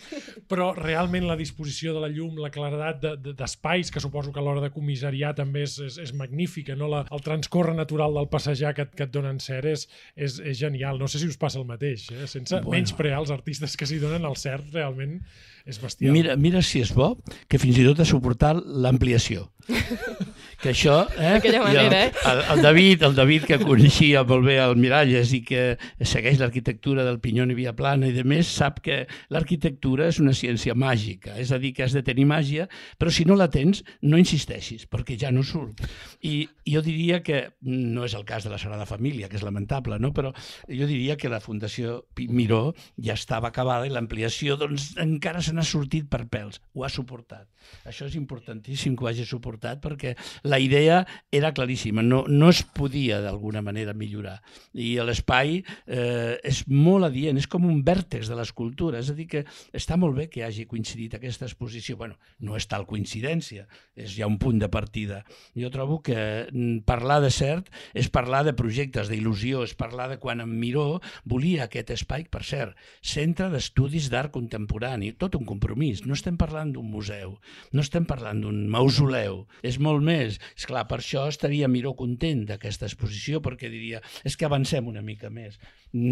però 0.51 0.70
realment 0.76 1.26
la 1.28 1.38
disposició 1.41 1.95
de 1.97 2.05
la 2.05 2.11
llum, 2.12 2.36
la 2.41 2.53
claredat 2.53 3.01
d'espais, 3.01 3.86
de, 3.86 3.91
de, 3.91 3.95
que 3.95 4.05
suposo 4.05 4.34
que 4.34 4.43
a 4.43 4.45
l'hora 4.45 4.64
de 4.64 4.72
comissariar 4.74 5.32
també 5.38 5.64
és, 5.66 5.78
és, 5.86 5.99
és 6.05 6.14
magnífica, 6.16 6.76
no? 6.76 6.91
la, 6.93 7.05
el 7.11 7.24
transcorre 7.24 7.74
natural 7.76 8.16
del 8.18 8.28
passejar 8.32 8.74
que, 8.76 8.91
que 8.93 9.07
et 9.09 9.14
donen 9.14 9.41
cert 9.43 9.70
és, 9.70 9.86
és, 10.16 10.41
és 10.53 10.59
genial. 10.61 11.01
No 11.01 11.09
sé 11.11 11.22
si 11.22 11.30
us 11.30 11.41
passa 11.41 11.61
el 11.61 11.68
mateix, 11.68 12.11
eh? 12.12 12.26
sense 12.30 12.61
bueno. 12.61 12.76
menys 12.76 12.95
prear 12.97 13.22
els 13.24 13.32
artistes 13.34 13.76
que 13.78 13.88
s'hi 13.88 14.01
donen 14.03 14.28
el 14.28 14.36
cert 14.41 14.68
realment 14.74 15.20
és 15.66 15.78
bestial. 15.80 16.12
Mira, 16.14 16.36
mira 16.41 16.62
si 16.64 16.80
és 16.82 16.93
bo 16.97 17.14
que 17.49 17.61
fins 17.61 17.78
i 17.78 17.86
tot 17.86 18.01
ha 18.01 18.09
suportat 18.09 18.61
l'ampliació. 18.64 19.49
que 20.62 20.72
això... 20.72 21.03
Eh? 21.16 21.34
D'aquella 21.36 21.62
manera, 21.64 22.03
el, 22.07 22.11
eh? 22.11 22.24
El, 22.30 22.43
el, 22.55 22.62
David, 22.64 23.05
el 23.09 23.14
David 23.14 23.30
que 23.39 23.61
coneixia 23.62 24.24
molt 24.26 24.43
bé 24.49 24.57
el 24.59 24.74
Miralles 24.81 25.31
i 25.37 25.39
que 25.47 25.76
segueix 26.03 26.41
l'arquitectura 26.41 27.05
del 27.07 27.20
Pinyón 27.22 27.53
i 27.53 27.57
Via 27.59 27.74
Plana 27.78 28.09
i 28.11 28.14
de 28.16 28.24
més, 28.26 28.49
sap 28.51 28.81
que 28.83 29.05
l'arquitectura 29.31 30.09
és 30.11 30.18
una 30.18 30.35
ciència 30.35 30.74
màgica, 30.74 31.37
és 31.39 31.53
a 31.55 31.61
dir, 31.62 31.70
que 31.76 31.85
has 31.85 31.95
de 31.95 32.03
tenir 32.03 32.26
màgia, 32.26 32.66
però 32.99 33.12
si 33.14 33.22
no 33.28 33.37
la 33.39 33.47
tens, 33.53 33.85
no 34.03 34.18
insisteixis, 34.18 34.89
perquè 34.91 35.14
ja 35.20 35.31
no 35.31 35.45
surt. 35.47 35.85
I 36.26 36.49
jo 36.66 36.83
diria 36.83 37.20
que, 37.22 37.45
no 37.62 38.09
és 38.09 38.16
el 38.18 38.26
cas 38.26 38.49
de 38.49 38.51
la 38.51 38.59
Sagrada 38.59 38.89
Família, 38.91 39.31
que 39.31 39.39
és 39.39 39.47
lamentable, 39.47 40.01
no? 40.03 40.11
però 40.16 40.35
jo 40.66 40.91
diria 40.91 41.14
que 41.20 41.31
la 41.31 41.43
Fundació 41.45 42.01
Miró 42.18 42.74
ja 42.99 43.14
estava 43.14 43.53
acabada 43.55 43.87
i 43.87 43.95
l'ampliació 43.95 44.59
doncs, 44.59 44.97
encara 44.99 45.45
se 45.45 45.55
n'ha 45.55 45.66
sortit 45.66 46.11
per 46.11 46.24
pèls, 46.26 46.59
ho 46.74 46.83
ha 46.83 46.91
suportat. 46.91 47.47
Això 47.87 48.09
és 48.09 48.16
importantíssim 48.18 48.97
que 48.97 49.05
ho 49.05 49.09
hagi 49.11 49.24
suportat 49.28 49.78
perquè 49.85 50.16
la 50.49 50.59
idea 50.59 51.05
era 51.31 51.53
claríssima, 51.55 52.03
no, 52.03 52.24
no 52.28 52.51
es 52.51 52.64
podia 52.64 53.19
d'alguna 53.24 53.62
manera 53.62 53.94
millorar. 53.96 54.38
I 54.74 54.92
l'espai 55.04 55.60
eh, 55.60 56.36
és 56.46 56.62
molt 56.68 57.08
adient, 57.08 57.38
és 57.40 57.48
com 57.50 57.66
un 57.68 57.82
vèrtex 57.86 58.30
de 58.30 58.38
l'escultura, 58.38 59.00
és 59.00 59.10
a 59.10 59.16
dir, 59.16 59.28
que 59.30 59.44
està 59.76 59.98
molt 60.00 60.16
bé 60.16 60.28
que 60.30 60.44
hagi 60.46 60.66
coincidit 60.70 61.16
aquesta 61.16 61.46
exposició. 61.48 61.96
bueno, 61.96 62.16
no 62.40 62.56
és 62.56 62.66
tal 62.66 62.86
coincidència, 62.86 63.66
és 63.96 64.14
ja 64.16 64.26
un 64.26 64.38
punt 64.38 64.58
de 64.60 64.68
partida. 64.68 65.24
Jo 65.56 65.70
trobo 65.70 66.00
que 66.02 66.16
mm, 66.52 66.84
parlar 66.88 67.20
de 67.20 67.30
cert 67.30 67.70
és 67.94 68.08
parlar 68.08 68.44
de 68.46 68.54
projectes 68.56 69.10
d'il·lusió, 69.10 69.64
és 69.64 69.74
parlar 69.74 70.08
de 70.10 70.18
quan 70.18 70.40
en 70.40 70.52
Miró 70.60 71.00
volia 71.24 71.64
aquest 71.66 71.90
espai, 71.96 72.26
per 72.30 72.42
cert, 72.46 72.76
centre 73.02 73.50
d'estudis 73.52 74.10
d'art 74.12 74.32
contemporani, 74.34 75.12
tot 75.12 75.36
un 75.38 75.46
compromís, 75.48 76.04
no 76.06 76.16
estem 76.16 76.38
parlant 76.40 76.72
d'un 76.74 76.88
museu, 76.90 77.36
no 77.72 77.84
estem 77.84 78.06
parlant 78.08 78.42
d'un 78.44 78.66
mausoleu, 78.70 79.44
és 79.66 79.80
molt 79.82 80.04
més. 80.04 80.38
És 80.56 80.68
clar, 80.70 80.86
per 80.88 81.00
això 81.00 81.26
estaria 81.28 81.68
Miró 81.68 81.94
content 81.98 82.46
d'aquesta 82.48 82.88
exposició, 82.88 83.09
perquè 83.42 83.70
diria, 83.70 84.00
és 84.24 84.36
que 84.36 84.46
avancem 84.46 84.86
una 84.86 85.02
mica 85.02 85.30
més. 85.30 85.58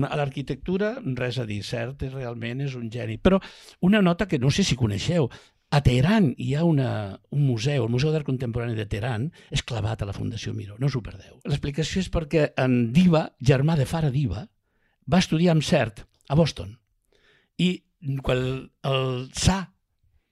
A 0.08 0.16
l'arquitectura, 0.18 0.96
res 1.18 1.38
a 1.38 1.46
dir, 1.46 1.62
cert, 1.62 2.02
realment 2.12 2.60
és 2.66 2.74
un 2.74 2.90
geni. 2.90 3.18
Però 3.18 3.40
una 3.80 4.02
nota 4.02 4.26
que 4.26 4.38
no 4.38 4.50
sé 4.50 4.64
si 4.64 4.76
coneixeu, 4.76 5.28
a 5.70 5.82
Teheran 5.84 6.30
hi 6.40 6.54
ha 6.56 6.64
una, 6.64 7.20
un 7.30 7.42
museu, 7.44 7.84
el 7.84 7.92
Museu 7.92 8.12
d'Art 8.12 8.24
Contemporani 8.26 8.74
de 8.74 8.86
Teheran, 8.88 9.28
és 9.52 9.62
clavat 9.62 10.02
a 10.02 10.08
la 10.08 10.16
Fundació 10.16 10.54
Miró, 10.56 10.78
no 10.80 10.88
us 10.88 10.96
ho 10.96 11.02
perdeu. 11.04 11.40
L'explicació 11.44 12.00
és 12.00 12.08
perquè 12.12 12.52
en 12.56 12.92
Diva, 12.96 13.26
germà 13.44 13.76
de 13.76 13.84
Fara 13.88 14.08
Diva, 14.14 14.46
va 15.08 15.20
estudiar 15.20 15.52
amb 15.54 15.64
cert 15.64 16.06
a 16.28 16.36
Boston. 16.38 16.72
I 17.60 17.82
quan 18.24 18.38
el, 18.40 18.54
el 18.88 19.28
Sa 19.36 19.66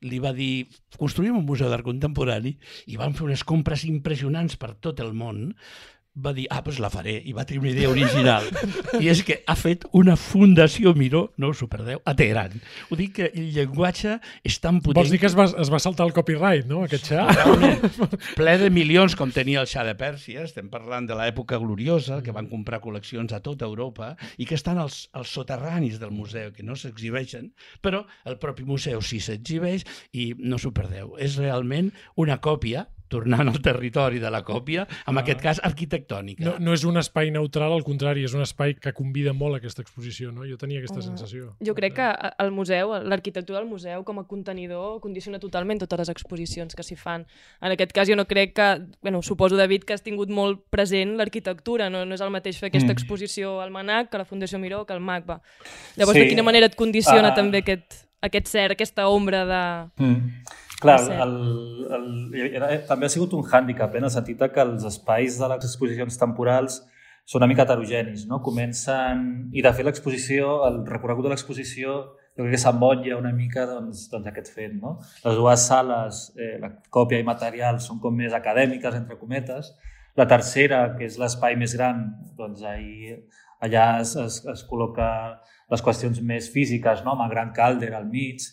li 0.06 0.18
va 0.22 0.32
dir 0.36 0.66
construïm 1.00 1.38
un 1.38 1.46
museu 1.48 1.70
d'art 1.72 1.84
contemporani 1.84 2.52
i 2.92 2.98
van 3.00 3.16
fer 3.16 3.26
unes 3.26 3.44
compres 3.48 3.84
impressionants 3.88 4.56
per 4.60 4.74
tot 4.84 5.00
el 5.04 5.12
món 5.16 5.50
va 6.16 6.32
dir, 6.32 6.46
ah, 6.50 6.62
doncs 6.64 6.78
la 6.80 6.88
faré, 6.92 7.16
i 7.28 7.34
va 7.36 7.44
tenir 7.44 7.60
una 7.60 7.70
idea 7.72 7.90
original. 7.92 8.46
I 9.02 9.10
és 9.12 9.20
que 9.26 9.38
ha 9.44 9.56
fet 9.58 9.84
una 9.96 10.16
fundació 10.16 10.94
Miró, 10.96 11.26
no 11.36 11.50
us 11.52 11.60
ho 11.62 11.68
perdeu, 11.68 12.00
a 12.04 12.14
Teheran. 12.16 12.56
Ho 12.88 12.96
dic 12.96 13.12
que 13.18 13.28
el 13.28 13.50
llenguatge 13.52 14.16
és 14.46 14.56
tan 14.62 14.80
potent... 14.80 15.02
Vols 15.02 15.12
dir 15.12 15.20
que 15.20 15.28
es 15.28 15.36
va, 15.36 15.48
es 15.60 15.72
va 15.72 15.80
saltar 15.82 16.06
el 16.08 16.14
copyright, 16.16 16.64
no, 16.70 16.84
aquest 16.86 17.10
xà? 17.12 17.26
ple 18.38 18.56
de 18.62 18.70
milions, 18.72 19.16
com 19.18 19.32
tenia 19.34 19.60
el 19.60 19.70
xà 19.70 19.84
de 19.86 19.96
Pèrsia, 19.98 20.46
estem 20.48 20.72
parlant 20.72 21.08
de 21.08 21.18
l'època 21.18 21.60
gloriosa, 21.60 22.22
que 22.24 22.34
van 22.36 22.48
comprar 22.52 22.80
col·leccions 22.84 23.36
a 23.36 23.42
tota 23.44 23.68
Europa, 23.68 24.14
i 24.40 24.48
que 24.48 24.56
estan 24.56 24.80
als, 24.80 25.04
als 25.12 25.36
soterranis 25.36 26.00
del 26.00 26.14
museu, 26.16 26.52
que 26.56 26.64
no 26.64 26.78
s'exhibeixen, 26.80 27.52
però 27.84 28.06
el 28.24 28.40
propi 28.40 28.64
museu 28.64 29.04
sí 29.04 29.20
s'exhibeix, 29.20 29.84
i 30.16 30.32
no 30.40 30.56
s'ho 30.60 30.72
perdeu. 30.72 31.14
És 31.20 31.36
realment 31.42 31.92
una 32.16 32.40
còpia 32.40 32.86
tornant 33.08 33.48
al 33.48 33.60
territori 33.62 34.18
de 34.22 34.30
la 34.30 34.42
còpia, 34.46 34.86
en 35.06 35.16
ah. 35.16 35.22
aquest 35.22 35.42
cas 35.42 35.60
arquitectònica. 35.64 36.44
No, 36.44 36.54
no 36.62 36.74
és 36.76 36.84
un 36.88 36.98
espai 37.00 37.30
neutral, 37.34 37.74
al 37.74 37.84
contrari, 37.86 38.24
és 38.26 38.34
un 38.36 38.42
espai 38.44 38.76
que 38.80 38.92
convida 38.96 39.34
molt 39.36 39.56
a 39.56 39.60
aquesta 39.62 39.84
exposició, 39.84 40.32
no? 40.34 40.46
Jo 40.48 40.58
tenia 40.60 40.80
aquesta 40.82 41.00
uh, 41.00 41.06
sensació. 41.06 41.52
Jo 41.64 41.76
crec 41.78 41.96
que 41.98 42.08
el 42.42 42.52
museu, 42.54 42.94
l'arquitectura 43.06 43.60
del 43.60 43.68
museu 43.70 44.04
com 44.06 44.20
a 44.22 44.26
contenidor 44.28 44.98
condiciona 45.04 45.40
totalment 45.42 45.82
totes 45.82 46.04
les 46.04 46.12
exposicions 46.12 46.74
que 46.76 46.86
s'hi 46.86 46.98
fan. 46.98 47.26
En 47.62 47.74
aquest 47.74 47.94
cas 47.96 48.10
jo 48.10 48.18
no 48.18 48.26
crec 48.28 48.56
que, 48.56 48.68
bueno, 49.02 49.22
suposo 49.22 49.56
David 49.56 49.86
que 49.86 49.94
has 49.96 50.04
tingut 50.06 50.32
molt 50.32 50.64
present 50.70 51.16
l'arquitectura, 51.20 51.90
no, 51.92 52.04
no 52.04 52.18
és 52.18 52.24
el 52.24 52.34
mateix 52.34 52.58
fer 52.60 52.70
aquesta 52.70 52.90
mm. 52.90 52.98
exposició 52.98 53.60
al 53.62 53.72
MANAC 53.74 54.10
que 54.10 54.20
la 54.22 54.28
Fundació 54.28 54.60
Miró 54.62 54.84
que 54.86 54.96
al 54.96 55.04
MACBA. 55.04 55.40
Llavors, 55.96 56.18
sí. 56.18 56.24
de 56.24 56.34
quina 56.34 56.46
manera 56.46 56.70
et 56.70 56.76
condiciona 56.78 57.32
uh, 57.32 57.36
també 57.36 57.62
aquest, 57.62 58.02
aquest 58.26 58.50
cert, 58.50 58.76
aquesta 58.76 59.08
ombra 59.12 59.44
de... 59.48 59.64
Mm 60.02 60.62
Clar, 60.80 60.98
el, 61.24 61.36
el, 61.96 62.08
era, 62.50 62.68
també 62.88 63.08
ha 63.08 63.12
sigut 63.12 63.32
un 63.36 63.46
hàndicap, 63.46 63.94
eh, 63.94 64.02
en 64.02 64.08
el 64.08 64.12
sentit 64.12 64.42
que 64.52 64.62
els 64.62 64.84
espais 64.84 65.38
de 65.40 65.48
les 65.54 65.64
exposicions 65.64 66.20
temporals 66.20 66.82
són 67.26 67.42
una 67.42 67.48
mica 67.50 67.64
heterogenis, 67.64 68.26
no? 68.30 68.42
Comencen... 68.44 69.24
I 69.56 69.64
de 69.64 69.72
fet 69.74 69.88
l'exposició, 69.88 70.60
el 70.68 70.82
recorregut 70.86 71.26
de 71.26 71.32
l'exposició, 71.32 71.96
jo 72.36 72.44
crec 72.44 72.54
que 72.54 72.60
s'embotlla 72.60 73.16
una 73.16 73.32
mica 73.32 73.64
doncs, 73.66 74.04
doncs 74.12 74.28
aquest 74.30 74.52
fet, 74.54 74.76
no? 74.76 74.98
Les 75.24 75.40
dues 75.40 75.64
sales, 75.70 76.20
eh, 76.36 76.54
la 76.62 76.70
còpia 76.92 77.18
i 77.22 77.26
material, 77.26 77.80
són 77.80 77.98
com 78.02 78.14
més 78.14 78.36
acadèmiques, 78.36 79.00
entre 79.00 79.16
cometes. 79.18 79.72
La 80.16 80.28
tercera, 80.28 80.84
que 80.98 81.08
és 81.08 81.16
l'espai 81.20 81.56
més 81.56 81.74
gran, 81.76 82.04
doncs 82.36 82.62
ahir, 82.68 83.16
allà 83.64 83.88
es, 84.04 84.14
es, 84.20 84.38
es 84.52 84.62
col·loca 84.68 85.08
les 85.72 85.82
qüestions 85.82 86.20
més 86.22 86.52
físiques, 86.52 87.02
no? 87.04 87.16
amb 87.16 87.26
el 87.26 87.32
gran 87.32 87.50
càlder 87.56 87.90
al 87.96 88.06
mig, 88.12 88.44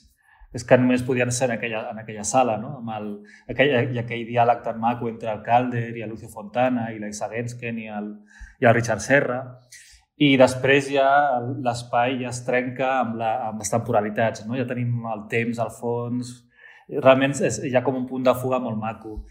és 0.53 0.65
que 0.69 0.77
només 0.77 1.03
podien 1.05 1.31
ser 1.33 1.49
en 1.49 1.55
aquella, 1.57 1.81
en 1.91 1.99
aquella 2.03 2.23
sala, 2.27 2.59
no? 2.61 2.75
amb 2.79 2.91
el, 2.93 3.07
aquell, 3.49 3.73
i 3.95 3.99
aquell 4.01 4.25
diàleg 4.27 4.61
tan 4.65 4.79
maco 4.81 5.09
entre 5.09 5.31
el 5.33 5.41
Calder 5.45 5.89
i 5.97 6.05
el 6.05 6.13
Lucio 6.13 6.29
Fontana 6.29 6.91
i 6.93 6.99
l'Isa 7.01 7.29
Gensken 7.31 7.79
i 7.81 7.89
el, 7.89 8.11
i 8.61 8.69
el 8.69 8.77
Richard 8.77 9.01
Serra. 9.01 9.41
I 10.21 10.35
després 10.37 10.91
ja 10.93 11.09
l'espai 11.41 12.19
ja 12.21 12.29
es 12.29 12.43
trenca 12.45 12.99
amb, 12.99 13.17
la, 13.17 13.33
amb 13.49 13.63
les 13.63 13.73
temporalitats, 13.73 14.45
no? 14.45 14.57
ja 14.59 14.67
tenim 14.69 15.07
el 15.09 15.25
temps 15.31 15.59
al 15.59 15.73
fons, 15.73 16.35
realment 16.93 17.33
és, 17.41 17.63
hi 17.65 17.73
ha 17.75 17.81
com 17.83 17.97
un 17.97 18.05
punt 18.07 18.25
de 18.27 18.35
fuga 18.37 18.61
molt 18.61 18.77
maco. 18.77 19.23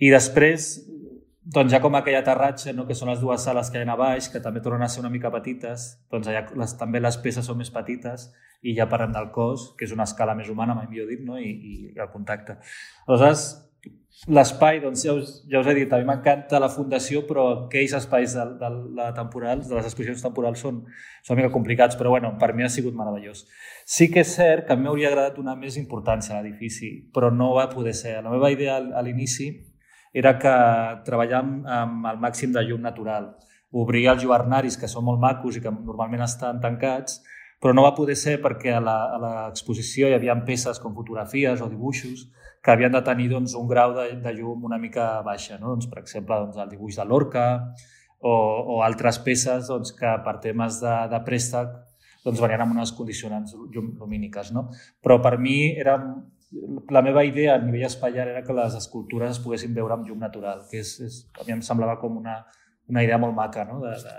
I 0.00 0.12
després 0.14 0.76
doncs 1.54 1.72
ja 1.72 1.80
com 1.82 1.96
aquell 1.98 2.18
aterratge, 2.18 2.74
no? 2.76 2.86
que 2.86 2.94
són 2.94 3.10
les 3.10 3.22
dues 3.22 3.42
sales 3.42 3.70
que 3.72 3.80
hi 3.80 3.88
ha 3.88 3.96
a 3.96 3.98
baix, 3.98 4.28
que 4.30 4.42
també 4.44 4.62
tornen 4.62 4.86
a 4.86 4.90
ser 4.92 5.02
una 5.02 5.10
mica 5.10 5.32
petites, 5.34 5.88
doncs 6.12 6.28
allà 6.30 6.44
les, 6.62 6.76
també 6.78 7.00
les 7.02 7.18
peces 7.24 7.46
són 7.46 7.58
més 7.58 7.72
petites 7.74 8.28
i 8.62 8.76
ja 8.76 8.86
parlem 8.90 9.14
del 9.16 9.30
cos, 9.34 9.72
que 9.78 9.88
és 9.88 9.94
una 9.96 10.06
escala 10.06 10.36
més 10.38 10.50
humana, 10.52 10.76
mai 10.76 10.86
millor 10.90 11.08
dit, 11.10 11.24
no? 11.26 11.38
I, 11.40 11.50
i 11.50 11.74
el 11.96 12.10
contacte. 12.12 12.58
Aleshores, 13.06 13.48
l'espai, 14.28 14.82
doncs 14.84 15.02
ja 15.06 15.14
us, 15.16 15.32
ja 15.50 15.62
us 15.62 15.70
he 15.70 15.74
dit, 15.78 15.92
a 15.92 15.98
mi 15.98 16.06
m'encanta 16.06 16.60
la 16.60 16.68
fundació, 16.70 17.24
però 17.26 17.46
aquells 17.54 17.96
espais 17.96 18.36
de, 18.36 18.44
de, 18.60 18.70
la 18.98 19.08
temporals, 19.16 19.64
de 19.70 19.78
les 19.78 19.88
exposicions 19.88 20.22
temporals 20.22 20.60
són, 20.60 20.82
són 21.24 21.34
una 21.34 21.40
mica 21.40 21.54
complicats, 21.56 21.96
però 21.98 22.12
bueno, 22.12 22.34
per 22.38 22.52
mi 22.54 22.66
ha 22.66 22.70
sigut 22.70 22.94
meravellós. 22.98 23.46
Sí 23.88 24.10
que 24.12 24.22
és 24.22 24.36
cert 24.36 24.68
que 24.68 24.76
a 24.76 24.78
mi 24.78 24.86
m'hauria 24.86 25.08
agradat 25.10 25.40
donar 25.40 25.56
més 25.58 25.80
importància 25.80 26.36
a 26.36 26.44
l'edifici, 26.44 26.92
però 27.14 27.32
no 27.32 27.54
va 27.56 27.70
poder 27.72 27.96
ser. 27.96 28.18
La 28.20 28.34
meva 28.34 28.52
idea 28.52 28.76
a 28.76 29.02
l'inici 29.02 29.48
era 30.12 30.36
que 30.42 30.54
treballàvem 31.06 31.60
amb 31.70 32.08
el 32.10 32.18
màxim 32.22 32.52
de 32.52 32.64
llum 32.66 32.82
natural. 32.82 33.30
Obrir 33.70 34.08
els 34.10 34.24
lluarnaris, 34.24 34.76
que 34.76 34.90
són 34.90 35.06
molt 35.06 35.20
macos 35.22 35.56
i 35.56 35.62
que 35.62 35.70
normalment 35.70 36.24
estan 36.26 36.58
tancats, 36.62 37.20
però 37.60 37.74
no 37.76 37.84
va 37.84 37.94
poder 37.94 38.16
ser 38.16 38.38
perquè 38.42 38.72
a 38.74 38.80
l'exposició 38.82 40.08
hi 40.08 40.16
havia 40.16 40.34
peces 40.46 40.80
com 40.80 40.96
fotografies 40.96 41.60
o 41.60 41.68
dibuixos 41.68 42.24
que 42.64 42.72
havien 42.72 42.92
de 42.92 43.02
tenir 43.04 43.28
doncs, 43.30 43.54
un 43.56 43.68
grau 43.68 43.92
de, 43.96 44.06
de 44.20 44.32
llum 44.36 44.64
una 44.64 44.78
mica 44.78 45.20
baixa. 45.24 45.58
No? 45.60 45.74
Doncs, 45.74 45.88
per 45.92 46.00
exemple, 46.02 46.38
doncs, 46.46 46.58
el 46.60 46.72
dibuix 46.72 46.96
de 46.96 47.06
l'orca 47.08 47.44
o, 48.20 48.32
o 48.32 48.80
altres 48.84 49.20
peces 49.24 49.68
doncs, 49.68 49.92
que 49.96 50.16
per 50.24 50.38
temes 50.44 50.80
de, 50.82 50.96
de 51.12 51.20
préstec 51.24 51.70
doncs, 52.24 52.40
venien 52.40 52.64
amb 52.64 52.76
unes 52.76 52.92
condicionants 52.96 53.54
lumíniques. 53.54 54.52
No? 54.56 54.68
Però 55.04 55.20
per 55.24 55.36
mi 55.38 55.60
era 55.72 55.96
la 56.90 57.02
meva 57.02 57.22
idea 57.24 57.54
a 57.54 57.62
nivell 57.62 57.86
espaiar 57.86 58.26
era 58.28 58.42
que 58.42 58.54
les 58.56 58.74
escultures 58.74 59.36
es 59.36 59.42
poguessin 59.42 59.74
veure 59.74 59.94
amb 59.94 60.06
llum 60.08 60.18
natural, 60.18 60.64
que 60.70 60.80
és, 60.82 60.96
és, 61.06 61.18
a 61.38 61.46
mi 61.46 61.54
em 61.54 61.62
semblava 61.62 61.98
com 62.00 62.16
una, 62.18 62.40
una 62.90 63.04
idea 63.06 63.18
molt 63.22 63.36
maca, 63.36 63.64
no? 63.68 63.78
de, 63.84 63.94
de, 64.02 64.14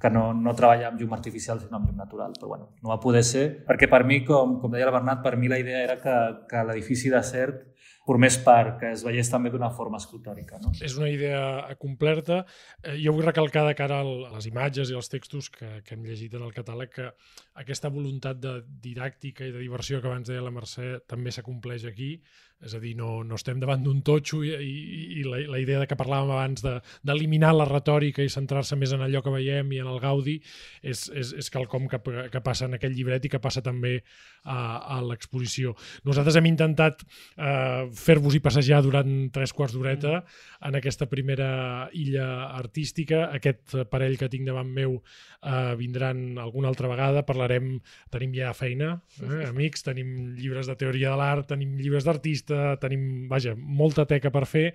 que 0.00 0.10
no, 0.14 0.30
no 0.32 0.54
treballar 0.56 0.92
amb 0.92 1.00
llum 1.00 1.12
artificial 1.16 1.60
sinó 1.60 1.76
amb 1.78 1.90
llum 1.90 1.98
natural, 2.00 2.32
però 2.38 2.52
bueno, 2.54 2.70
no 2.82 2.92
va 2.94 3.00
poder 3.02 3.24
ser, 3.26 3.44
perquè 3.68 3.90
per 3.90 4.04
mi, 4.08 4.22
com, 4.24 4.56
com 4.62 4.72
deia 4.72 4.88
el 4.88 4.94
Bernat, 4.94 5.20
per 5.24 5.36
mi 5.36 5.50
la 5.50 5.58
idea 5.60 5.82
era 5.84 5.98
que, 6.00 6.16
que 6.48 6.64
l'edifici 6.70 7.12
de 7.12 7.22
CERT 7.22 7.64
formés 8.08 8.38
part, 8.40 8.78
que 8.80 8.92
es 8.96 9.02
veiés 9.04 9.28
també 9.28 9.50
d'una 9.52 9.68
forma 9.76 10.00
escultòrica. 10.00 10.56
No? 10.62 10.72
És 10.84 10.96
una 10.96 11.10
idea 11.12 11.76
completa. 11.80 12.40
Eh, 12.80 12.96
jo 13.02 13.12
vull 13.12 13.26
recalcar 13.26 13.66
de 13.68 13.74
cara 13.76 14.00
a 14.00 14.06
les 14.38 14.48
imatges 14.48 14.88
i 14.88 14.96
als 14.96 15.12
textos 15.12 15.50
que, 15.52 15.82
que 15.84 15.96
hem 15.96 16.06
llegit 16.08 16.38
en 16.38 16.46
el 16.46 16.54
catàleg 16.56 16.94
que 16.94 17.10
aquesta 17.60 17.92
voluntat 17.92 18.40
de 18.40 18.54
didàctica 18.88 19.44
i 19.44 19.52
de 19.52 19.60
diversió 19.60 20.00
que 20.00 20.08
abans 20.08 20.30
deia 20.30 20.44
la 20.44 20.54
Mercè 20.54 20.94
també 21.10 21.34
s'acompleix 21.34 21.84
aquí. 21.90 22.14
És 22.58 22.72
a 22.74 22.80
dir, 22.82 22.96
no, 22.98 23.20
no 23.22 23.36
estem 23.38 23.60
davant 23.62 23.84
d'un 23.84 24.00
totxo 24.02 24.40
i, 24.42 24.50
i, 24.50 25.02
i 25.20 25.24
la, 25.26 25.38
la 25.52 25.60
idea 25.62 25.78
de 25.78 25.86
que 25.86 25.98
parlàvem 25.98 26.32
abans 26.34 26.64
d'eliminar 27.06 27.52
de, 27.52 27.58
la 27.60 27.66
retòrica 27.68 28.24
i 28.24 28.32
centrar-se 28.32 28.74
més 28.74 28.90
en 28.96 29.04
allò 29.04 29.22
que 29.22 29.30
veiem 29.30 29.70
i 29.76 29.78
en 29.78 29.90
el 29.92 30.00
gaudi 30.02 30.34
és, 30.82 31.04
és, 31.14 31.30
és 31.38 31.50
quelcom 31.54 31.86
que, 31.90 32.00
que 32.32 32.42
passa 32.42 32.66
en 32.66 32.74
aquell 32.74 32.96
llibret 32.96 33.28
i 33.28 33.30
que 33.30 33.38
passa 33.42 33.62
també 33.62 34.00
a, 34.42 34.58
a 34.96 35.00
l'exposició. 35.06 35.76
Nosaltres 36.08 36.40
hem 36.40 36.48
intentat 36.50 37.04
eh, 37.04 37.86
fer-vos-hi 37.94 38.42
passejar 38.42 38.82
durant 38.82 39.12
tres 39.34 39.54
quarts 39.54 39.76
d'horeta 39.76 40.24
en 40.66 40.78
aquesta 40.80 41.06
primera 41.06 41.88
illa 41.94 42.26
artística. 42.58 43.28
Aquest 43.38 43.76
parell 43.92 44.18
que 44.18 44.30
tinc 44.32 44.48
davant 44.48 44.74
meu 44.74 44.98
eh, 44.98 45.74
vindran 45.78 46.40
alguna 46.42 46.72
altra 46.72 46.90
vegada, 46.90 47.22
parlarem, 47.28 47.76
tenim 48.10 48.34
ja 48.34 48.50
feina, 48.56 48.96
eh, 49.22 49.44
amics, 49.46 49.86
tenim 49.86 50.34
llibres 50.38 50.66
de 50.66 50.78
teoria 50.80 51.14
de 51.14 51.22
l'art, 51.22 51.48
tenim 51.54 51.76
llibres 51.78 52.06
d'artista, 52.08 52.47
tenim, 52.82 53.28
vaja, 53.30 53.54
molta 53.56 54.06
teca 54.08 54.32
per 54.34 54.44
fer, 54.48 54.66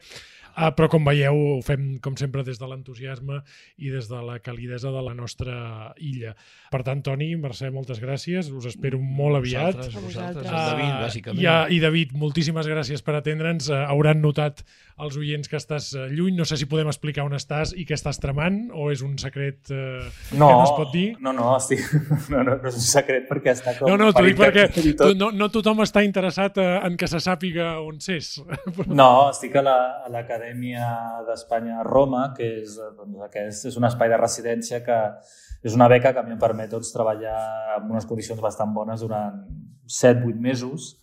Uh, 0.53 0.69
però 0.77 0.85
com 0.91 1.01
veieu 1.07 1.33
ho 1.33 1.61
fem 1.65 1.95
com 2.03 2.13
sempre 2.19 2.43
des 2.45 2.59
de 2.61 2.67
l'entusiasme 2.69 3.39
i 3.81 3.89
des 3.89 4.05
de 4.05 4.19
la 4.21 4.37
calidesa 4.43 4.91
de 4.93 5.01
la 5.01 5.15
nostra 5.17 5.55
illa. 5.97 6.35
Per 6.69 6.83
tant, 6.85 7.01
Toni, 7.01 7.31
Mercè, 7.41 7.71
moltes 7.73 7.97
gràcies, 8.01 8.51
us 8.53 8.67
espero 8.69 8.99
molt 9.01 9.39
aviat. 9.39 9.79
Vosaltres, 9.79 10.03
vosaltres. 10.05 10.45
Uh, 10.45 10.67
David, 10.69 10.91
bàsicament. 11.01 11.41
I, 11.41 11.49
I 11.73 11.79
David, 11.81 12.13
moltíssimes 12.21 12.69
gràcies 12.69 13.01
per 13.01 13.17
atendre'ns. 13.17 13.71
Uh, 13.71 13.79
hauran 13.89 14.21
notat 14.21 14.61
els 15.01 15.17
oients 15.17 15.49
que 15.49 15.57
estàs 15.57 15.89
lluny. 16.13 16.37
No 16.37 16.45
sé 16.45 16.59
si 16.61 16.69
podem 16.69 16.91
explicar 16.91 17.25
on 17.25 17.33
estàs 17.33 17.73
i 17.73 17.87
què 17.89 17.97
estàs 17.97 18.21
tramant 18.21 18.67
o 18.77 18.91
és 18.93 19.01
un 19.01 19.17
secret 19.17 19.73
uh, 19.73 20.05
no, 20.37 20.51
que 20.51 20.53
no 20.53 20.67
es 20.67 20.75
pot 20.77 20.93
dir? 20.93 21.07
No, 21.17 21.33
no, 21.33 21.49
estic... 21.57 21.81
no, 22.33 22.43
no, 22.45 22.59
no 22.59 22.69
és 22.69 22.77
un 22.77 22.85
secret 22.85 23.25
perquè 23.31 23.55
està 23.57 23.73
com... 23.79 23.89
No, 23.89 23.97
no, 23.97 24.13
t'ho 24.13 24.25
dic 24.29 24.37
perquè 24.37 24.69
tu, 24.69 25.09
no, 25.17 25.31
no 25.33 25.49
tothom 25.49 25.81
està 25.81 26.05
interessat 26.05 26.61
en 26.61 26.93
que 26.99 27.09
se 27.09 27.23
sàpiga 27.25 27.73
on 27.81 27.97
s'és. 28.03 28.35
No, 28.93 29.29
estic 29.31 29.55
a 29.57 29.63
l'acadèmia 29.63 30.42
l'Acadèmia 30.43 31.23
d'Espanya 31.27 31.79
a 31.79 31.83
Roma, 31.83 32.33
que 32.35 32.43
és, 32.59 32.75
doncs, 32.97 33.21
aquest 33.23 33.67
és 33.69 33.77
un 33.77 33.85
espai 33.87 34.09
de 34.09 34.17
residència 34.17 34.81
que 34.83 34.97
és 35.63 35.75
una 35.75 35.87
beca 35.87 36.11
que 36.11 36.19
a 36.19 36.23
mi 36.23 36.33
em 36.35 36.39
permet 36.39 36.69
doncs, 36.69 36.91
treballar 36.91 37.77
en 37.77 37.89
unes 37.91 38.05
condicions 38.05 38.41
bastant 38.41 38.73
bones 38.73 38.99
durant 39.01 39.39
7-8 39.87 40.35
mesos 40.39 40.97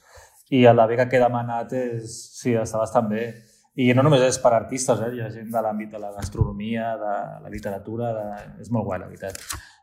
i 0.50 0.64
la 0.66 0.86
beca 0.86 1.08
que 1.08 1.16
he 1.16 1.22
demanat 1.22 1.72
és, 1.72 2.12
sí, 2.36 2.52
està 2.54 2.78
bastant 2.78 3.08
bé. 3.08 3.32
I 3.80 3.94
no 3.94 4.02
només 4.02 4.20
és 4.26 4.36
per 4.42 4.52
artistes, 4.52 5.00
eh? 5.00 5.12
hi 5.14 5.22
ha 5.22 5.30
gent 5.30 5.48
de 5.48 5.60
l'àmbit 5.62 5.92
de 5.94 6.00
la 6.02 6.10
gastronomia, 6.12 6.96
de 7.00 7.12
la 7.44 7.52
literatura, 7.52 8.12
de... 8.12 8.26
és 8.60 8.68
molt 8.68 8.84
guai, 8.84 9.00
la 9.00 9.08
veritat. 9.08 9.40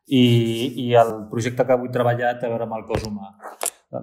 I, 0.08 0.84
I 0.84 0.91
el 0.99 1.14
projecte 1.32 1.66
que 1.66 1.74
avui 1.74 1.89
treballat 1.89 2.41
té 2.41 2.45
a 2.45 2.51
veure 2.51 2.68
amb 2.68 2.78
el 2.78 2.86
cos 2.86 3.08
humà. 3.08 3.32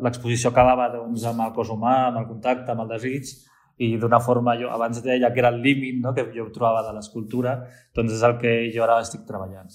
L'exposició 0.03 0.51
acabava 0.51 0.89
doncs, 0.97 1.29
amb 1.29 1.45
el 1.45 1.53
cos 1.55 1.71
humà, 1.71 2.09
amb 2.09 2.23
el 2.25 2.31
contacte, 2.33 2.73
amb 2.73 2.87
el 2.87 2.95
desig, 2.97 3.37
i 3.79 3.97
d'una 3.99 4.21
forma, 4.21 4.55
jo 4.61 4.71
abans 4.71 5.03
deia 5.03 5.33
que 5.33 5.43
era 5.43 5.51
el 5.55 5.61
límit 5.63 5.99
no? 6.03 6.15
que 6.15 6.29
jo 6.35 6.47
trobava 6.55 6.85
de 6.87 6.95
l'escultura, 6.95 7.57
doncs 7.95 8.15
és 8.19 8.23
el 8.23 8.39
que 8.39 8.55
jo 8.75 8.85
ara 8.87 9.01
estic 9.03 9.27
treballant. 9.27 9.73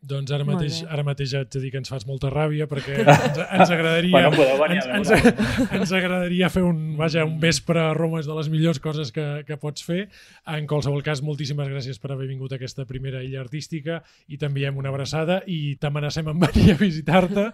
Doncs 0.00 0.32
ara 0.32 0.46
mateix, 0.48 0.78
ara 0.88 1.02
mateix 1.04 1.28
ja 1.34 1.42
et 1.44 1.56
dir 1.60 1.68
que 1.68 1.76
ens 1.76 1.90
fas 1.92 2.06
molta 2.08 2.30
ràbia 2.32 2.64
perquè 2.70 3.02
ens, 3.04 3.36
ens 3.36 3.72
agradaria 3.74 4.30
bueno, 4.32 4.54
venir, 4.62 4.78
ens, 4.96 5.10
ens, 5.12 5.42
ens 5.76 5.90
agradaria 5.92 6.48
fer 6.48 6.62
un, 6.64 6.78
vaja, 6.96 7.26
un 7.28 7.34
vespre 7.42 7.82
a 7.82 7.90
Roma 7.92 8.22
és 8.22 8.28
de 8.28 8.36
les 8.38 8.48
millors 8.48 8.80
coses 8.80 9.12
que, 9.12 9.26
que 9.44 9.58
pots 9.60 9.84
fer. 9.84 10.06
En 10.48 10.64
qualsevol 10.70 11.04
cas, 11.04 11.20
moltíssimes 11.20 11.68
gràcies 11.68 12.00
per 12.00 12.14
haver 12.14 12.30
vingut 12.30 12.54
a 12.54 12.56
aquesta 12.56 12.86
primera 12.88 13.20
illa 13.26 13.42
artística 13.44 13.98
i 14.32 14.40
t'enviem 14.40 14.78
una 14.80 14.88
abraçada 14.88 15.42
i 15.44 15.76
t'amenacem 15.82 16.32
amb 16.32 16.44
venir 16.48 16.72
a 16.72 16.78
visitar-te 16.80 17.50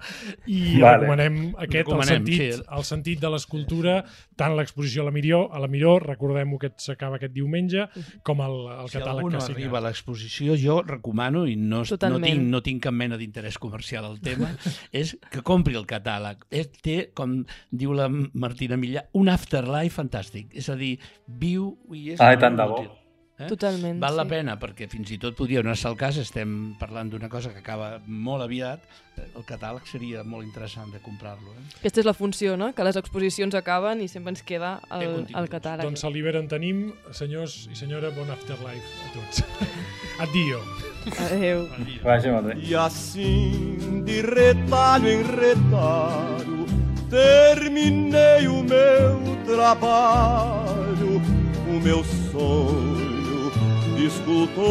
i 0.46 0.78
vale. 0.78 1.00
recomanem 1.00 1.40
aquest, 1.66 1.82
recomanem, 1.82 2.22
el, 2.22 2.30
sentit, 2.30 2.60
sí. 2.60 2.68
el 2.78 2.86
sentit 2.86 3.26
de 3.26 3.32
l'escultura, 3.34 3.98
tant 4.38 4.54
l'exposició 4.54 5.02
a 5.02 5.08
la 5.10 5.16
Miró, 5.18 5.42
a 5.50 5.64
la 5.64 5.72
Miró, 5.72 5.96
recordem-ho 6.04 6.62
que 6.62 6.70
s'acaba 6.78 7.18
aquest 7.18 7.34
diumenge, 7.34 7.88
com 8.22 8.46
el, 8.46 8.56
el 8.84 8.94
si 8.94 9.00
catàleg 9.00 9.26
que 9.26 9.42
Si 9.42 9.50
algú 9.50 9.50
no 9.50 9.58
arriba 9.58 9.82
a 9.82 9.84
l'exposició, 9.88 10.54
jo 10.60 10.78
recomano 10.86 11.42
i 11.50 11.58
no, 11.58 11.82
Totalment. 11.82 12.22
no 12.22 12.26
tinc 12.30 12.35
tinc, 12.36 12.50
no 12.52 12.62
tinc 12.64 12.84
cap 12.86 12.96
mena 12.96 13.18
d'interès 13.20 13.58
comercial 13.62 14.06
al 14.08 14.20
tema, 14.24 14.52
és 15.02 15.16
que 15.32 15.42
compri 15.46 15.78
el 15.78 15.88
catàleg. 15.88 16.46
És, 16.50 16.70
té, 16.84 16.98
com 17.16 17.40
diu 17.70 17.96
la 17.96 18.10
Martina 18.10 18.78
Millà, 18.80 19.06
un 19.18 19.32
afterlife 19.32 19.96
fantàstic. 19.96 20.54
És 20.56 20.70
a 20.72 20.78
dir, 20.78 20.96
viu 21.26 21.74
i 21.92 22.12
és... 22.14 22.22
Ah, 22.22 22.34
tant 22.40 22.58
de 22.58 22.68
bo. 22.70 22.84
Útil. 22.84 22.94
Eh? 23.36 23.50
Totalment, 23.50 23.98
Val 24.00 24.14
sí. 24.14 24.16
la 24.16 24.24
pena, 24.24 24.54
perquè 24.56 24.86
fins 24.88 25.10
i 25.12 25.18
tot 25.20 25.36
podria 25.36 25.60
donar-se 25.60 25.90
el 25.90 25.98
cas, 26.00 26.16
estem 26.22 26.54
parlant 26.80 27.10
d'una 27.12 27.28
cosa 27.28 27.52
que 27.52 27.60
acaba 27.60 27.98
molt 28.06 28.46
aviat, 28.46 28.86
eh, 29.12 29.26
el 29.36 29.44
catàleg 29.44 29.84
seria 29.90 30.24
molt 30.24 30.46
interessant 30.46 30.88
de 30.94 31.02
comprar-lo. 31.04 31.52
Eh? 31.52 31.66
Aquesta 31.82 32.00
és 32.00 32.08
la 32.08 32.16
funció, 32.16 32.56
no? 32.56 32.72
que 32.72 32.88
les 32.88 32.96
exposicions 32.96 33.60
acaben 33.60 34.00
i 34.00 34.08
sempre 34.08 34.32
ens 34.32 34.40
queda 34.40 34.78
el, 34.88 35.26
el 35.28 35.52
catàleg. 35.52 35.84
Doncs 35.84 36.08
a 36.08 36.16
l'Iber 36.16 36.38
en 36.40 36.48
tenim, 36.48 36.86
senyors 37.12 37.66
i 37.68 37.76
senyora, 37.76 38.14
bon 38.16 38.32
afterlife 38.32 39.02
a 39.04 39.16
tots. 39.18 39.44
Addio. 40.24 40.62
Bé. 41.06 42.56
E 42.56 42.74
assim, 42.74 44.02
de 44.04 44.22
retalho 44.22 45.08
em 45.08 45.22
retalho, 45.22 46.66
terminei 47.08 48.48
o 48.48 48.64
meu 48.64 49.36
trabalho, 49.46 51.22
o 51.68 51.80
meu 51.80 52.02
sonho 52.32 53.52
de 53.94 54.06
escultor. 54.06 54.64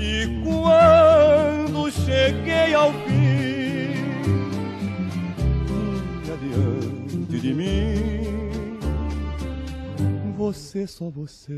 E 0.00 0.42
quando 0.42 1.90
cheguei 1.92 2.74
ao 2.74 2.92
fim, 2.92 3.94
adiante 6.32 7.40
de 7.40 7.52
mim, 7.52 8.78
você, 10.34 10.86
só 10.86 11.10
você, 11.10 11.52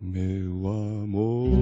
meu 0.00 0.68
amor. 0.68 1.56